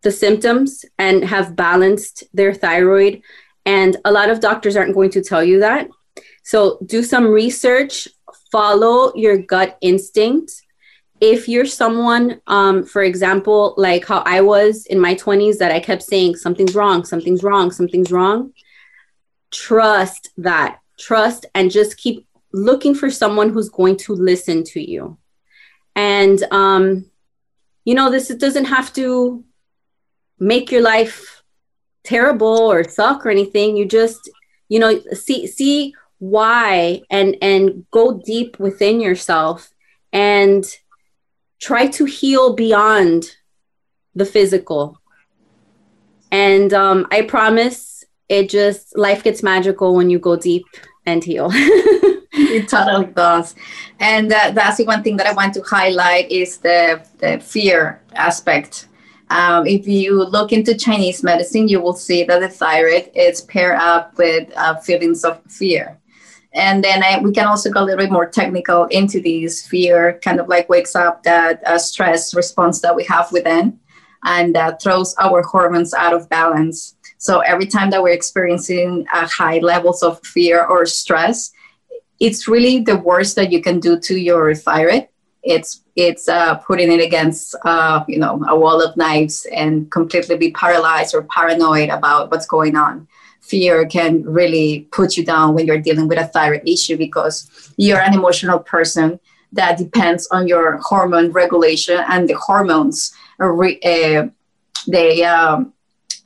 the 0.00 0.10
symptoms 0.10 0.84
and 0.98 1.16
have 1.24 1.54
balanced 1.54 2.24
their 2.32 2.54
thyroid. 2.54 3.20
And 3.66 3.98
a 4.06 4.12
lot 4.18 4.30
of 4.30 4.40
doctors 4.40 4.76
aren't 4.76 4.94
going 4.98 5.10
to 5.10 5.22
tell 5.22 5.44
you 5.44 5.60
that. 5.60 5.88
So 6.42 6.78
do 6.86 7.02
some 7.02 7.26
research 7.26 8.08
follow 8.50 9.12
your 9.14 9.36
gut 9.38 9.78
instinct 9.80 10.62
if 11.22 11.48
you're 11.48 11.66
someone, 11.66 12.40
um, 12.48 12.84
for 12.84 13.04
example, 13.04 13.74
like 13.76 14.04
how 14.04 14.24
I 14.26 14.40
was 14.40 14.86
in 14.86 14.98
my 14.98 15.14
20s, 15.14 15.56
that 15.58 15.70
I 15.70 15.78
kept 15.78 16.02
saying 16.02 16.34
something's 16.34 16.74
wrong, 16.74 17.04
something's 17.04 17.44
wrong, 17.44 17.70
something's 17.70 18.10
wrong, 18.10 18.52
trust 19.52 20.30
that. 20.38 20.80
Trust 20.98 21.46
and 21.54 21.70
just 21.70 21.96
keep 21.96 22.26
looking 22.52 22.92
for 22.92 23.08
someone 23.08 23.50
who's 23.50 23.68
going 23.68 23.98
to 23.98 24.14
listen 24.14 24.64
to 24.64 24.80
you. 24.80 25.16
And, 25.94 26.42
um, 26.50 27.06
you 27.84 27.94
know, 27.94 28.10
this 28.10 28.26
doesn't 28.28 28.64
have 28.64 28.92
to 28.94 29.44
make 30.40 30.72
your 30.72 30.82
life 30.82 31.44
terrible 32.02 32.58
or 32.58 32.82
suck 32.82 33.24
or 33.24 33.30
anything. 33.30 33.76
You 33.76 33.86
just, 33.86 34.28
you 34.68 34.80
know, 34.80 35.00
see, 35.12 35.46
see 35.46 35.94
why 36.18 37.02
and, 37.10 37.36
and 37.40 37.86
go 37.92 38.20
deep 38.24 38.58
within 38.58 39.00
yourself 39.00 39.72
and 40.12 40.64
try 41.62 41.86
to 41.86 42.04
heal 42.04 42.54
beyond 42.54 43.36
the 44.14 44.26
physical. 44.26 45.00
And 46.30 46.74
um, 46.74 47.06
I 47.10 47.22
promise 47.22 48.04
it 48.28 48.50
just, 48.50 48.98
life 48.98 49.22
gets 49.22 49.42
magical 49.42 49.94
when 49.94 50.10
you 50.10 50.18
go 50.18 50.36
deep 50.36 50.64
and 51.06 51.22
heal. 51.22 51.50
it 51.52 52.68
totally 52.68 53.06
does. 53.12 53.54
And 54.00 54.32
uh, 54.32 54.50
that's 54.50 54.78
the 54.78 54.84
one 54.84 55.04
thing 55.04 55.16
that 55.18 55.26
I 55.26 55.34
want 55.34 55.54
to 55.54 55.62
highlight 55.62 56.30
is 56.30 56.58
the, 56.58 57.06
the 57.18 57.38
fear 57.38 58.02
aspect. 58.14 58.88
Um, 59.30 59.66
if 59.66 59.86
you 59.86 60.24
look 60.24 60.52
into 60.52 60.74
Chinese 60.74 61.22
medicine, 61.22 61.68
you 61.68 61.80
will 61.80 61.94
see 61.94 62.24
that 62.24 62.40
the 62.40 62.48
thyroid 62.48 63.10
is 63.14 63.40
paired 63.40 63.78
up 63.78 64.18
with 64.18 64.50
uh, 64.56 64.76
feelings 64.76 65.24
of 65.24 65.40
fear. 65.48 65.98
And 66.54 66.84
then 66.84 67.02
I, 67.02 67.18
we 67.18 67.32
can 67.32 67.46
also 67.46 67.70
go 67.70 67.82
a 67.82 67.84
little 67.84 68.04
bit 68.04 68.12
more 68.12 68.26
technical 68.26 68.84
into 68.86 69.20
these 69.20 69.66
fear 69.66 70.20
kind 70.22 70.38
of 70.38 70.48
like 70.48 70.68
wakes 70.68 70.94
up 70.94 71.22
that 71.22 71.66
uh, 71.66 71.78
stress 71.78 72.34
response 72.34 72.80
that 72.82 72.94
we 72.94 73.04
have 73.04 73.32
within 73.32 73.78
and 74.24 74.56
uh, 74.56 74.76
throws 74.76 75.14
our 75.16 75.42
hormones 75.42 75.94
out 75.94 76.12
of 76.12 76.28
balance. 76.28 76.96
So 77.16 77.40
every 77.40 77.66
time 77.66 77.90
that 77.90 78.02
we're 78.02 78.12
experiencing 78.12 79.06
uh, 79.12 79.26
high 79.26 79.58
levels 79.58 80.02
of 80.02 80.20
fear 80.26 80.64
or 80.64 80.84
stress, 80.84 81.52
it's 82.20 82.46
really 82.46 82.80
the 82.80 82.98
worst 82.98 83.34
that 83.36 83.50
you 83.50 83.62
can 83.62 83.80
do 83.80 83.98
to 84.00 84.16
your 84.16 84.54
thyroid. 84.54 85.08
It's 85.42 85.82
it's 85.96 86.28
uh, 86.28 86.54
putting 86.56 86.92
it 86.92 87.00
against 87.00 87.56
uh, 87.64 88.04
you 88.06 88.18
know 88.18 88.44
a 88.48 88.56
wall 88.56 88.80
of 88.80 88.96
knives 88.96 89.46
and 89.52 89.90
completely 89.90 90.36
be 90.36 90.52
paralyzed 90.52 91.14
or 91.14 91.22
paranoid 91.24 91.88
about 91.88 92.30
what's 92.30 92.46
going 92.46 92.76
on 92.76 93.08
fear 93.42 93.84
can 93.84 94.22
really 94.24 94.88
put 94.92 95.16
you 95.16 95.24
down 95.24 95.54
when 95.54 95.66
you're 95.66 95.80
dealing 95.80 96.08
with 96.08 96.18
a 96.18 96.26
thyroid 96.26 96.66
issue 96.66 96.96
because 96.96 97.72
you're 97.76 98.00
an 98.00 98.14
emotional 98.14 98.58
person 98.58 99.20
that 99.52 99.76
depends 99.76 100.26
on 100.28 100.48
your 100.48 100.78
hormone 100.78 101.30
regulation 101.32 102.02
and 102.08 102.28
the 102.28 102.34
hormones 102.34 103.14
uh, 103.40 104.26
they 104.88 105.24
um, 105.24 105.72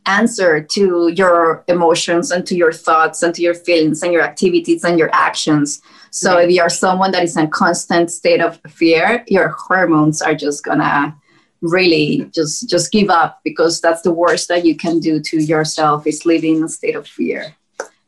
answer 0.06 0.62
to 0.62 1.08
your 1.08 1.64
emotions 1.66 2.30
and 2.30 2.46
to 2.46 2.54
your 2.54 2.72
thoughts 2.72 3.22
and 3.22 3.34
to 3.34 3.42
your 3.42 3.54
feelings 3.54 4.02
and 4.02 4.12
your 4.12 4.22
activities 4.22 4.84
and 4.84 4.98
your 4.98 5.10
actions. 5.12 5.82
So 6.10 6.38
if 6.38 6.50
you're 6.50 6.68
someone 6.68 7.10
that 7.12 7.24
is 7.24 7.36
in 7.36 7.50
constant 7.50 8.10
state 8.10 8.40
of 8.40 8.60
fear 8.68 9.24
your 9.26 9.48
hormones 9.48 10.22
are 10.22 10.34
just 10.34 10.64
gonna 10.64 11.16
really 11.62 12.30
just 12.34 12.68
just 12.68 12.92
give 12.92 13.10
up 13.10 13.40
because 13.44 13.80
that's 13.80 14.02
the 14.02 14.12
worst 14.12 14.48
that 14.48 14.64
you 14.64 14.76
can 14.76 14.98
do 15.00 15.20
to 15.20 15.42
yourself 15.42 16.06
is 16.06 16.26
living 16.26 16.56
in 16.56 16.64
a 16.64 16.68
state 16.68 16.96
of 16.96 17.06
fear. 17.06 17.54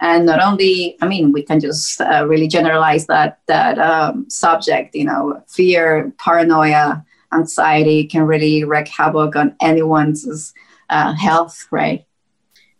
And 0.00 0.26
not 0.26 0.40
only 0.40 0.96
i 1.02 1.08
mean 1.08 1.32
we 1.32 1.42
can 1.42 1.60
just 1.60 2.00
uh, 2.00 2.24
really 2.26 2.48
generalize 2.48 3.06
that 3.06 3.40
that 3.46 3.78
um, 3.78 4.28
subject 4.30 4.94
you 4.94 5.04
know 5.04 5.42
fear 5.48 6.12
paranoia 6.18 7.04
anxiety 7.32 8.04
can 8.04 8.22
really 8.22 8.64
wreak 8.64 8.88
havoc 8.88 9.36
on 9.36 9.56
anyone's 9.60 10.54
uh, 10.90 11.12
health 11.14 11.66
right? 11.70 12.06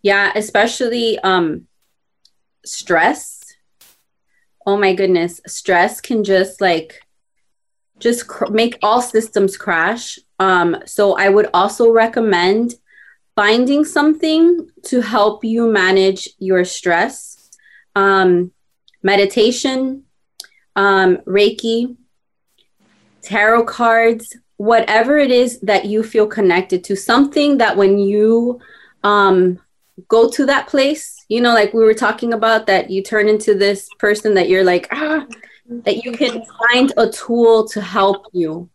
Yeah 0.01 0.31
especially 0.35 1.19
um 1.19 1.67
stress. 2.65 3.43
Oh 4.65 4.77
my 4.77 4.93
goodness 4.93 5.41
stress 5.47 5.99
can 5.99 6.23
just 6.23 6.61
like 6.61 7.01
just 7.99 8.27
cr- 8.27 8.51
make 8.51 8.77
all 8.81 9.01
systems 9.01 9.57
crash 9.57 10.19
um, 10.39 10.77
so 10.85 11.17
I 11.17 11.29
would 11.29 11.49
also 11.53 11.91
recommend 11.91 12.75
finding 13.35 13.85
something 13.85 14.69
to 14.83 15.01
help 15.01 15.43
you 15.43 15.71
manage 15.71 16.29
your 16.39 16.65
stress. 16.65 17.49
Um, 17.95 18.51
meditation, 19.03 20.03
um, 20.75 21.17
Reiki, 21.25 21.95
tarot 23.21 23.65
cards, 23.65 24.35
whatever 24.57 25.17
it 25.17 25.31
is 25.31 25.59
that 25.61 25.85
you 25.85 26.03
feel 26.03 26.27
connected 26.27 26.83
to, 26.85 26.95
something 26.95 27.57
that 27.57 27.75
when 27.75 27.97
you 27.97 28.59
um, 29.03 29.59
go 30.07 30.29
to 30.29 30.45
that 30.45 30.67
place, 30.67 31.25
you 31.27 31.41
know, 31.41 31.53
like 31.53 31.73
we 31.73 31.83
were 31.83 31.93
talking 31.93 32.33
about, 32.33 32.67
that 32.67 32.89
you 32.89 33.03
turn 33.03 33.27
into 33.27 33.53
this 33.53 33.89
person 33.99 34.33
that 34.33 34.49
you're 34.49 34.63
like, 34.63 34.87
ah, 34.91 35.25
that 35.69 36.03
you 36.03 36.11
can 36.11 36.43
find 36.45 36.93
a 36.97 37.09
tool 37.09 37.67
to 37.67 37.81
help 37.81 38.25
you 38.33 38.69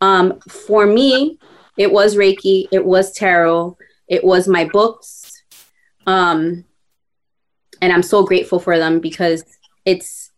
um, 0.00 0.40
for 0.48 0.86
me, 0.86 1.38
it 1.76 1.92
was 1.92 2.16
Reiki, 2.16 2.66
it 2.72 2.84
was 2.84 3.12
tarot, 3.12 3.76
it 4.08 4.24
was 4.24 4.48
my 4.48 4.64
books. 4.64 5.42
Um, 6.06 6.64
and 7.80 7.92
I'm 7.92 8.02
so 8.02 8.24
grateful 8.24 8.58
for 8.58 8.78
them 8.78 9.00
because 9.00 9.44
it's 9.84 10.30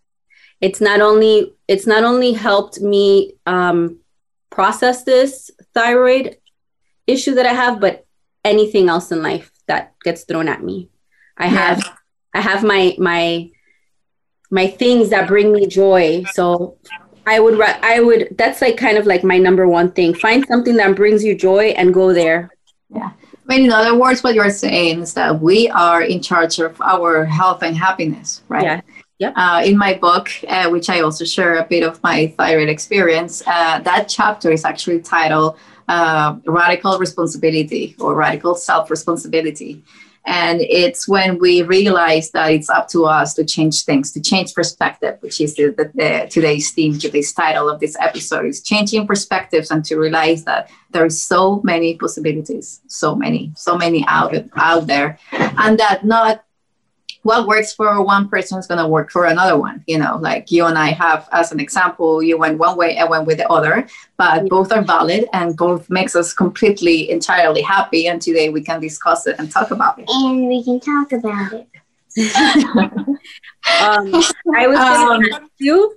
it's 0.61 0.81
not 0.81 1.01
only 1.01 1.55
it's 1.67 1.87
not 1.87 2.05
only 2.05 2.33
helped 2.33 2.81
me 2.81 3.35
um, 3.47 3.99
process 4.51 5.03
this 5.03 5.51
thyroid 5.75 6.37
issue 7.07 7.35
that 7.35 7.47
I 7.47 7.53
have, 7.53 7.81
but 7.81 8.07
anything 8.45 8.89
else 8.89 9.11
in 9.11 9.23
life 9.23 9.51
that 9.67 9.95
gets 10.05 10.25
thrown 10.25 10.49
at 10.49 10.63
me. 10.63 10.91
I 11.37 11.47
have 11.47 11.79
yeah. 11.79 11.95
I 12.35 12.41
have 12.41 12.63
my 12.63 12.95
my 12.99 13.51
my 14.51 14.67
things 14.69 15.11
that 15.11 15.29
bring 15.29 15.53
me 15.53 15.67
joy. 15.67 16.25
So 16.33 16.79
I 17.27 17.41
would 17.41 17.61
I 17.61 18.01
would 18.01 18.35
that's 18.37 18.61
like 18.61 18.77
kind 18.77 18.99
of 18.99 19.07
like 19.07 19.23
my 19.23 19.39
number 19.39 19.69
one 19.69 19.93
thing. 19.93 20.15
Find 20.15 20.45
something 20.47 20.77
that 20.77 20.97
brings 20.97 21.23
you 21.23 21.35
joy 21.35 21.67
and 21.77 21.95
go 21.95 22.13
there. 22.13 22.51
Yeah. 22.91 23.11
I 23.49 23.57
mean, 23.57 23.67
in 23.67 23.73
other 23.73 23.99
words, 23.99 24.23
what 24.23 24.35
you're 24.35 24.51
saying 24.51 25.01
is 25.03 25.15
that 25.15 25.41
we 25.41 25.69
are 25.71 26.03
in 26.03 26.23
charge 26.23 26.59
of 26.59 26.81
our 26.81 27.25
health 27.25 27.63
and 27.63 27.77
happiness, 27.77 28.43
right? 28.49 28.65
Yeah. 28.65 28.81
Yep. 29.19 29.35
Uh, 29.37 29.63
in 29.65 29.79
my 29.79 29.95
book, 29.95 30.31
uh, 30.49 30.69
which 30.69 30.89
I 30.89 31.01
also 31.01 31.25
share 31.25 31.57
a 31.57 31.65
bit 31.65 31.85
of 31.85 32.03
my 32.03 32.35
thyroid 32.37 32.69
experience, 32.69 33.43
uh, 33.47 33.79
that 33.81 34.09
chapter 34.09 34.51
is 34.51 34.65
actually 34.65 35.01
titled 35.01 35.59
uh, 35.89 36.37
Radical 36.47 36.99
Responsibility 36.99 37.95
or 38.01 38.15
Radical 38.15 38.55
Self 38.55 38.91
Responsibility. 38.91 39.85
And 40.25 40.61
it's 40.61 41.09
when 41.09 41.39
we 41.39 41.63
realize 41.63 42.31
that 42.31 42.53
it's 42.53 42.71
up 42.71 42.89
to 42.89 43.07
us 43.07 43.35
to 43.35 43.45
change 43.45 43.85
things, 43.85 44.13
to 44.13 44.21
change 44.21 44.55
perspective, 44.55 45.19
which 45.21 45.41
is 45.41 45.57
the, 45.57 45.75
the, 45.77 45.91
the, 45.95 46.29
today's 46.31 46.71
theme, 46.71 46.99
today's 46.99 47.33
title 47.33 47.69
of 47.69 47.81
this 47.81 47.97
episode 47.99 48.47
is 48.47 48.63
changing 48.63 49.07
perspectives 49.07 49.71
and 49.71 49.85
to 49.85 49.97
realize 49.97 50.45
that 50.45 50.71
there 50.91 51.05
are 51.05 51.11
so 51.11 51.61
many 51.65 51.97
possibilities, 51.97 52.81
so 52.87 53.17
many, 53.17 53.53
so 53.57 53.77
many 53.77 54.05
out, 54.07 54.35
out 54.55 54.87
there. 54.87 55.19
And 55.33 55.79
that 55.79 56.05
not 56.05 56.45
what 57.23 57.47
works 57.47 57.73
for 57.73 58.03
one 58.03 58.29
person 58.29 58.59
is 58.59 58.67
going 58.67 58.81
to 58.81 58.87
work 58.87 59.11
for 59.11 59.27
another 59.27 59.57
one 59.57 59.83
you 59.87 59.99
know 59.99 60.19
like 60.21 60.51
you 60.51 60.67
and 60.67 60.77
i 60.77 60.89
have 60.91 61.29
as 61.33 61.53
an 61.53 61.61
example 61.61 62.23
you 62.23 62.37
went 62.37 62.59
one 62.59 62.77
way 62.77 62.99
i 62.99 63.05
went 63.05 63.27
with 63.27 63.39
the 63.39 63.49
other 63.49 63.87
but 64.17 64.49
both 64.49 64.73
are 64.73 64.83
valid 64.83 65.27
and 65.33 65.57
both 65.57 65.89
makes 65.89 66.15
us 66.17 66.33
completely 66.33 67.11
entirely 67.11 67.63
happy 67.63 68.09
and 68.09 68.21
today 68.21 68.49
we 68.49 68.63
can 68.63 68.81
discuss 68.81 69.27
it 69.27 69.37
and 69.39 69.51
talk 69.51 69.71
about 69.71 69.99
it 69.99 70.09
And 70.09 70.49
we 70.49 70.63
can 70.63 70.81
talk 70.81 71.13
about 71.13 71.53
it. 71.53 71.67
um, 73.81 74.13
I 74.55 74.67
was 74.67 74.79
going 74.79 75.23
to 75.23 75.35
ask 75.35 75.51
you 75.59 75.97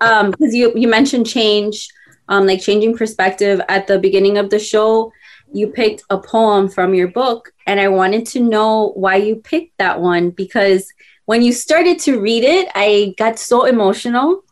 um 0.00 0.30
because 0.30 0.54
you 0.54 0.72
you 0.76 0.86
mentioned 0.86 1.26
change, 1.26 1.88
um, 2.28 2.46
like 2.46 2.60
changing 2.60 2.96
perspective 2.96 3.60
at 3.68 3.86
the 3.86 3.98
beginning 3.98 4.38
of 4.38 4.50
the 4.50 4.58
show. 4.58 5.12
You 5.52 5.68
picked 5.68 6.02
a 6.10 6.18
poem 6.18 6.68
from 6.68 6.94
your 6.94 7.08
book, 7.08 7.52
and 7.66 7.80
I 7.80 7.88
wanted 7.88 8.26
to 8.28 8.40
know 8.40 8.92
why 8.94 9.16
you 9.16 9.36
picked 9.36 9.78
that 9.78 10.00
one 10.00 10.30
because 10.30 10.92
when 11.26 11.42
you 11.42 11.52
started 11.52 11.98
to 12.00 12.20
read 12.20 12.44
it, 12.44 12.68
I 12.74 13.14
got 13.18 13.38
so 13.38 13.64
emotional 13.64 14.44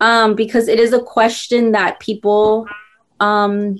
um, 0.00 0.34
because 0.34 0.68
it 0.68 0.80
is 0.80 0.92
a 0.92 1.02
question 1.02 1.72
that 1.72 2.00
people 2.00 2.66
um, 3.20 3.78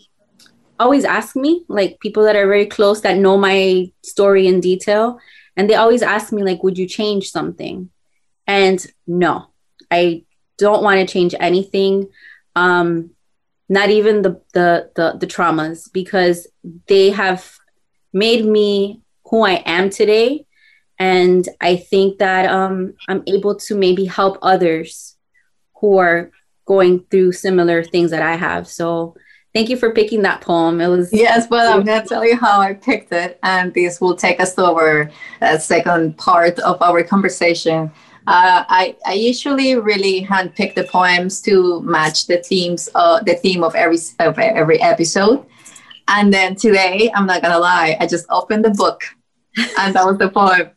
always 0.78 1.04
ask 1.04 1.34
me, 1.36 1.64
like 1.68 2.00
people 2.00 2.24
that 2.24 2.36
are 2.36 2.46
very 2.46 2.66
close 2.66 3.00
that 3.00 3.18
know 3.18 3.36
my 3.36 3.90
story 4.02 4.46
in 4.46 4.60
detail, 4.60 5.18
and 5.56 5.68
they 5.68 5.74
always 5.74 6.02
ask 6.02 6.32
me, 6.32 6.42
like, 6.42 6.62
would 6.62 6.78
you 6.78 6.86
change 6.86 7.30
something? 7.30 7.90
And 8.46 8.84
no, 9.06 9.46
I 9.90 10.24
don't 10.58 10.82
want 10.82 11.00
to 11.00 11.12
change 11.12 11.34
anything. 11.38 12.08
Um, 12.54 13.10
not 13.74 13.90
even 13.90 14.22
the, 14.22 14.40
the 14.52 14.90
the 14.94 15.06
the 15.18 15.26
traumas 15.26 15.92
because 15.92 16.46
they 16.86 17.10
have 17.10 17.58
made 18.12 18.44
me 18.46 19.02
who 19.28 19.44
I 19.44 19.62
am 19.66 19.90
today. 19.90 20.46
And 20.98 21.46
I 21.60 21.76
think 21.76 22.18
that 22.18 22.44
um, 22.46 22.94
I'm 23.08 23.24
able 23.26 23.56
to 23.66 23.74
maybe 23.74 24.04
help 24.04 24.38
others 24.42 25.16
who 25.80 25.98
are 25.98 26.30
going 26.66 27.04
through 27.10 27.32
similar 27.32 27.82
things 27.82 28.12
that 28.12 28.22
I 28.22 28.36
have. 28.36 28.68
So 28.68 29.16
thank 29.52 29.68
you 29.68 29.76
for 29.76 29.92
picking 29.92 30.22
that 30.22 30.40
poem. 30.40 30.80
It 30.80 30.86
was 30.86 31.12
Yes, 31.12 31.48
well, 31.50 31.76
I'm 31.76 31.84
going 31.84 32.00
to 32.00 32.08
tell 32.08 32.24
you 32.24 32.36
how 32.36 32.60
I 32.60 32.74
picked 32.74 33.12
it, 33.12 33.40
and 33.42 33.74
this 33.74 34.00
will 34.00 34.14
take 34.14 34.38
us 34.40 34.54
to 34.54 34.64
our 34.66 35.10
uh, 35.42 35.58
second 35.58 36.16
part 36.16 36.60
of 36.60 36.80
our 36.80 37.02
conversation. 37.02 37.90
Uh, 38.26 38.64
I, 38.68 38.96
I 39.06 39.12
usually 39.12 39.76
really 39.76 40.24
handpick 40.24 40.74
the 40.74 40.84
poems 40.84 41.42
to 41.42 41.82
match 41.82 42.26
the 42.26 42.38
themes, 42.38 42.88
uh, 42.94 43.20
the 43.22 43.34
theme 43.34 43.62
of 43.62 43.74
every 43.74 43.98
of 44.20 44.38
every 44.38 44.80
episode. 44.80 45.44
And 46.08 46.32
then 46.32 46.54
today, 46.54 47.10
I'm 47.14 47.26
not 47.26 47.42
gonna 47.42 47.58
lie, 47.58 47.96
I 48.00 48.06
just 48.06 48.26
opened 48.30 48.64
the 48.64 48.70
book, 48.70 49.02
and 49.78 49.94
that 49.94 50.06
was 50.06 50.18
the 50.18 50.30
poem. 50.30 50.70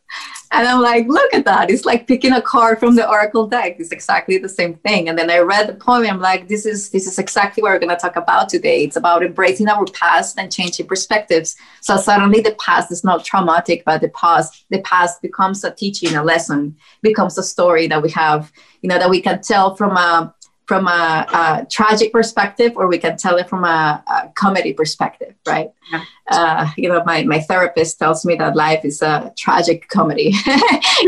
And 0.50 0.66
I'm 0.66 0.80
like, 0.80 1.06
look 1.08 1.34
at 1.34 1.44
that. 1.44 1.70
It's 1.70 1.84
like 1.84 2.06
picking 2.06 2.32
a 2.32 2.40
card 2.40 2.80
from 2.80 2.94
the 2.94 3.08
Oracle 3.08 3.46
deck. 3.46 3.76
It's 3.78 3.92
exactly 3.92 4.38
the 4.38 4.48
same 4.48 4.74
thing. 4.76 5.08
And 5.08 5.18
then 5.18 5.30
I 5.30 5.38
read 5.38 5.68
the 5.68 5.74
poem. 5.74 6.06
I'm 6.06 6.20
like, 6.20 6.48
this 6.48 6.64
is 6.64 6.90
this 6.90 7.06
is 7.06 7.18
exactly 7.18 7.62
what 7.62 7.72
we're 7.72 7.78
gonna 7.78 7.96
talk 7.96 8.16
about 8.16 8.48
today. 8.48 8.84
It's 8.84 8.96
about 8.96 9.22
embracing 9.22 9.68
our 9.68 9.84
past 9.86 10.38
and 10.38 10.50
changing 10.50 10.86
perspectives. 10.86 11.56
So 11.82 11.96
suddenly 11.98 12.40
the 12.40 12.56
past 12.58 12.90
is 12.90 13.04
not 13.04 13.24
traumatic, 13.24 13.82
but 13.84 14.00
the 14.00 14.08
past, 14.10 14.64
the 14.70 14.80
past 14.80 15.20
becomes 15.20 15.64
a 15.64 15.70
teaching, 15.70 16.14
a 16.14 16.24
lesson, 16.24 16.76
becomes 17.02 17.36
a 17.36 17.42
story 17.42 17.86
that 17.88 18.02
we 18.02 18.10
have, 18.10 18.50
you 18.80 18.88
know, 18.88 18.98
that 18.98 19.10
we 19.10 19.20
can 19.20 19.42
tell 19.42 19.76
from 19.76 19.96
a 19.96 20.34
from 20.68 20.86
a, 20.86 21.26
a 21.32 21.66
tragic 21.70 22.12
perspective 22.12 22.72
or 22.76 22.86
we 22.86 22.98
can 22.98 23.16
tell 23.16 23.36
it 23.38 23.48
from 23.48 23.64
a, 23.64 24.04
a 24.06 24.28
comedy 24.34 24.74
perspective 24.74 25.34
right 25.46 25.70
Yeah. 25.90 26.04
uh, 26.30 26.68
you 26.76 26.88
know 26.90 27.02
my, 27.04 27.24
my 27.24 27.40
therapist 27.40 27.98
tells 27.98 28.24
me 28.24 28.34
that 28.36 28.54
life 28.54 28.84
is 28.84 29.00
a 29.00 29.32
tragic 29.36 29.88
comedy 29.88 30.30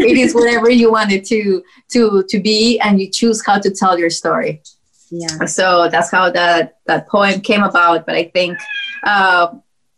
it 0.08 0.16
is 0.16 0.34
whatever 0.34 0.70
you 0.70 0.90
want 0.90 1.12
it 1.12 1.24
to 1.26 1.62
to 1.90 2.24
to 2.30 2.40
be 2.40 2.80
and 2.80 3.00
you 3.00 3.08
choose 3.10 3.44
how 3.44 3.58
to 3.58 3.70
tell 3.70 3.98
your 3.98 4.10
story 4.10 4.62
yeah. 5.10 5.44
so 5.44 5.88
that's 5.92 6.10
how 6.10 6.30
that 6.30 6.78
that 6.86 7.06
poem 7.08 7.40
came 7.40 7.62
about 7.62 8.06
but 8.06 8.14
i 8.14 8.24
think 8.24 8.58
uh, 9.04 9.48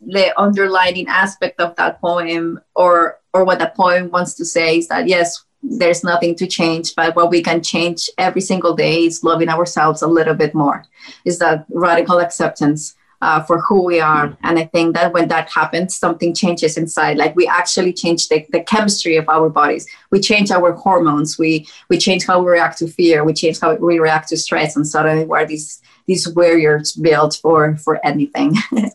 the 0.05 0.25
underlining 0.39 1.07
aspect 1.07 1.61
of 1.61 1.73
that 1.77 2.01
poem 2.01 2.59
or 2.75 3.19
or 3.33 3.45
what 3.45 3.59
the 3.59 3.71
poem 3.75 4.11
wants 4.11 4.33
to 4.35 4.45
say 4.45 4.77
is 4.79 4.87
that 4.89 5.07
yes 5.07 5.45
there's 5.63 6.03
nothing 6.03 6.35
to 6.35 6.45
change 6.45 6.93
but 6.95 7.15
what 7.15 7.29
we 7.29 7.41
can 7.41 7.61
change 7.63 8.09
every 8.17 8.41
single 8.41 8.75
day 8.75 9.05
is 9.05 9.23
loving 9.23 9.49
ourselves 9.49 10.01
a 10.01 10.07
little 10.07 10.33
bit 10.33 10.53
more. 10.53 10.85
Is 11.25 11.39
that 11.39 11.65
radical 11.69 12.19
acceptance 12.19 12.95
uh, 13.23 13.41
for 13.41 13.61
who 13.61 13.81
we 13.83 14.01
are. 14.01 14.37
And 14.43 14.59
i 14.59 14.65
think 14.65 14.95
that 14.95 15.13
when 15.13 15.29
that 15.29 15.49
happens 15.49 15.95
something 15.95 16.35
changes 16.35 16.77
inside. 16.77 17.15
Like 17.17 17.33
we 17.37 17.47
actually 17.47 17.93
change 17.93 18.27
the, 18.27 18.45
the 18.51 18.61
chemistry 18.61 19.15
of 19.15 19.29
our 19.29 19.49
bodies. 19.49 19.87
We 20.11 20.19
change 20.19 20.51
our 20.51 20.73
hormones. 20.73 21.39
We 21.39 21.65
we 21.89 21.97
change 21.97 22.25
how 22.25 22.41
we 22.41 22.51
react 22.51 22.79
to 22.79 22.87
fear. 22.87 23.23
We 23.23 23.33
change 23.33 23.59
how 23.61 23.75
we 23.75 23.99
react 23.99 24.27
to 24.29 24.37
stress. 24.37 24.75
And 24.75 24.85
suddenly 24.85 25.23
we're 25.23 25.45
these 25.45 25.81
these 26.05 26.27
warriors 26.27 26.91
built 26.91 27.39
for 27.41 27.77
for 27.77 28.05
anything. 28.05 28.55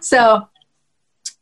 So 0.00 0.48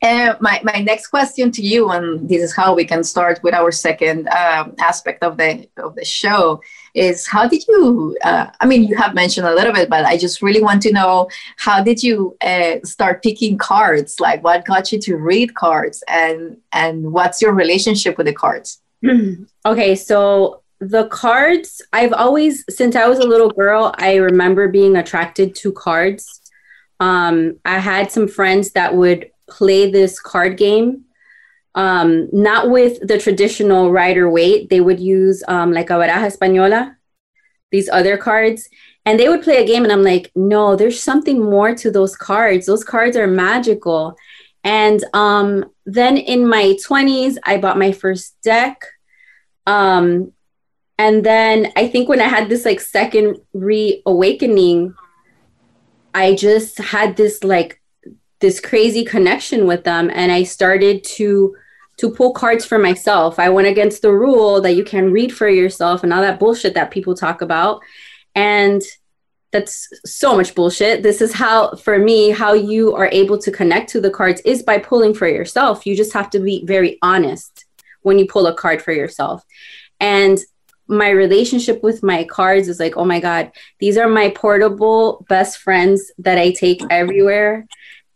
uh, 0.00 0.34
my, 0.40 0.60
my 0.62 0.80
next 0.80 1.08
question 1.08 1.50
to 1.50 1.62
you, 1.62 1.90
and 1.90 2.28
this 2.28 2.40
is 2.40 2.54
how 2.54 2.72
we 2.74 2.84
can 2.84 3.02
start 3.02 3.40
with 3.42 3.52
our 3.52 3.72
second 3.72 4.28
um, 4.28 4.74
aspect 4.78 5.24
of 5.24 5.36
the 5.36 5.68
of 5.76 5.96
the 5.96 6.04
show, 6.04 6.60
is 6.94 7.26
how 7.26 7.48
did 7.48 7.66
you? 7.66 8.16
Uh, 8.22 8.46
I 8.60 8.66
mean, 8.66 8.84
you 8.84 8.96
have 8.96 9.14
mentioned 9.14 9.46
a 9.46 9.54
little 9.54 9.72
bit, 9.72 9.90
but 9.90 10.04
I 10.04 10.16
just 10.16 10.40
really 10.40 10.62
want 10.62 10.82
to 10.82 10.92
know 10.92 11.28
how 11.56 11.82
did 11.82 12.00
you 12.00 12.36
uh, 12.42 12.76
start 12.84 13.24
picking 13.24 13.58
cards? 13.58 14.20
Like, 14.20 14.44
what 14.44 14.64
got 14.64 14.92
you 14.92 15.00
to 15.00 15.16
read 15.16 15.56
cards, 15.56 16.04
and 16.06 16.58
and 16.72 17.12
what's 17.12 17.42
your 17.42 17.52
relationship 17.52 18.16
with 18.18 18.26
the 18.26 18.34
cards? 18.34 18.80
okay, 19.66 19.96
so 19.96 20.62
the 20.80 21.08
cards, 21.08 21.82
I've 21.92 22.12
always, 22.12 22.64
since 22.70 22.94
I 22.94 23.08
was 23.08 23.18
a 23.18 23.26
little 23.26 23.50
girl, 23.50 23.92
I 23.98 24.14
remember 24.16 24.68
being 24.68 24.96
attracted 24.96 25.56
to 25.56 25.72
cards. 25.72 26.40
Um, 27.00 27.58
I 27.64 27.78
had 27.78 28.12
some 28.12 28.28
friends 28.28 28.72
that 28.72 28.94
would 28.94 29.30
play 29.48 29.90
this 29.90 30.20
card 30.20 30.56
game, 30.56 31.04
um, 31.74 32.28
not 32.32 32.70
with 32.70 33.06
the 33.06 33.18
traditional 33.18 33.90
Rider-Waite. 33.90 34.70
They 34.70 34.80
would 34.80 35.00
use 35.00 35.42
um, 35.48 35.72
like 35.72 35.90
a 35.90 35.94
baraja 35.94 36.30
española, 36.30 36.96
these 37.70 37.88
other 37.88 38.16
cards, 38.16 38.68
and 39.04 39.18
they 39.18 39.28
would 39.28 39.42
play 39.42 39.62
a 39.62 39.66
game. 39.66 39.84
And 39.84 39.92
I'm 39.92 40.02
like, 40.02 40.30
no, 40.34 40.76
there's 40.76 41.02
something 41.02 41.42
more 41.42 41.74
to 41.74 41.90
those 41.90 42.16
cards. 42.16 42.66
Those 42.66 42.84
cards 42.84 43.16
are 43.16 43.26
magical. 43.26 44.16
And 44.64 45.02
um, 45.14 45.70
then 45.86 46.16
in 46.16 46.46
my 46.46 46.76
20s, 46.86 47.36
I 47.44 47.58
bought 47.58 47.78
my 47.78 47.92
first 47.92 48.40
deck. 48.42 48.84
Um, 49.66 50.32
and 50.98 51.24
then 51.24 51.72
I 51.76 51.86
think 51.88 52.08
when 52.08 52.20
I 52.20 52.24
had 52.24 52.48
this 52.48 52.64
like 52.64 52.80
second 52.80 53.38
reawakening, 53.52 54.94
I 56.12 56.34
just 56.34 56.78
had 56.78 57.16
this 57.16 57.44
like 57.44 57.80
this 58.40 58.60
crazy 58.60 59.04
connection 59.04 59.66
with 59.66 59.84
them 59.84 60.10
and 60.12 60.30
I 60.30 60.44
started 60.44 61.04
to 61.04 61.56
to 61.98 62.10
pull 62.10 62.32
cards 62.32 62.64
for 62.64 62.78
myself. 62.78 63.38
I 63.40 63.48
went 63.48 63.66
against 63.66 64.02
the 64.02 64.12
rule 64.12 64.60
that 64.60 64.74
you 64.74 64.84
can 64.84 65.12
read 65.12 65.34
for 65.34 65.48
yourself 65.48 66.04
and 66.04 66.12
all 66.12 66.22
that 66.22 66.38
bullshit 66.38 66.74
that 66.74 66.92
people 66.92 67.14
talk 67.14 67.42
about. 67.42 67.82
And 68.36 68.82
that's 69.50 69.88
so 70.04 70.36
much 70.36 70.54
bullshit. 70.54 71.02
This 71.02 71.20
is 71.20 71.32
how, 71.32 71.74
for 71.74 71.98
me, 71.98 72.30
how 72.30 72.52
you 72.52 72.94
are 72.94 73.08
able 73.10 73.38
to 73.38 73.50
connect 73.50 73.90
to 73.90 74.00
the 74.00 74.10
cards 74.10 74.40
is 74.44 74.62
by 74.62 74.78
pulling 74.78 75.12
for 75.12 75.26
yourself. 75.26 75.86
You 75.86 75.96
just 75.96 76.12
have 76.12 76.30
to 76.30 76.38
be 76.38 76.64
very 76.64 76.98
honest 77.02 77.64
when 78.02 78.18
you 78.18 78.26
pull 78.26 78.46
a 78.46 78.54
card 78.54 78.80
for 78.80 78.92
yourself. 78.92 79.44
And 79.98 80.38
my 80.86 81.10
relationship 81.10 81.82
with 81.82 82.02
my 82.02 82.24
cards 82.24 82.68
is 82.68 82.78
like, 82.78 82.96
oh 82.96 83.04
my 83.04 83.20
God, 83.20 83.50
these 83.80 83.98
are 83.98 84.08
my 84.08 84.30
portable 84.30 85.24
best 85.28 85.58
friends 85.58 86.12
that 86.18 86.38
I 86.38 86.52
take 86.52 86.80
everywhere. 86.90 87.66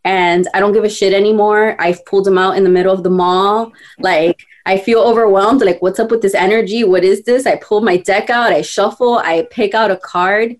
And 0.04 0.48
I 0.52 0.60
don't 0.60 0.72
give 0.72 0.84
a 0.84 0.90
shit 0.90 1.12
anymore. 1.12 1.76
I've 1.78 2.04
pulled 2.06 2.24
them 2.24 2.38
out 2.38 2.56
in 2.56 2.64
the 2.64 2.70
middle 2.70 2.92
of 2.92 3.02
the 3.02 3.10
mall. 3.10 3.72
Like, 3.98 4.44
I 4.66 4.78
feel 4.78 5.00
overwhelmed. 5.00 5.62
Like, 5.62 5.80
what's 5.80 6.00
up 6.00 6.10
with 6.10 6.22
this 6.22 6.34
energy? 6.34 6.84
What 6.84 7.04
is 7.04 7.22
this? 7.22 7.46
I 7.46 7.56
pull 7.56 7.80
my 7.80 7.96
deck 7.96 8.30
out, 8.30 8.52
I 8.52 8.62
shuffle, 8.62 9.18
I 9.18 9.46
pick 9.50 9.74
out 9.74 9.90
a 9.90 9.96
card, 9.96 10.56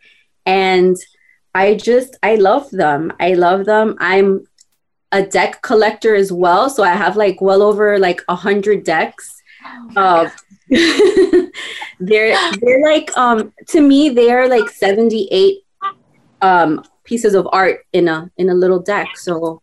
and 0.47 0.97
I 1.55 1.75
just, 1.75 2.17
I 2.23 2.37
love 2.37 2.71
them. 2.71 3.13
I 3.21 3.35
love 3.35 3.65
them. 3.65 3.97
I'm 3.99 4.47
a 5.13 5.23
deck 5.23 5.63
collector 5.63 6.15
as 6.15 6.33
well. 6.33 6.71
So 6.71 6.83
I 6.83 6.95
have 6.95 7.17
like 7.17 7.41
well 7.41 7.63
over 7.63 7.99
like 7.99 8.23
a 8.29 8.35
hundred 8.35 8.85
decks. 8.85 9.43
Uh, 9.95 10.31
they're 12.01 12.37
they're 12.61 12.83
like 12.83 13.15
um 13.17 13.53
to 13.69 13.81
me 13.81 14.09
they're 14.09 14.49
like 14.49 14.71
78 14.71 15.62
um 16.43 16.85
pieces 17.05 17.35
of 17.35 17.49
art 17.53 17.87
in 17.93 18.09
a 18.09 18.31
in 18.37 18.51
a 18.51 18.55
little 18.55 18.81
deck. 18.81 19.17
So 19.17 19.63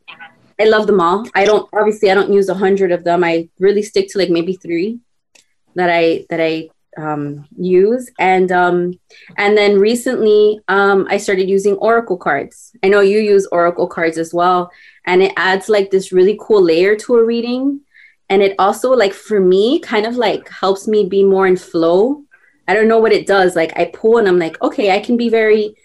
I 0.60 0.66
love 0.66 0.88
them 0.88 1.00
all. 1.00 1.26
I 1.36 1.46
don't 1.46 1.70
obviously 1.74 2.12
I 2.12 2.16
don't 2.16 2.34
use 2.34 2.50
a 2.50 2.56
hundred 2.56 2.92
of 2.92 3.04
them. 3.04 3.24
I 3.24 3.50
really 3.60 3.84
stick 3.84 4.10
to 4.10 4.18
like 4.18 4.30
maybe 4.30 4.54
three 4.54 5.00
that 5.76 5.90
I 5.90 6.26
that 6.30 6.42
I 6.42 6.70
um, 6.98 7.48
use 7.58 8.12
and 8.20 8.52
um, 8.52 9.00
and 9.38 9.58
then 9.58 9.80
recently 9.80 10.60
um, 10.68 11.08
I 11.10 11.18
started 11.18 11.50
using 11.50 11.76
Oracle 11.76 12.18
cards. 12.18 12.76
I 12.84 12.90
know 12.90 13.02
you 13.02 13.20
use 13.20 13.48
Oracle 13.52 13.88
cards 13.88 14.18
as 14.18 14.34
well, 14.34 14.72
and 15.06 15.22
it 15.22 15.34
adds 15.38 15.70
like 15.70 15.92
this 15.92 16.12
really 16.12 16.38
cool 16.42 16.62
layer 16.62 16.96
to 16.98 17.16
a 17.16 17.24
reading, 17.24 17.82
and 18.30 18.42
it 18.42 18.56
also 18.60 18.92
like 18.92 19.14
for 19.14 19.40
me 19.40 19.80
kind 19.80 20.06
of 20.06 20.16
like 20.16 20.50
helps 20.50 20.88
me 20.88 21.06
be 21.06 21.24
more 21.24 21.48
in 21.48 21.56
flow. 21.58 22.24
I 22.68 22.74
don't 22.74 22.88
know 22.88 23.00
what 23.00 23.14
it 23.14 23.28
does. 23.28 23.56
Like 23.56 23.78
I 23.78 23.86
pull 23.86 24.18
and 24.18 24.28
I'm 24.28 24.40
like, 24.40 24.62
okay, 24.62 24.92
I 24.92 25.00
can 25.00 25.18
be 25.18 25.30
very 25.30 25.76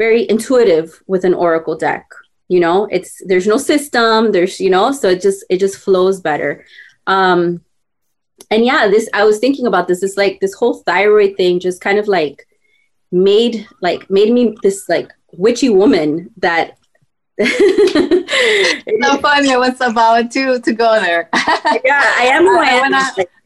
very 0.00 0.22
intuitive 0.30 1.02
with 1.06 1.24
an 1.26 1.34
Oracle 1.34 1.76
deck. 1.76 2.06
You 2.48 2.58
know, 2.58 2.88
it's 2.90 3.22
there's 3.26 3.46
no 3.46 3.58
system. 3.58 4.32
There's 4.32 4.58
you 4.58 4.70
know, 4.70 4.92
so 4.92 5.10
it 5.10 5.20
just 5.20 5.44
it 5.50 5.58
just 5.60 5.76
flows 5.76 6.20
better. 6.20 6.64
Um, 7.06 7.40
and 8.50 8.64
yeah, 8.64 8.88
this 8.88 9.08
I 9.12 9.24
was 9.24 9.38
thinking 9.38 9.66
about 9.66 9.86
this. 9.86 10.02
It's 10.02 10.16
like 10.16 10.40
this 10.40 10.54
whole 10.54 10.76
thyroid 10.86 11.36
thing 11.36 11.60
just 11.60 11.80
kind 11.80 11.98
of 11.98 12.08
like 12.08 12.48
made 13.12 13.68
like 13.82 14.08
made 14.10 14.32
me 14.32 14.56
this 14.62 14.88
like 14.88 15.12
witchy 15.32 15.68
woman 15.68 16.30
that 16.38 16.78
it's 17.36 19.06
so 19.06 19.18
funny. 19.18 19.52
I 19.52 19.58
was 19.58 19.80
about 19.80 20.30
to 20.32 20.60
to 20.60 20.72
go 20.72 20.90
there. 21.00 21.28
yeah, 21.84 22.04
I 22.22 22.24
am 22.36 22.44
who 22.44 22.58
I 22.58 22.72
am. 22.86 22.92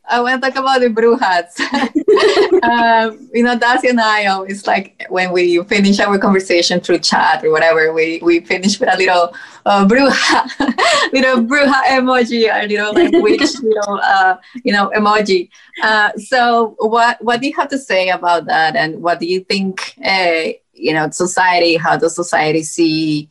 I 0.07 0.21
want 0.21 0.43
to 0.43 0.51
talk 0.51 0.59
about 0.59 0.81
the 0.81 0.89
brujas. 0.89 1.59
um, 2.63 3.31
you 3.33 3.43
know, 3.43 3.59
Daisy 3.59 3.89
and 3.89 4.01
I 4.01 4.27
always 4.27 4.67
like 4.67 5.07
when 5.09 5.33
we 5.33 5.63
finish 5.65 5.99
our 5.99 6.19
conversation 6.19 6.81
through 6.81 6.99
chat 6.99 7.43
or 7.43 7.51
whatever, 7.51 7.93
we, 7.93 8.21
we 8.23 8.41
finish 8.41 8.79
with 8.79 8.93
a 8.93 8.99
little 8.99 9.35
uh, 9.65 9.87
bruja, 9.87 11.13
little 11.13 11.43
bruja 11.45 11.83
emoji, 11.85 12.51
a 12.53 12.67
little 12.67 12.93
like 12.93 13.13
witch, 13.23 13.41
little 13.63 14.01
uh, 14.03 14.37
you 14.63 14.73
know 14.73 14.91
emoji. 14.95 15.49
Uh, 15.83 16.13
so, 16.17 16.77
what 16.79 17.23
what 17.25 17.41
do 17.41 17.47
you 17.47 17.55
have 17.55 17.69
to 17.69 17.79
say 17.79 18.11
about 18.11 18.45
that, 18.45 18.77
and 18.77 19.03
what 19.03 19.21
do 19.21 19.27
you 19.27 19.41
think? 19.41 19.95
Uh, 20.05 20.49
you 20.75 20.93
know, 20.93 21.09
society. 21.11 21.77
How 21.77 21.97
does 21.97 22.15
society 22.15 22.63
see 22.63 23.29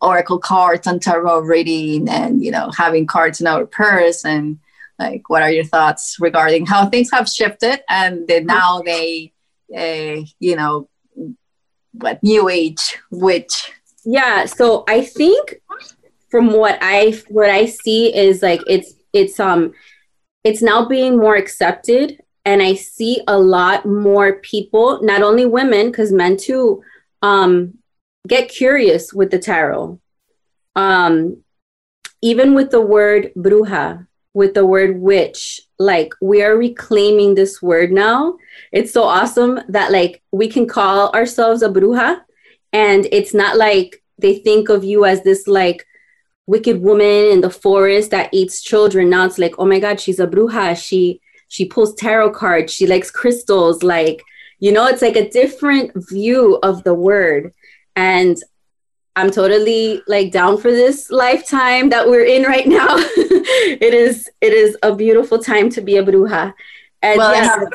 oracle 0.00 0.38
cards 0.38 0.86
and 0.86 1.02
tarot 1.02 1.40
reading, 1.40 2.08
and 2.08 2.44
you 2.44 2.52
know, 2.52 2.70
having 2.76 3.04
cards 3.06 3.40
in 3.40 3.48
our 3.48 3.66
purse 3.66 4.24
and 4.24 4.58
like 4.98 5.28
what 5.28 5.42
are 5.42 5.50
your 5.50 5.64
thoughts 5.64 6.16
regarding 6.20 6.66
how 6.66 6.88
things 6.88 7.10
have 7.10 7.28
shifted 7.28 7.80
and 7.88 8.26
then 8.28 8.46
now 8.46 8.80
they 8.82 9.32
uh, 9.76 10.20
you 10.38 10.56
know 10.56 10.88
what 11.92 12.22
new 12.22 12.48
age 12.48 12.98
witch? 13.10 13.72
Yeah 14.04 14.44
so 14.44 14.84
i 14.88 15.00
think 15.00 15.60
from 16.30 16.52
what 16.52 16.78
i 16.82 17.18
what 17.28 17.48
i 17.48 17.64
see 17.64 18.14
is 18.14 18.42
like 18.42 18.60
it's 18.66 18.94
it's 19.12 19.40
um 19.40 19.72
it's 20.42 20.60
now 20.60 20.84
being 20.84 21.16
more 21.16 21.36
accepted 21.36 22.20
and 22.44 22.60
i 22.60 22.74
see 22.74 23.22
a 23.28 23.38
lot 23.38 23.86
more 23.86 24.40
people 24.40 25.00
not 25.02 25.22
only 25.22 25.46
women 25.46 25.90
because 25.90 26.12
men 26.12 26.36
too 26.36 26.82
um 27.22 27.78
get 28.26 28.48
curious 28.48 29.12
with 29.12 29.30
the 29.30 29.38
tarot. 29.38 30.00
Um 30.76 31.42
even 32.22 32.54
with 32.54 32.70
the 32.70 32.80
word 32.80 33.32
bruja 33.36 34.06
with 34.34 34.52
the 34.52 34.66
word 34.66 35.00
witch. 35.00 35.60
Like 35.78 36.12
we 36.20 36.42
are 36.42 36.56
reclaiming 36.56 37.34
this 37.34 37.62
word 37.62 37.92
now. 37.92 38.36
It's 38.72 38.92
so 38.92 39.04
awesome 39.04 39.60
that 39.68 39.92
like 39.92 40.22
we 40.32 40.48
can 40.48 40.66
call 40.66 41.10
ourselves 41.12 41.62
a 41.62 41.68
bruja 41.68 42.20
and 42.72 43.06
it's 43.12 43.32
not 43.32 43.56
like 43.56 44.02
they 44.18 44.34
think 44.34 44.68
of 44.68 44.84
you 44.84 45.04
as 45.04 45.22
this 45.22 45.46
like 45.46 45.86
wicked 46.46 46.82
woman 46.82 47.30
in 47.32 47.40
the 47.40 47.50
forest 47.50 48.10
that 48.10 48.28
eats 48.32 48.60
children. 48.60 49.08
Now 49.08 49.24
it's 49.24 49.38
like 49.38 49.54
oh 49.58 49.64
my 49.66 49.78
god 49.78 50.00
she's 50.00 50.20
a 50.20 50.26
bruja. 50.26 50.76
She 50.76 51.20
she 51.48 51.64
pulls 51.64 51.94
tarot 51.94 52.32
cards. 52.32 52.72
She 52.72 52.86
likes 52.86 53.10
crystals. 53.10 53.82
Like 53.82 54.22
you 54.58 54.72
know 54.72 54.86
it's 54.86 55.02
like 55.02 55.16
a 55.16 55.30
different 55.30 55.92
view 56.10 56.58
of 56.62 56.82
the 56.82 56.94
word. 56.94 57.52
And 57.96 58.36
I'm 59.16 59.30
totally 59.30 60.02
like 60.06 60.32
down 60.32 60.58
for 60.58 60.70
this 60.70 61.10
lifetime 61.10 61.88
that 61.90 62.08
we're 62.08 62.24
in 62.24 62.42
right 62.42 62.66
now. 62.66 62.96
it 62.96 63.94
is 63.94 64.28
it 64.40 64.52
is 64.52 64.76
a 64.82 64.94
beautiful 64.94 65.38
time 65.38 65.70
to 65.70 65.80
be 65.80 65.96
a 65.96 66.04
bruja. 66.04 66.52
And 67.02 67.18
well, 67.18 67.34
yeah, 67.34 67.66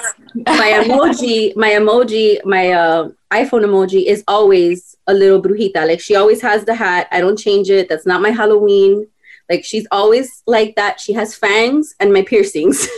my 0.48 0.84
emoji, 0.84 1.56
my 1.56 1.70
emoji, 1.70 2.44
my 2.46 2.72
uh, 2.72 3.10
iPhone 3.32 3.64
emoji 3.64 4.06
is 4.06 4.24
always 4.28 4.96
a 5.06 5.14
little 5.14 5.42
brujita. 5.42 5.88
Like 5.88 6.00
she 6.00 6.16
always 6.16 6.42
has 6.42 6.66
the 6.66 6.74
hat. 6.74 7.08
I 7.12 7.22
don't 7.22 7.38
change 7.38 7.70
it. 7.70 7.88
That's 7.90 8.08
not 8.08 8.22
my 8.22 8.32
Halloween. 8.32 9.08
Like 9.50 9.64
she's 9.64 9.88
always 9.92 10.44
like 10.46 10.76
that. 10.76 11.00
She 11.00 11.14
has 11.14 11.36
fangs 11.36 11.94
and 12.00 12.12
my 12.12 12.24
piercings. 12.24 12.88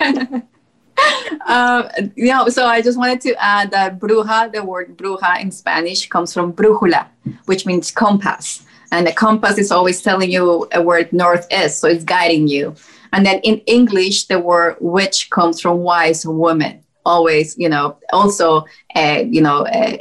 um, 1.46 1.88
so 2.50 2.66
I 2.66 2.80
just 2.82 2.98
wanted 2.98 3.20
to 3.22 3.34
add 3.42 3.70
that 3.70 3.98
bruja, 3.98 4.52
the 4.52 4.64
word 4.64 4.96
bruja 4.96 5.40
in 5.40 5.50
Spanish 5.50 6.08
comes 6.08 6.32
from 6.32 6.52
brújula, 6.52 7.06
which 7.46 7.66
means 7.66 7.90
compass. 7.90 8.64
And 8.90 9.06
the 9.06 9.12
compass 9.12 9.58
is 9.58 9.70
always 9.70 10.00
telling 10.00 10.30
you 10.30 10.66
a 10.72 10.82
word 10.82 11.12
north 11.12 11.46
is, 11.50 11.76
so 11.76 11.88
it's 11.88 12.04
guiding 12.04 12.48
you. 12.48 12.74
And 13.12 13.24
then 13.24 13.40
in 13.40 13.58
English, 13.66 14.26
the 14.26 14.38
word 14.38 14.76
witch 14.80 15.30
comes 15.30 15.60
from 15.60 15.78
wise 15.78 16.26
woman, 16.26 16.82
always, 17.04 17.56
you 17.58 17.68
know, 17.68 17.98
also, 18.12 18.64
uh, 18.94 19.24
you 19.26 19.40
know, 19.40 19.66
uh, 19.66 19.98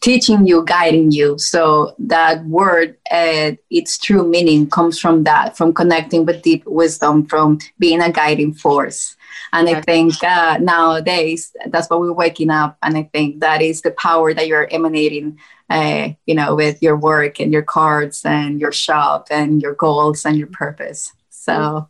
teaching 0.00 0.46
you, 0.46 0.64
guiding 0.64 1.10
you. 1.10 1.38
So 1.38 1.94
that 1.98 2.44
word, 2.46 2.96
uh, 3.10 3.52
its 3.70 3.98
true 3.98 4.26
meaning 4.28 4.68
comes 4.70 4.98
from 5.00 5.24
that, 5.24 5.56
from 5.56 5.72
connecting 5.72 6.24
with 6.24 6.42
deep 6.42 6.64
wisdom, 6.66 7.26
from 7.26 7.58
being 7.78 8.00
a 8.00 8.12
guiding 8.12 8.54
force. 8.54 9.15
And 9.56 9.70
I 9.70 9.80
think 9.80 10.22
uh, 10.22 10.58
nowadays 10.58 11.56
that's 11.68 11.88
what 11.88 12.00
we're 12.00 12.12
waking 12.12 12.50
up. 12.50 12.76
And 12.82 12.94
I 12.94 13.08
think 13.10 13.40
that 13.40 13.62
is 13.62 13.80
the 13.80 13.92
power 13.92 14.34
that 14.34 14.46
you're 14.46 14.68
emanating, 14.70 15.38
uh, 15.70 16.10
you 16.26 16.34
know, 16.34 16.54
with 16.54 16.82
your 16.82 16.98
work 16.98 17.40
and 17.40 17.50
your 17.54 17.62
cards 17.62 18.22
and 18.26 18.60
your 18.60 18.70
shop 18.70 19.28
and 19.30 19.62
your 19.62 19.74
goals 19.74 20.26
and 20.26 20.36
your 20.36 20.48
purpose. 20.48 21.10
So, 21.30 21.88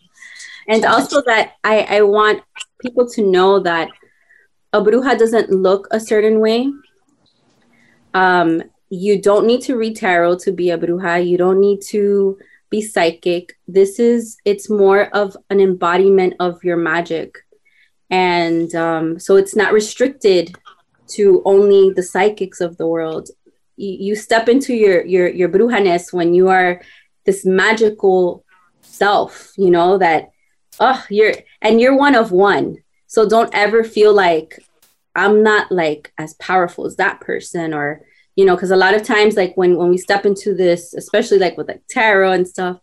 and 0.68 0.84
also 0.84 1.22
that 1.26 1.54
I, 1.64 1.80
I 1.80 2.02
want 2.02 2.44
people 2.80 3.08
to 3.10 3.28
know 3.28 3.58
that 3.58 3.88
a 4.72 4.80
bruja 4.80 5.18
doesn't 5.18 5.50
look 5.50 5.88
a 5.90 5.98
certain 5.98 6.38
way. 6.38 6.70
Um, 8.14 8.62
you 8.90 9.20
don't 9.20 9.44
need 9.44 9.62
to 9.62 9.76
read 9.76 9.96
tarot 9.96 10.38
to 10.44 10.52
be 10.52 10.70
a 10.70 10.78
bruja. 10.78 11.26
You 11.26 11.36
don't 11.36 11.58
need 11.58 11.82
to 11.88 12.38
be 12.70 12.80
psychic. 12.80 13.58
This 13.66 13.98
is, 13.98 14.36
it's 14.44 14.70
more 14.70 15.08
of 15.16 15.36
an 15.50 15.58
embodiment 15.58 16.34
of 16.38 16.62
your 16.62 16.76
magic 16.76 17.42
and 18.10 18.74
um, 18.74 19.18
so 19.18 19.36
it's 19.36 19.56
not 19.56 19.72
restricted 19.72 20.54
to 21.08 21.42
only 21.44 21.90
the 21.90 22.02
psychics 22.02 22.60
of 22.60 22.76
the 22.76 22.86
world. 22.86 23.30
You, 23.76 23.96
you 24.00 24.16
step 24.16 24.48
into 24.48 24.74
your 24.74 25.04
your 25.04 25.28
your 25.28 25.48
brujanes 25.48 26.12
when 26.12 26.34
you 26.34 26.48
are 26.48 26.80
this 27.24 27.44
magical 27.44 28.44
self 28.82 29.52
you 29.58 29.68
know 29.68 29.98
that 29.98 30.30
oh 30.78 31.04
you're 31.10 31.34
and 31.60 31.80
you're 31.80 31.96
one 31.96 32.14
of 32.14 32.32
one. 32.32 32.78
So 33.08 33.28
don't 33.28 33.54
ever 33.54 33.84
feel 33.84 34.12
like 34.12 34.58
i'm 35.16 35.42
not 35.42 35.72
like 35.72 36.12
as 36.18 36.34
powerful 36.34 36.86
as 36.86 36.96
that 36.96 37.20
person 37.20 37.74
or 37.74 38.02
you 38.36 38.44
know 38.44 38.54
because 38.54 38.70
a 38.70 38.76
lot 38.76 38.94
of 38.94 39.02
times 39.02 39.34
like 39.34 39.56
when 39.56 39.76
when 39.76 39.88
we 39.88 39.98
step 39.98 40.24
into 40.26 40.54
this 40.54 40.94
especially 40.94 41.38
like 41.38 41.56
with 41.56 41.66
like 41.66 41.82
tarot 41.88 42.32
and 42.32 42.46
stuff 42.46 42.78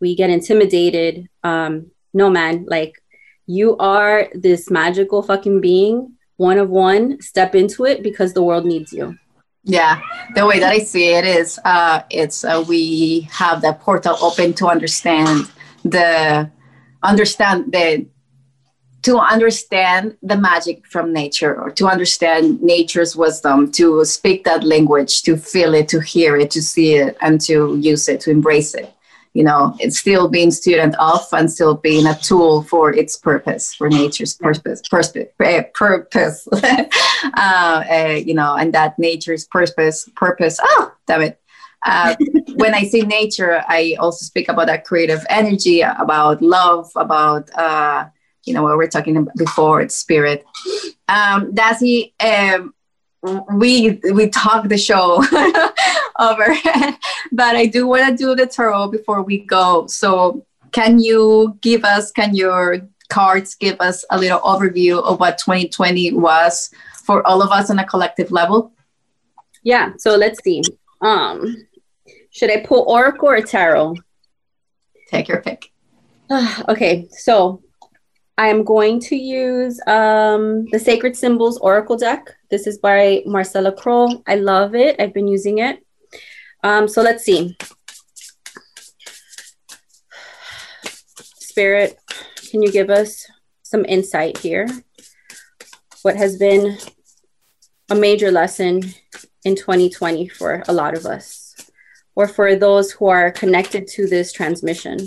we 0.00 0.16
get 0.16 0.30
intimidated 0.30 1.28
um 1.44 1.90
no 2.12 2.28
man 2.30 2.64
like 2.66 3.00
you 3.46 3.76
are 3.78 4.28
this 4.34 4.70
magical 4.70 5.22
fucking 5.22 5.60
being, 5.60 6.12
one 6.36 6.58
of 6.58 6.70
one. 6.70 7.20
Step 7.20 7.54
into 7.54 7.84
it 7.84 8.02
because 8.02 8.32
the 8.32 8.42
world 8.42 8.64
needs 8.64 8.92
you. 8.92 9.16
Yeah, 9.64 10.00
the 10.34 10.46
way 10.46 10.58
that 10.58 10.70
I 10.70 10.80
see 10.80 11.14
it 11.14 11.24
is, 11.24 11.58
uh, 11.64 12.02
it's 12.10 12.44
uh, 12.44 12.62
we 12.68 13.28
have 13.32 13.62
the 13.62 13.72
portal 13.72 14.16
open 14.20 14.52
to 14.54 14.66
understand 14.66 15.50
the 15.84 16.50
understand 17.02 17.72
the 17.72 18.06
to 19.04 19.18
understand 19.18 20.16
the 20.22 20.36
magic 20.36 20.86
from 20.86 21.12
nature 21.12 21.54
or 21.60 21.70
to 21.70 21.86
understand 21.86 22.62
nature's 22.62 23.14
wisdom 23.14 23.70
to 23.72 24.02
speak 24.04 24.44
that 24.44 24.64
language 24.64 25.22
to 25.22 25.36
feel 25.36 25.74
it 25.74 25.88
to 25.88 26.00
hear 26.00 26.36
it 26.36 26.50
to 26.50 26.62
see 26.62 26.94
it 26.94 27.16
and 27.20 27.40
to 27.42 27.76
use 27.76 28.08
it 28.08 28.20
to 28.20 28.30
embrace 28.30 28.74
it 28.74 28.94
you 29.34 29.42
know, 29.42 29.74
it's 29.80 29.98
still 29.98 30.28
being 30.28 30.52
student 30.52 30.94
of 31.00 31.26
and 31.32 31.50
still 31.50 31.74
being 31.74 32.06
a 32.06 32.14
tool 32.14 32.62
for 32.62 32.94
its 32.94 33.18
purpose, 33.18 33.74
for 33.74 33.88
nature's 33.88 34.34
purpose, 34.34 34.80
purpose, 34.88 35.26
eh, 35.40 35.62
purpose. 35.74 36.48
uh, 36.52 36.86
uh, 37.36 38.20
you 38.24 38.32
know, 38.32 38.54
and 38.54 38.72
that 38.72 38.96
nature's 38.96 39.44
purpose, 39.46 40.08
purpose. 40.14 40.58
Oh, 40.62 40.92
damn 41.08 41.22
it. 41.22 41.40
Uh, 41.84 42.14
when 42.54 42.74
I 42.74 42.84
say 42.84 43.00
nature, 43.00 43.62
I 43.68 43.96
also 43.98 44.24
speak 44.24 44.48
about 44.48 44.68
that 44.68 44.84
creative 44.84 45.26
energy, 45.28 45.80
about 45.80 46.40
love, 46.40 46.92
about 46.94 47.52
uh, 47.58 48.06
you 48.44 48.54
know 48.54 48.62
what 48.62 48.76
we're 48.76 48.86
talking 48.86 49.16
about 49.16 49.34
before, 49.36 49.80
it's 49.80 49.96
spirit. 49.96 50.44
Um, 51.08 51.52
Daisy, 51.54 52.14
um, 52.20 52.72
we 53.54 54.00
we 54.12 54.28
talk 54.28 54.68
the 54.68 54.78
show 54.78 55.24
over. 56.18 56.46
but 57.32 57.56
I 57.56 57.66
do 57.66 57.86
want 57.86 58.08
to 58.08 58.16
do 58.16 58.34
the 58.34 58.46
tarot 58.46 58.88
before 58.88 59.22
we 59.22 59.38
go. 59.38 59.86
So, 59.86 60.44
can 60.72 60.98
you 60.98 61.56
give 61.60 61.84
us, 61.84 62.10
can 62.10 62.34
your 62.34 62.88
cards 63.08 63.54
give 63.54 63.80
us 63.80 64.04
a 64.10 64.18
little 64.18 64.40
overview 64.40 65.02
of 65.02 65.20
what 65.20 65.38
2020 65.38 66.14
was 66.14 66.70
for 67.04 67.24
all 67.26 67.42
of 67.42 67.50
us 67.50 67.70
on 67.70 67.78
a 67.78 67.86
collective 67.86 68.32
level? 68.32 68.72
Yeah. 69.62 69.92
So 69.98 70.16
let's 70.16 70.42
see. 70.42 70.62
Um, 71.00 71.66
should 72.30 72.50
I 72.50 72.64
pull 72.66 72.84
Oracle 72.88 73.28
or 73.28 73.40
Tarot? 73.40 73.96
Take 75.08 75.28
your 75.28 75.40
pick. 75.42 75.72
okay. 76.68 77.06
So 77.10 77.62
I 78.36 78.48
am 78.48 78.64
going 78.64 79.00
to 79.00 79.16
use 79.16 79.80
um, 79.86 80.66
the 80.72 80.78
Sacred 80.78 81.16
Symbols 81.16 81.58
Oracle 81.58 81.96
deck. 81.96 82.34
This 82.50 82.66
is 82.66 82.78
by 82.78 83.22
Marcella 83.26 83.72
Kroll. 83.72 84.22
I 84.26 84.34
love 84.36 84.74
it. 84.74 85.00
I've 85.00 85.14
been 85.14 85.28
using 85.28 85.58
it. 85.58 85.84
Um, 86.64 86.88
so 86.88 87.02
let's 87.02 87.22
see. 87.22 87.54
Spirit, 91.38 91.98
can 92.50 92.62
you 92.62 92.72
give 92.72 92.88
us 92.88 93.26
some 93.62 93.84
insight 93.84 94.38
here? 94.38 94.66
What 96.00 96.16
has 96.16 96.38
been 96.38 96.78
a 97.90 97.94
major 97.94 98.30
lesson 98.30 98.80
in 99.44 99.56
2020 99.56 100.28
for 100.30 100.64
a 100.66 100.72
lot 100.72 100.96
of 100.96 101.04
us, 101.04 101.54
or 102.14 102.26
for 102.26 102.56
those 102.56 102.92
who 102.92 103.08
are 103.08 103.30
connected 103.30 103.86
to 103.88 104.06
this 104.06 104.32
transmission? 104.32 105.00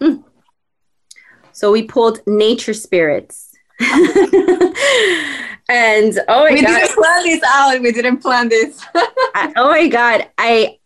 Hmm. 0.00 0.18
So 1.50 1.72
we 1.72 1.82
pulled 1.82 2.20
nature 2.24 2.74
spirits. 2.74 3.48
and 5.72 6.20
oh 6.28 6.44
my 6.44 6.52
we 6.52 6.60
god. 6.60 6.68
didn't 6.68 6.94
plan 6.94 7.22
this 7.24 7.42
out. 7.46 7.80
We 7.80 7.92
didn't 7.92 8.18
plan 8.18 8.48
this. 8.48 8.84
I, 8.94 9.52
oh 9.56 9.70
my 9.70 9.88
god. 9.88 10.28
I 10.36 10.78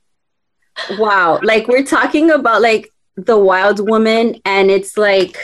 wow. 0.99 1.41
Like 1.43 1.67
we're 1.67 1.85
talking 1.85 2.31
about 2.31 2.63
like 2.63 2.93
the 3.17 3.37
wild 3.37 3.81
woman 3.81 4.41
and 4.45 4.71
it's 4.71 4.97
like 4.97 5.37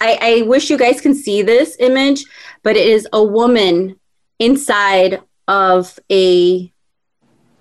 I, 0.00 0.18
I 0.20 0.42
wish 0.42 0.68
you 0.68 0.76
guys 0.76 1.00
can 1.00 1.14
see 1.14 1.40
this 1.40 1.76
image, 1.80 2.24
but 2.62 2.76
it 2.76 2.86
is 2.86 3.08
a 3.12 3.24
woman 3.24 3.98
inside 4.38 5.22
of 5.48 5.98
a 6.12 6.70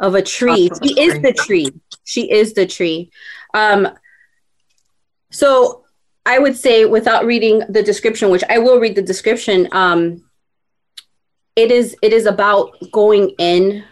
of 0.01 0.15
a 0.15 0.21
tree. 0.21 0.69
She 0.83 0.99
is 0.99 1.21
the 1.21 1.31
tree. 1.31 1.69
She 2.03 2.29
is 2.29 2.53
the 2.53 2.65
tree. 2.65 3.11
Um, 3.53 3.87
so 5.31 5.85
I 6.25 6.39
would 6.39 6.57
say, 6.57 6.83
without 6.83 7.25
reading 7.25 7.63
the 7.69 7.81
description, 7.81 8.29
which 8.29 8.43
I 8.49 8.57
will 8.57 8.79
read 8.79 8.95
the 8.95 9.01
description, 9.01 9.69
um, 9.71 10.24
it 11.55 11.71
is 11.71 11.95
it 12.01 12.13
is 12.13 12.25
about 12.25 12.75
going 12.91 13.31
in. 13.37 13.83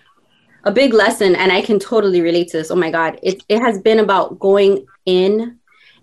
A 0.65 0.71
big 0.71 0.93
lesson, 0.93 1.35
and 1.35 1.51
I 1.51 1.61
can 1.61 1.77
totally 1.77 2.21
relate 2.21 2.47
to 2.51 2.57
this. 2.57 2.71
Oh 2.71 2.75
my 2.77 2.89
God, 2.89 3.19
it 3.21 3.43
it 3.49 3.59
has 3.59 3.81
been 3.81 3.99
about 3.99 4.39
going 4.39 4.85
in 5.05 5.59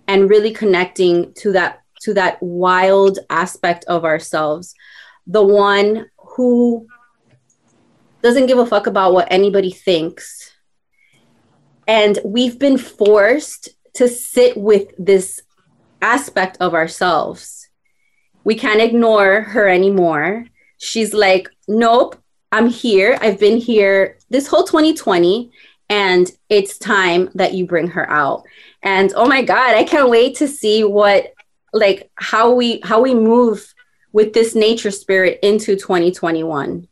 and 0.06 0.28
really 0.28 0.52
connecting 0.52 1.32
to 1.34 1.52
that 1.52 1.80
to 2.02 2.12
that 2.14 2.42
wild 2.42 3.18
aspect 3.30 3.84
of 3.86 4.04
ourselves, 4.04 4.74
the 5.26 5.42
one 5.42 6.10
who 6.18 6.86
doesn't 8.22 8.46
give 8.46 8.58
a 8.58 8.66
fuck 8.66 8.86
about 8.86 9.12
what 9.14 9.28
anybody 9.30 9.70
thinks. 9.70 10.52
And 11.86 12.18
we've 12.24 12.58
been 12.58 12.78
forced 12.78 13.70
to 13.94 14.08
sit 14.08 14.56
with 14.56 14.92
this 14.98 15.40
aspect 16.02 16.58
of 16.60 16.74
ourselves. 16.74 17.68
We 18.44 18.54
can't 18.54 18.80
ignore 18.80 19.40
her 19.42 19.68
anymore. 19.68 20.46
She's 20.80 21.12
like, 21.12 21.50
nope, 21.68 22.16
I'm 22.50 22.68
here. 22.68 23.18
I've 23.20 23.38
been 23.38 23.58
here 23.58 24.16
this 24.30 24.46
whole 24.46 24.64
2020, 24.64 25.52
and 25.90 26.30
it's 26.48 26.78
time 26.78 27.28
that 27.34 27.52
you 27.52 27.66
bring 27.66 27.88
her 27.88 28.08
out. 28.10 28.44
And 28.82 29.12
oh 29.14 29.26
my 29.26 29.42
God, 29.42 29.74
I 29.74 29.84
can't 29.84 30.08
wait 30.08 30.36
to 30.36 30.48
see 30.48 30.82
what, 30.82 31.34
like, 31.74 32.10
how 32.14 32.52
we 32.54 32.80
how 32.82 33.02
we 33.02 33.14
move 33.14 33.74
with 34.12 34.32
this 34.32 34.54
nature 34.54 34.90
spirit 34.90 35.38
into 35.42 35.76
2021. 35.76 36.88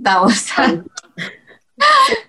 That 0.00 0.22
was 0.22 0.50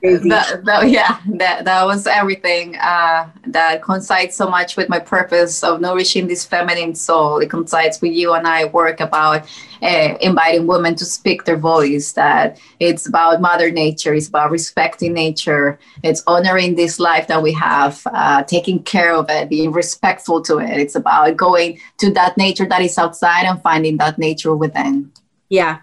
that, 0.02 0.62
that, 0.66 0.90
yeah, 0.90 1.20
that, 1.28 1.66
that 1.66 1.86
was 1.86 2.08
everything. 2.08 2.76
Uh, 2.78 3.30
that 3.48 3.82
coincides 3.82 4.36
so 4.36 4.50
much 4.50 4.78
with 4.78 4.90
my 4.90 5.00
purpose 5.00 5.64
of 5.64 5.82
nourishing 5.82 6.28
this 6.28 6.46
feminine 6.46 6.96
soul. 6.96 7.40
It 7.40 7.50
coincides 7.50 8.02
with 8.02 8.14
you 8.14 8.34
and 8.34 8.48
I 8.48 8.66
work 8.66 9.00
about 9.00 9.46
uh, 9.82 10.18
inviting 10.22 10.68
women 10.68 10.96
to 10.96 11.06
speak 11.06 11.46
their 11.46 11.58
voice. 11.58 12.14
That 12.14 12.60
it's 12.80 13.08
about 13.08 13.42
Mother 13.42 13.72
Nature. 13.72 14.14
It's 14.14 14.28
about 14.28 14.52
respecting 14.52 15.14
nature. 15.14 15.80
It's 16.04 16.24
honoring 16.28 16.76
this 16.76 17.00
life 17.00 17.28
that 17.28 17.42
we 17.42 17.54
have, 17.54 18.02
uh, 18.08 18.44
taking 18.44 18.84
care 18.84 19.14
of 19.14 19.30
it, 19.30 19.50
being 19.50 19.72
respectful 19.72 20.42
to 20.44 20.60
it. 20.60 20.80
It's 20.80 20.96
about 20.96 21.38
going 21.38 21.80
to 22.00 22.12
that 22.14 22.38
nature 22.38 22.66
that 22.66 22.82
is 22.82 22.98
outside 22.98 23.46
and 23.46 23.62
finding 23.62 23.98
that 23.98 24.18
nature 24.18 24.56
within. 24.56 25.12
Yeah, 25.50 25.80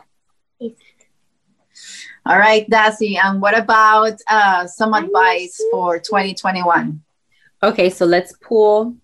all 2.25 2.39
right, 2.39 2.69
Daisy. 2.69 3.19
And 3.23 3.41
what 3.43 3.59
about 3.59 4.21
uh, 4.29 4.67
some 4.67 4.95
advice 4.95 5.61
for 5.71 5.99
2021? 5.99 7.03
Okay, 7.63 7.91
so 7.91 8.05
let's 8.05 8.33
pull 8.41 8.97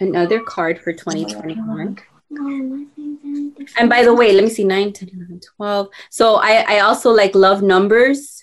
another 0.00 0.40
card 0.40 0.80
for 0.80 0.92
2021. 0.92 1.98
And 3.76 3.88
by 3.88 4.02
the 4.02 4.14
way, 4.14 4.32
let 4.32 4.44
me 4.44 4.50
see 4.50 4.64
9, 4.64 4.92
10, 4.92 5.10
11, 5.14 5.40
12. 5.56 5.88
So 6.10 6.36
I, 6.36 6.64
I 6.68 6.78
also 6.80 7.10
like 7.10 7.34
love 7.34 7.62
numbers 7.62 8.42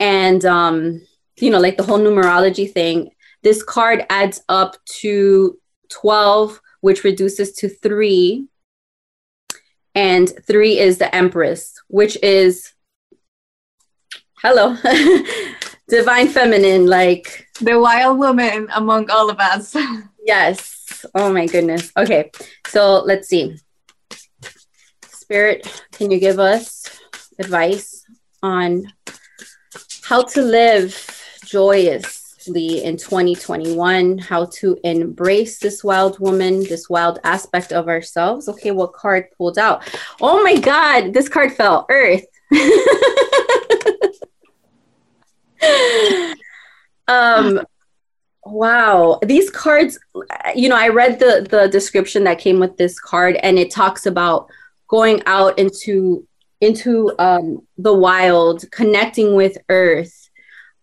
and, 0.00 0.44
um, 0.44 1.02
you 1.38 1.50
know, 1.50 1.60
like 1.60 1.76
the 1.76 1.84
whole 1.84 1.98
numerology 1.98 2.70
thing. 2.70 3.10
This 3.42 3.62
card 3.62 4.04
adds 4.10 4.42
up 4.48 4.76
to 5.00 5.58
12, 5.88 6.60
which 6.80 7.04
reduces 7.04 7.52
to 7.54 7.68
three. 7.68 8.46
And 9.94 10.30
three 10.46 10.78
is 10.78 10.98
the 10.98 11.14
Empress, 11.14 11.80
which 11.88 12.16
is 12.22 12.72
hello. 14.42 14.74
Divine 15.88 16.28
feminine 16.28 16.86
like 16.86 17.46
the 17.60 17.78
wild 17.78 18.18
woman 18.18 18.68
among 18.74 19.10
all 19.10 19.30
of 19.30 19.38
us. 19.38 19.76
Yes. 20.22 21.06
Oh 21.14 21.32
my 21.32 21.46
goodness. 21.46 21.90
Okay. 21.96 22.30
So 22.66 23.02
let's 23.04 23.26
see. 23.26 23.56
Spirit 25.08 25.66
can 25.92 26.10
you 26.10 26.20
give 26.20 26.38
us 26.38 26.84
advice 27.38 28.04
on 28.42 28.92
how 30.04 30.22
to 30.22 30.42
live 30.42 30.94
joyously 31.46 32.84
in 32.84 32.98
2021 32.98 34.18
how 34.18 34.44
to 34.60 34.76
embrace 34.84 35.58
this 35.58 35.82
wild 35.82 36.20
woman 36.20 36.64
this 36.64 36.90
wild 36.90 37.18
aspect 37.24 37.72
of 37.72 37.88
ourselves? 37.88 38.46
Okay 38.46 38.72
what 38.72 38.92
card 38.92 39.24
pulled 39.38 39.56
out? 39.58 39.82
Oh 40.20 40.44
my 40.44 40.56
god 40.56 41.14
this 41.14 41.30
card 41.30 41.52
fell. 41.54 41.86
Earth 41.88 42.26
um 47.08 47.60
wow. 48.44 49.18
These 49.22 49.50
cards 49.50 49.98
you 50.54 50.68
know 50.68 50.76
i 50.76 50.88
read 50.88 51.18
the 51.18 51.46
the 51.48 51.68
description 51.68 52.24
that 52.24 52.38
came 52.38 52.58
with 52.58 52.76
this 52.76 52.98
card 52.98 53.36
and 53.36 53.58
it 53.58 53.70
talks 53.70 54.06
about 54.06 54.48
going 54.88 55.22
out 55.26 55.58
into 55.58 56.26
into 56.60 57.12
um 57.18 57.60
the 57.78 57.94
wild 57.94 58.70
connecting 58.70 59.34
with 59.34 59.56
earth 59.68 60.30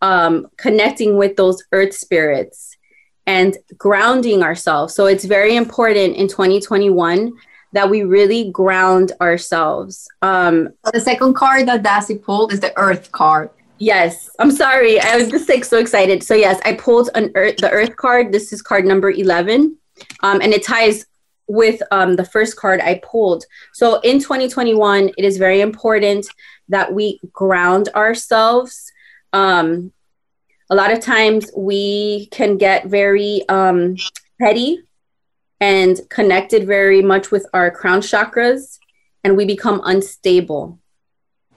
um 0.02 0.48
connecting 0.58 1.18
with 1.18 1.36
those 1.36 1.64
earth 1.72 1.94
spirits 1.94 2.76
and 3.26 3.58
grounding 3.78 4.42
ourselves. 4.42 4.96
So 4.96 5.06
it's 5.06 5.26
very 5.26 5.58
important 5.58 6.16
in 6.16 6.30
2021 6.30 7.34
that 7.74 7.90
we 7.90 8.04
really 8.04 8.52
ground 8.52 9.12
ourselves. 9.20 10.08
Um 10.22 10.70
the 10.94 11.00
second 11.00 11.34
card 11.34 11.68
that 11.68 11.84
Daisy 11.84 12.18
pulled 12.18 12.54
is 12.54 12.60
the 12.60 12.78
earth 12.78 13.12
card 13.12 13.50
Yes, 13.80 14.30
I'm 14.40 14.52
sorry. 14.52 15.00
I 15.00 15.18
was 15.18 15.30
just 15.30 15.48
like 15.48 15.64
so 15.64 15.78
excited. 15.78 16.24
So 16.24 16.34
yes, 16.34 16.60
I 16.66 16.74
pulled 16.74 17.10
an 17.16 17.32
earth, 17.36 17.58
the 17.58 17.70
Earth 17.70 17.96
card. 17.96 18.32
This 18.32 18.52
is 18.52 18.62
card 18.62 18.86
number 18.86 19.12
eleven, 19.12 19.78
um, 20.24 20.42
and 20.42 20.54
it 20.54 20.64
ties 20.64 21.06
with 21.48 21.82
um, 21.92 22.16
the 22.16 22.26
first 22.26 22.58
card 22.58 22.82
I 22.82 23.00
pulled. 23.04 23.46
So 23.74 24.00
in 24.02 24.20
2021, 24.20 25.12
it 25.18 25.24
is 25.24 25.38
very 25.38 25.62
important 25.62 26.28
that 26.68 26.94
we 26.94 27.20
ground 27.32 27.90
ourselves. 27.96 28.92
Um, 29.32 29.94
a 30.70 30.76
lot 30.76 30.92
of 30.92 31.00
times 31.00 31.50
we 31.56 32.28
can 32.32 32.58
get 32.58 32.88
very 32.88 33.48
um, 33.48 33.96
petty 34.42 34.84
and 35.62 36.00
connected 36.10 36.68
very 36.68 37.02
much 37.02 37.32
with 37.32 37.48
our 37.54 37.72
crown 37.72 38.02
chakras, 38.02 38.78
and 39.24 39.38
we 39.38 39.46
become 39.46 39.82
unstable. 39.86 40.80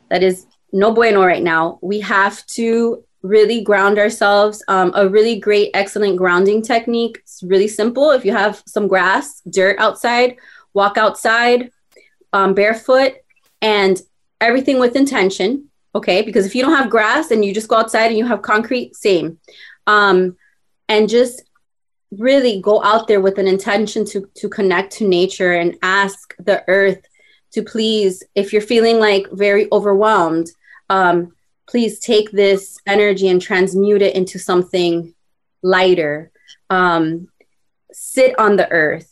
That 0.08 0.22
is 0.22 0.46
no 0.72 0.92
bueno 0.92 1.24
right 1.24 1.42
now. 1.42 1.78
We 1.82 2.00
have 2.00 2.44
to 2.58 3.04
really 3.22 3.62
ground 3.62 3.98
ourselves. 3.98 4.62
Um, 4.68 4.92
a 4.94 5.08
really 5.08 5.38
great, 5.38 5.70
excellent 5.74 6.16
grounding 6.16 6.62
technique. 6.62 7.18
It's 7.18 7.42
really 7.42 7.68
simple. 7.68 8.10
If 8.10 8.24
you 8.24 8.32
have 8.32 8.62
some 8.66 8.88
grass, 8.88 9.40
dirt 9.42 9.78
outside, 9.78 10.36
walk 10.72 10.96
outside 10.96 11.70
um, 12.32 12.54
barefoot 12.54 13.14
and 13.60 14.00
everything 14.40 14.78
with 14.78 14.96
intention. 14.96 15.68
Okay. 15.94 16.22
Because 16.22 16.46
if 16.46 16.54
you 16.54 16.62
don't 16.62 16.76
have 16.76 16.90
grass 16.90 17.30
and 17.30 17.44
you 17.44 17.52
just 17.52 17.68
go 17.68 17.76
outside 17.76 18.06
and 18.06 18.18
you 18.18 18.26
have 18.26 18.42
concrete, 18.42 18.96
same. 18.96 19.38
Um, 19.86 20.36
and 20.88 21.08
just 21.08 21.42
really 22.10 22.60
go 22.60 22.82
out 22.82 23.06
there 23.06 23.20
with 23.20 23.38
an 23.38 23.46
intention 23.46 24.04
to 24.04 24.28
to 24.34 24.48
connect 24.48 24.92
to 24.92 25.06
nature 25.06 25.52
and 25.52 25.76
ask 25.82 26.34
the 26.38 26.64
earth 26.66 27.00
to 27.52 27.62
please 27.62 28.22
if 28.34 28.52
you're 28.52 28.62
feeling 28.62 28.98
like 28.98 29.26
very 29.32 29.68
overwhelmed 29.70 30.50
um, 30.90 31.32
please 31.66 32.00
take 32.00 32.30
this 32.32 32.78
energy 32.86 33.28
and 33.28 33.40
transmute 33.40 34.02
it 34.02 34.14
into 34.14 34.38
something 34.38 35.14
lighter. 35.62 36.30
Um, 36.68 37.28
sit 37.92 38.38
on 38.38 38.56
the 38.56 38.70
earth. 38.70 39.06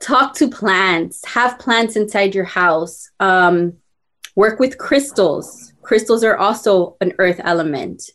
Talk 0.00 0.34
to 0.34 0.48
plants. 0.48 1.24
Have 1.26 1.58
plants 1.58 1.96
inside 1.96 2.34
your 2.34 2.44
house. 2.44 3.10
Um, 3.18 3.78
work 4.36 4.60
with 4.60 4.78
crystals. 4.78 5.72
Crystals 5.82 6.22
are 6.22 6.36
also 6.36 6.96
an 7.00 7.14
earth 7.18 7.40
element. 7.42 8.10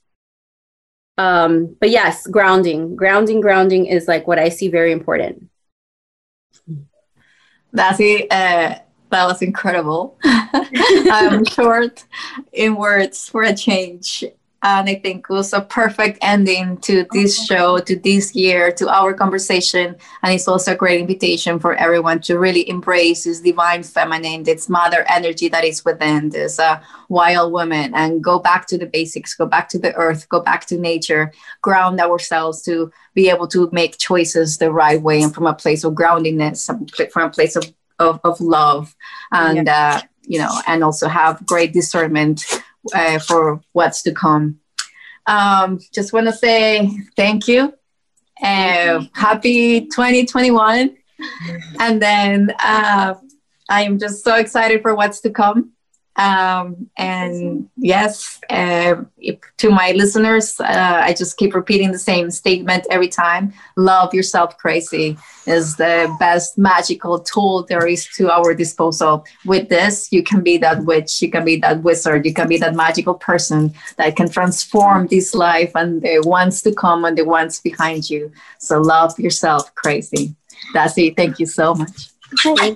Um, 1.18 1.76
but 1.80 1.90
yes 1.90 2.26
grounding. 2.28 2.96
Grounding 2.96 3.42
grounding 3.42 3.88
is 3.88 4.08
like 4.08 4.28
what 4.28 4.40
i 4.40 4.50
see 4.50 4.70
very 4.70 4.92
important. 4.92 5.50
That's 7.72 8.00
it. 8.00 8.32
Uh, 8.32 8.80
that 9.14 9.26
was 9.26 9.42
incredible 9.42 10.18
i'm 10.24 11.46
short 11.46 12.06
in 12.52 12.76
words 12.76 13.30
for 13.30 13.44
a 13.44 13.56
change 13.56 14.26
and 14.64 14.88
I 14.88 14.96
think 14.96 15.26
it 15.30 15.34
was 15.34 15.52
a 15.52 15.60
perfect 15.60 16.20
ending 16.22 16.78
to 16.78 17.06
this 17.12 17.46
show, 17.46 17.80
to 17.80 17.96
this 17.98 18.34
year, 18.34 18.72
to 18.72 18.88
our 18.88 19.14
conversation. 19.14 19.98
And 20.24 20.34
it's 20.34 20.48
also 20.48 20.72
a 20.72 20.76
great 20.76 21.02
invitation 21.02 21.60
for 21.60 21.74
everyone 21.76 22.22
to 22.22 22.40
really 22.40 22.68
embrace 22.70 23.26
this 23.26 23.42
divine 23.42 23.84
feminine, 23.84 24.44
this 24.44 24.70
mother 24.70 25.06
energy 25.10 25.50
that 25.50 25.66
is 25.66 25.84
within 25.84 26.30
this 26.30 26.60
uh, 26.60 26.82
wild 27.10 27.52
woman, 27.52 27.94
and 27.94 28.24
go 28.24 28.40
back 28.40 28.66
to 28.68 28.78
the 28.78 28.86
basics, 28.86 29.36
go 29.36 29.46
back 29.46 29.68
to 29.70 29.80
the 29.80 29.94
earth, 29.96 30.30
go 30.30 30.40
back 30.40 30.66
to 30.68 30.78
nature, 30.78 31.34
ground 31.62 32.00
ourselves 32.00 32.62
to 32.64 32.90
be 33.14 33.30
able 33.30 33.50
to 33.50 33.70
make 33.74 33.98
choices 33.98 34.60
the 34.60 34.72
right 34.72 35.02
way 35.02 35.22
and 35.22 35.36
from 35.36 35.46
a 35.46 35.54
place 35.54 35.84
of 35.84 35.94
groundiness, 35.94 36.70
from 37.12 37.24
a 37.24 37.30
place 37.30 37.58
of, 37.58 37.66
of, 38.10 38.20
of 38.24 38.40
love. 38.40 38.96
And, 39.32 39.68
yeah. 39.68 40.02
uh, 40.02 40.08
you 40.24 40.40
know, 40.40 40.62
and 40.68 40.84
also 40.84 41.08
have 41.08 41.46
great 41.46 41.74
discernment 41.74 42.44
uh, 42.94 43.20
for 43.20 43.62
what's 43.74 44.02
to 44.04 44.12
come. 44.12 44.60
Um, 45.26 45.80
just 45.94 46.14
want 46.14 46.28
to 46.28 46.34
say 46.34 46.92
thank 47.16 47.48
you. 47.48 47.74
Uh, 48.42 49.06
happy 49.14 49.82
2021. 49.82 50.98
And 51.80 52.02
then 52.02 52.54
uh, 52.60 53.14
I 53.70 53.84
am 53.84 53.98
just 53.98 54.24
so 54.26 54.36
excited 54.36 54.82
for 54.82 54.94
what's 54.94 55.22
to 55.22 55.30
come. 55.30 55.73
Um, 56.16 56.90
and 56.96 57.70
yes, 57.78 58.40
uh, 58.50 58.96
if, 59.18 59.40
to 59.58 59.72
my 59.72 59.92
listeners, 59.92 60.60
uh, 60.60 61.02
I 61.04 61.14
just 61.14 61.38
keep 61.38 61.56
repeating 61.56 61.92
the 61.92 62.00
same 62.00 62.30
statement 62.30 62.86
every 62.92 63.08
time. 63.08 63.54
Love 63.76 64.14
yourself 64.14 64.58
crazy 64.58 65.18
is 65.48 65.76
the 65.76 66.16
best 66.20 66.58
magical 66.58 67.20
tool 67.20 67.66
there 67.68 67.86
is 67.88 68.08
to 68.16 68.32
our 68.32 68.54
disposal. 68.54 69.26
With 69.46 69.70
this, 69.70 70.12
you 70.12 70.24
can 70.24 70.42
be 70.42 70.58
that 70.58 70.86
witch, 70.86 71.22
you 71.22 71.30
can 71.30 71.46
be 71.46 71.58
that 71.58 71.84
wizard, 71.84 72.26
you 72.26 72.34
can 72.34 72.48
be 72.48 72.58
that 72.58 72.76
magical 72.76 73.16
person 73.16 73.74
that 73.98 74.16
can 74.16 74.30
transform 74.30 75.08
this 75.08 75.34
life 75.34 75.72
and 75.76 76.02
the 76.02 76.22
ones 76.22 76.62
to 76.62 76.74
come 76.74 77.06
and 77.06 77.18
the 77.18 77.26
ones 77.26 77.60
behind 77.60 78.10
you. 78.10 78.32
So 78.60 78.80
love 78.80 79.18
yourself 79.20 79.74
crazy. 79.76 80.36
That's 80.74 80.98
it. 80.98 81.16
Thank 81.16 81.40
you 81.40 81.46
so 81.46 81.76
much. 81.76 82.13
Say, 82.38 82.56
say, 82.56 82.74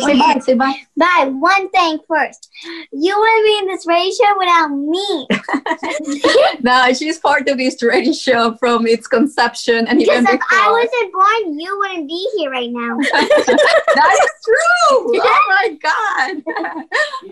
say 0.00 0.18
bye. 0.18 0.40
Say 0.40 0.54
bye. 0.54 0.74
Bye. 0.96 1.30
One 1.30 1.68
thing 1.70 1.98
first. 2.08 2.50
You 2.92 3.18
wouldn't 3.18 3.44
be 3.44 3.58
in 3.58 3.66
this 3.66 3.86
radio 3.86 4.10
show 4.12 4.34
without 4.38 4.68
me. 4.68 6.60
no, 6.60 6.92
she's 6.92 7.18
part 7.18 7.48
of 7.48 7.58
this 7.58 7.82
radio 7.82 8.12
show 8.12 8.54
from 8.56 8.86
its 8.86 9.06
conception 9.06 9.86
and 9.86 9.98
because 9.98 10.22
even 10.22 10.34
if 10.34 10.40
before. 10.40 10.58
I 10.58 10.70
wasn't 10.70 11.12
born, 11.12 11.58
you 11.58 11.78
wouldn't 11.78 12.08
be 12.08 12.28
here 12.36 12.50
right 12.50 12.70
now. 12.70 12.96
that 13.12 14.18
is 14.22 14.30
true. 14.44 15.20
Oh 15.22 15.46
my 15.48 15.78
god. 15.82 16.42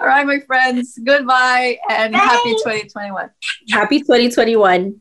All 0.01 0.07
right, 0.07 0.27
my 0.27 0.41
friends. 0.41 0.99
Goodbye 1.03 1.79
and 1.91 2.13
Bye. 2.13 2.19
happy 2.19 2.51
2021. 2.51 3.31
Happy 3.71 4.01
2021. 4.01 5.01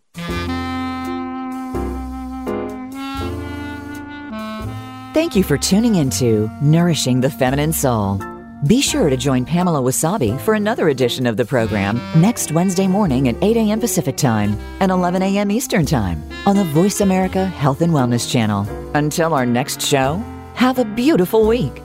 Thank 5.14 5.36
you 5.36 5.43
for 5.43 5.58
tuning 5.58 5.95
into 5.95 6.49
Nourishing 6.62 7.22
the 7.22 7.30
Feminine 7.30 7.74
Soul. 7.74 8.22
Be 8.68 8.82
sure 8.82 9.10
to 9.10 9.18
join 9.18 9.45
Pamela 9.45 9.80
Wasabi 9.82 10.39
for 10.41 10.53
another 10.53 10.89
edition 10.89 11.26
of 11.26 11.38
the 11.38 11.45
program 11.45 11.99
next 12.20 12.51
Wednesday 12.51 12.88
morning 12.88 13.28
at 13.28 13.36
8 13.41 13.58
a.m. 13.58 13.80
Pacific 13.80 14.18
Time 14.18 14.58
and 14.80 14.91
11 14.91 15.22
a.m. 15.24 15.49
Eastern 15.51 15.86
Time 15.86 16.22
on 16.45 16.55
the 16.55 16.64
Voice 16.66 17.01
America 17.01 17.45
Health 17.45 17.82
and 17.82 17.93
Wellness 17.93 18.30
Channel. 18.30 18.68
Until 18.95 19.34
our 19.34 19.45
next 19.45 19.82
show, 19.82 20.22
have 20.55 20.78
a 20.78 20.86
beautiful 20.86 21.47
week. 21.47 21.82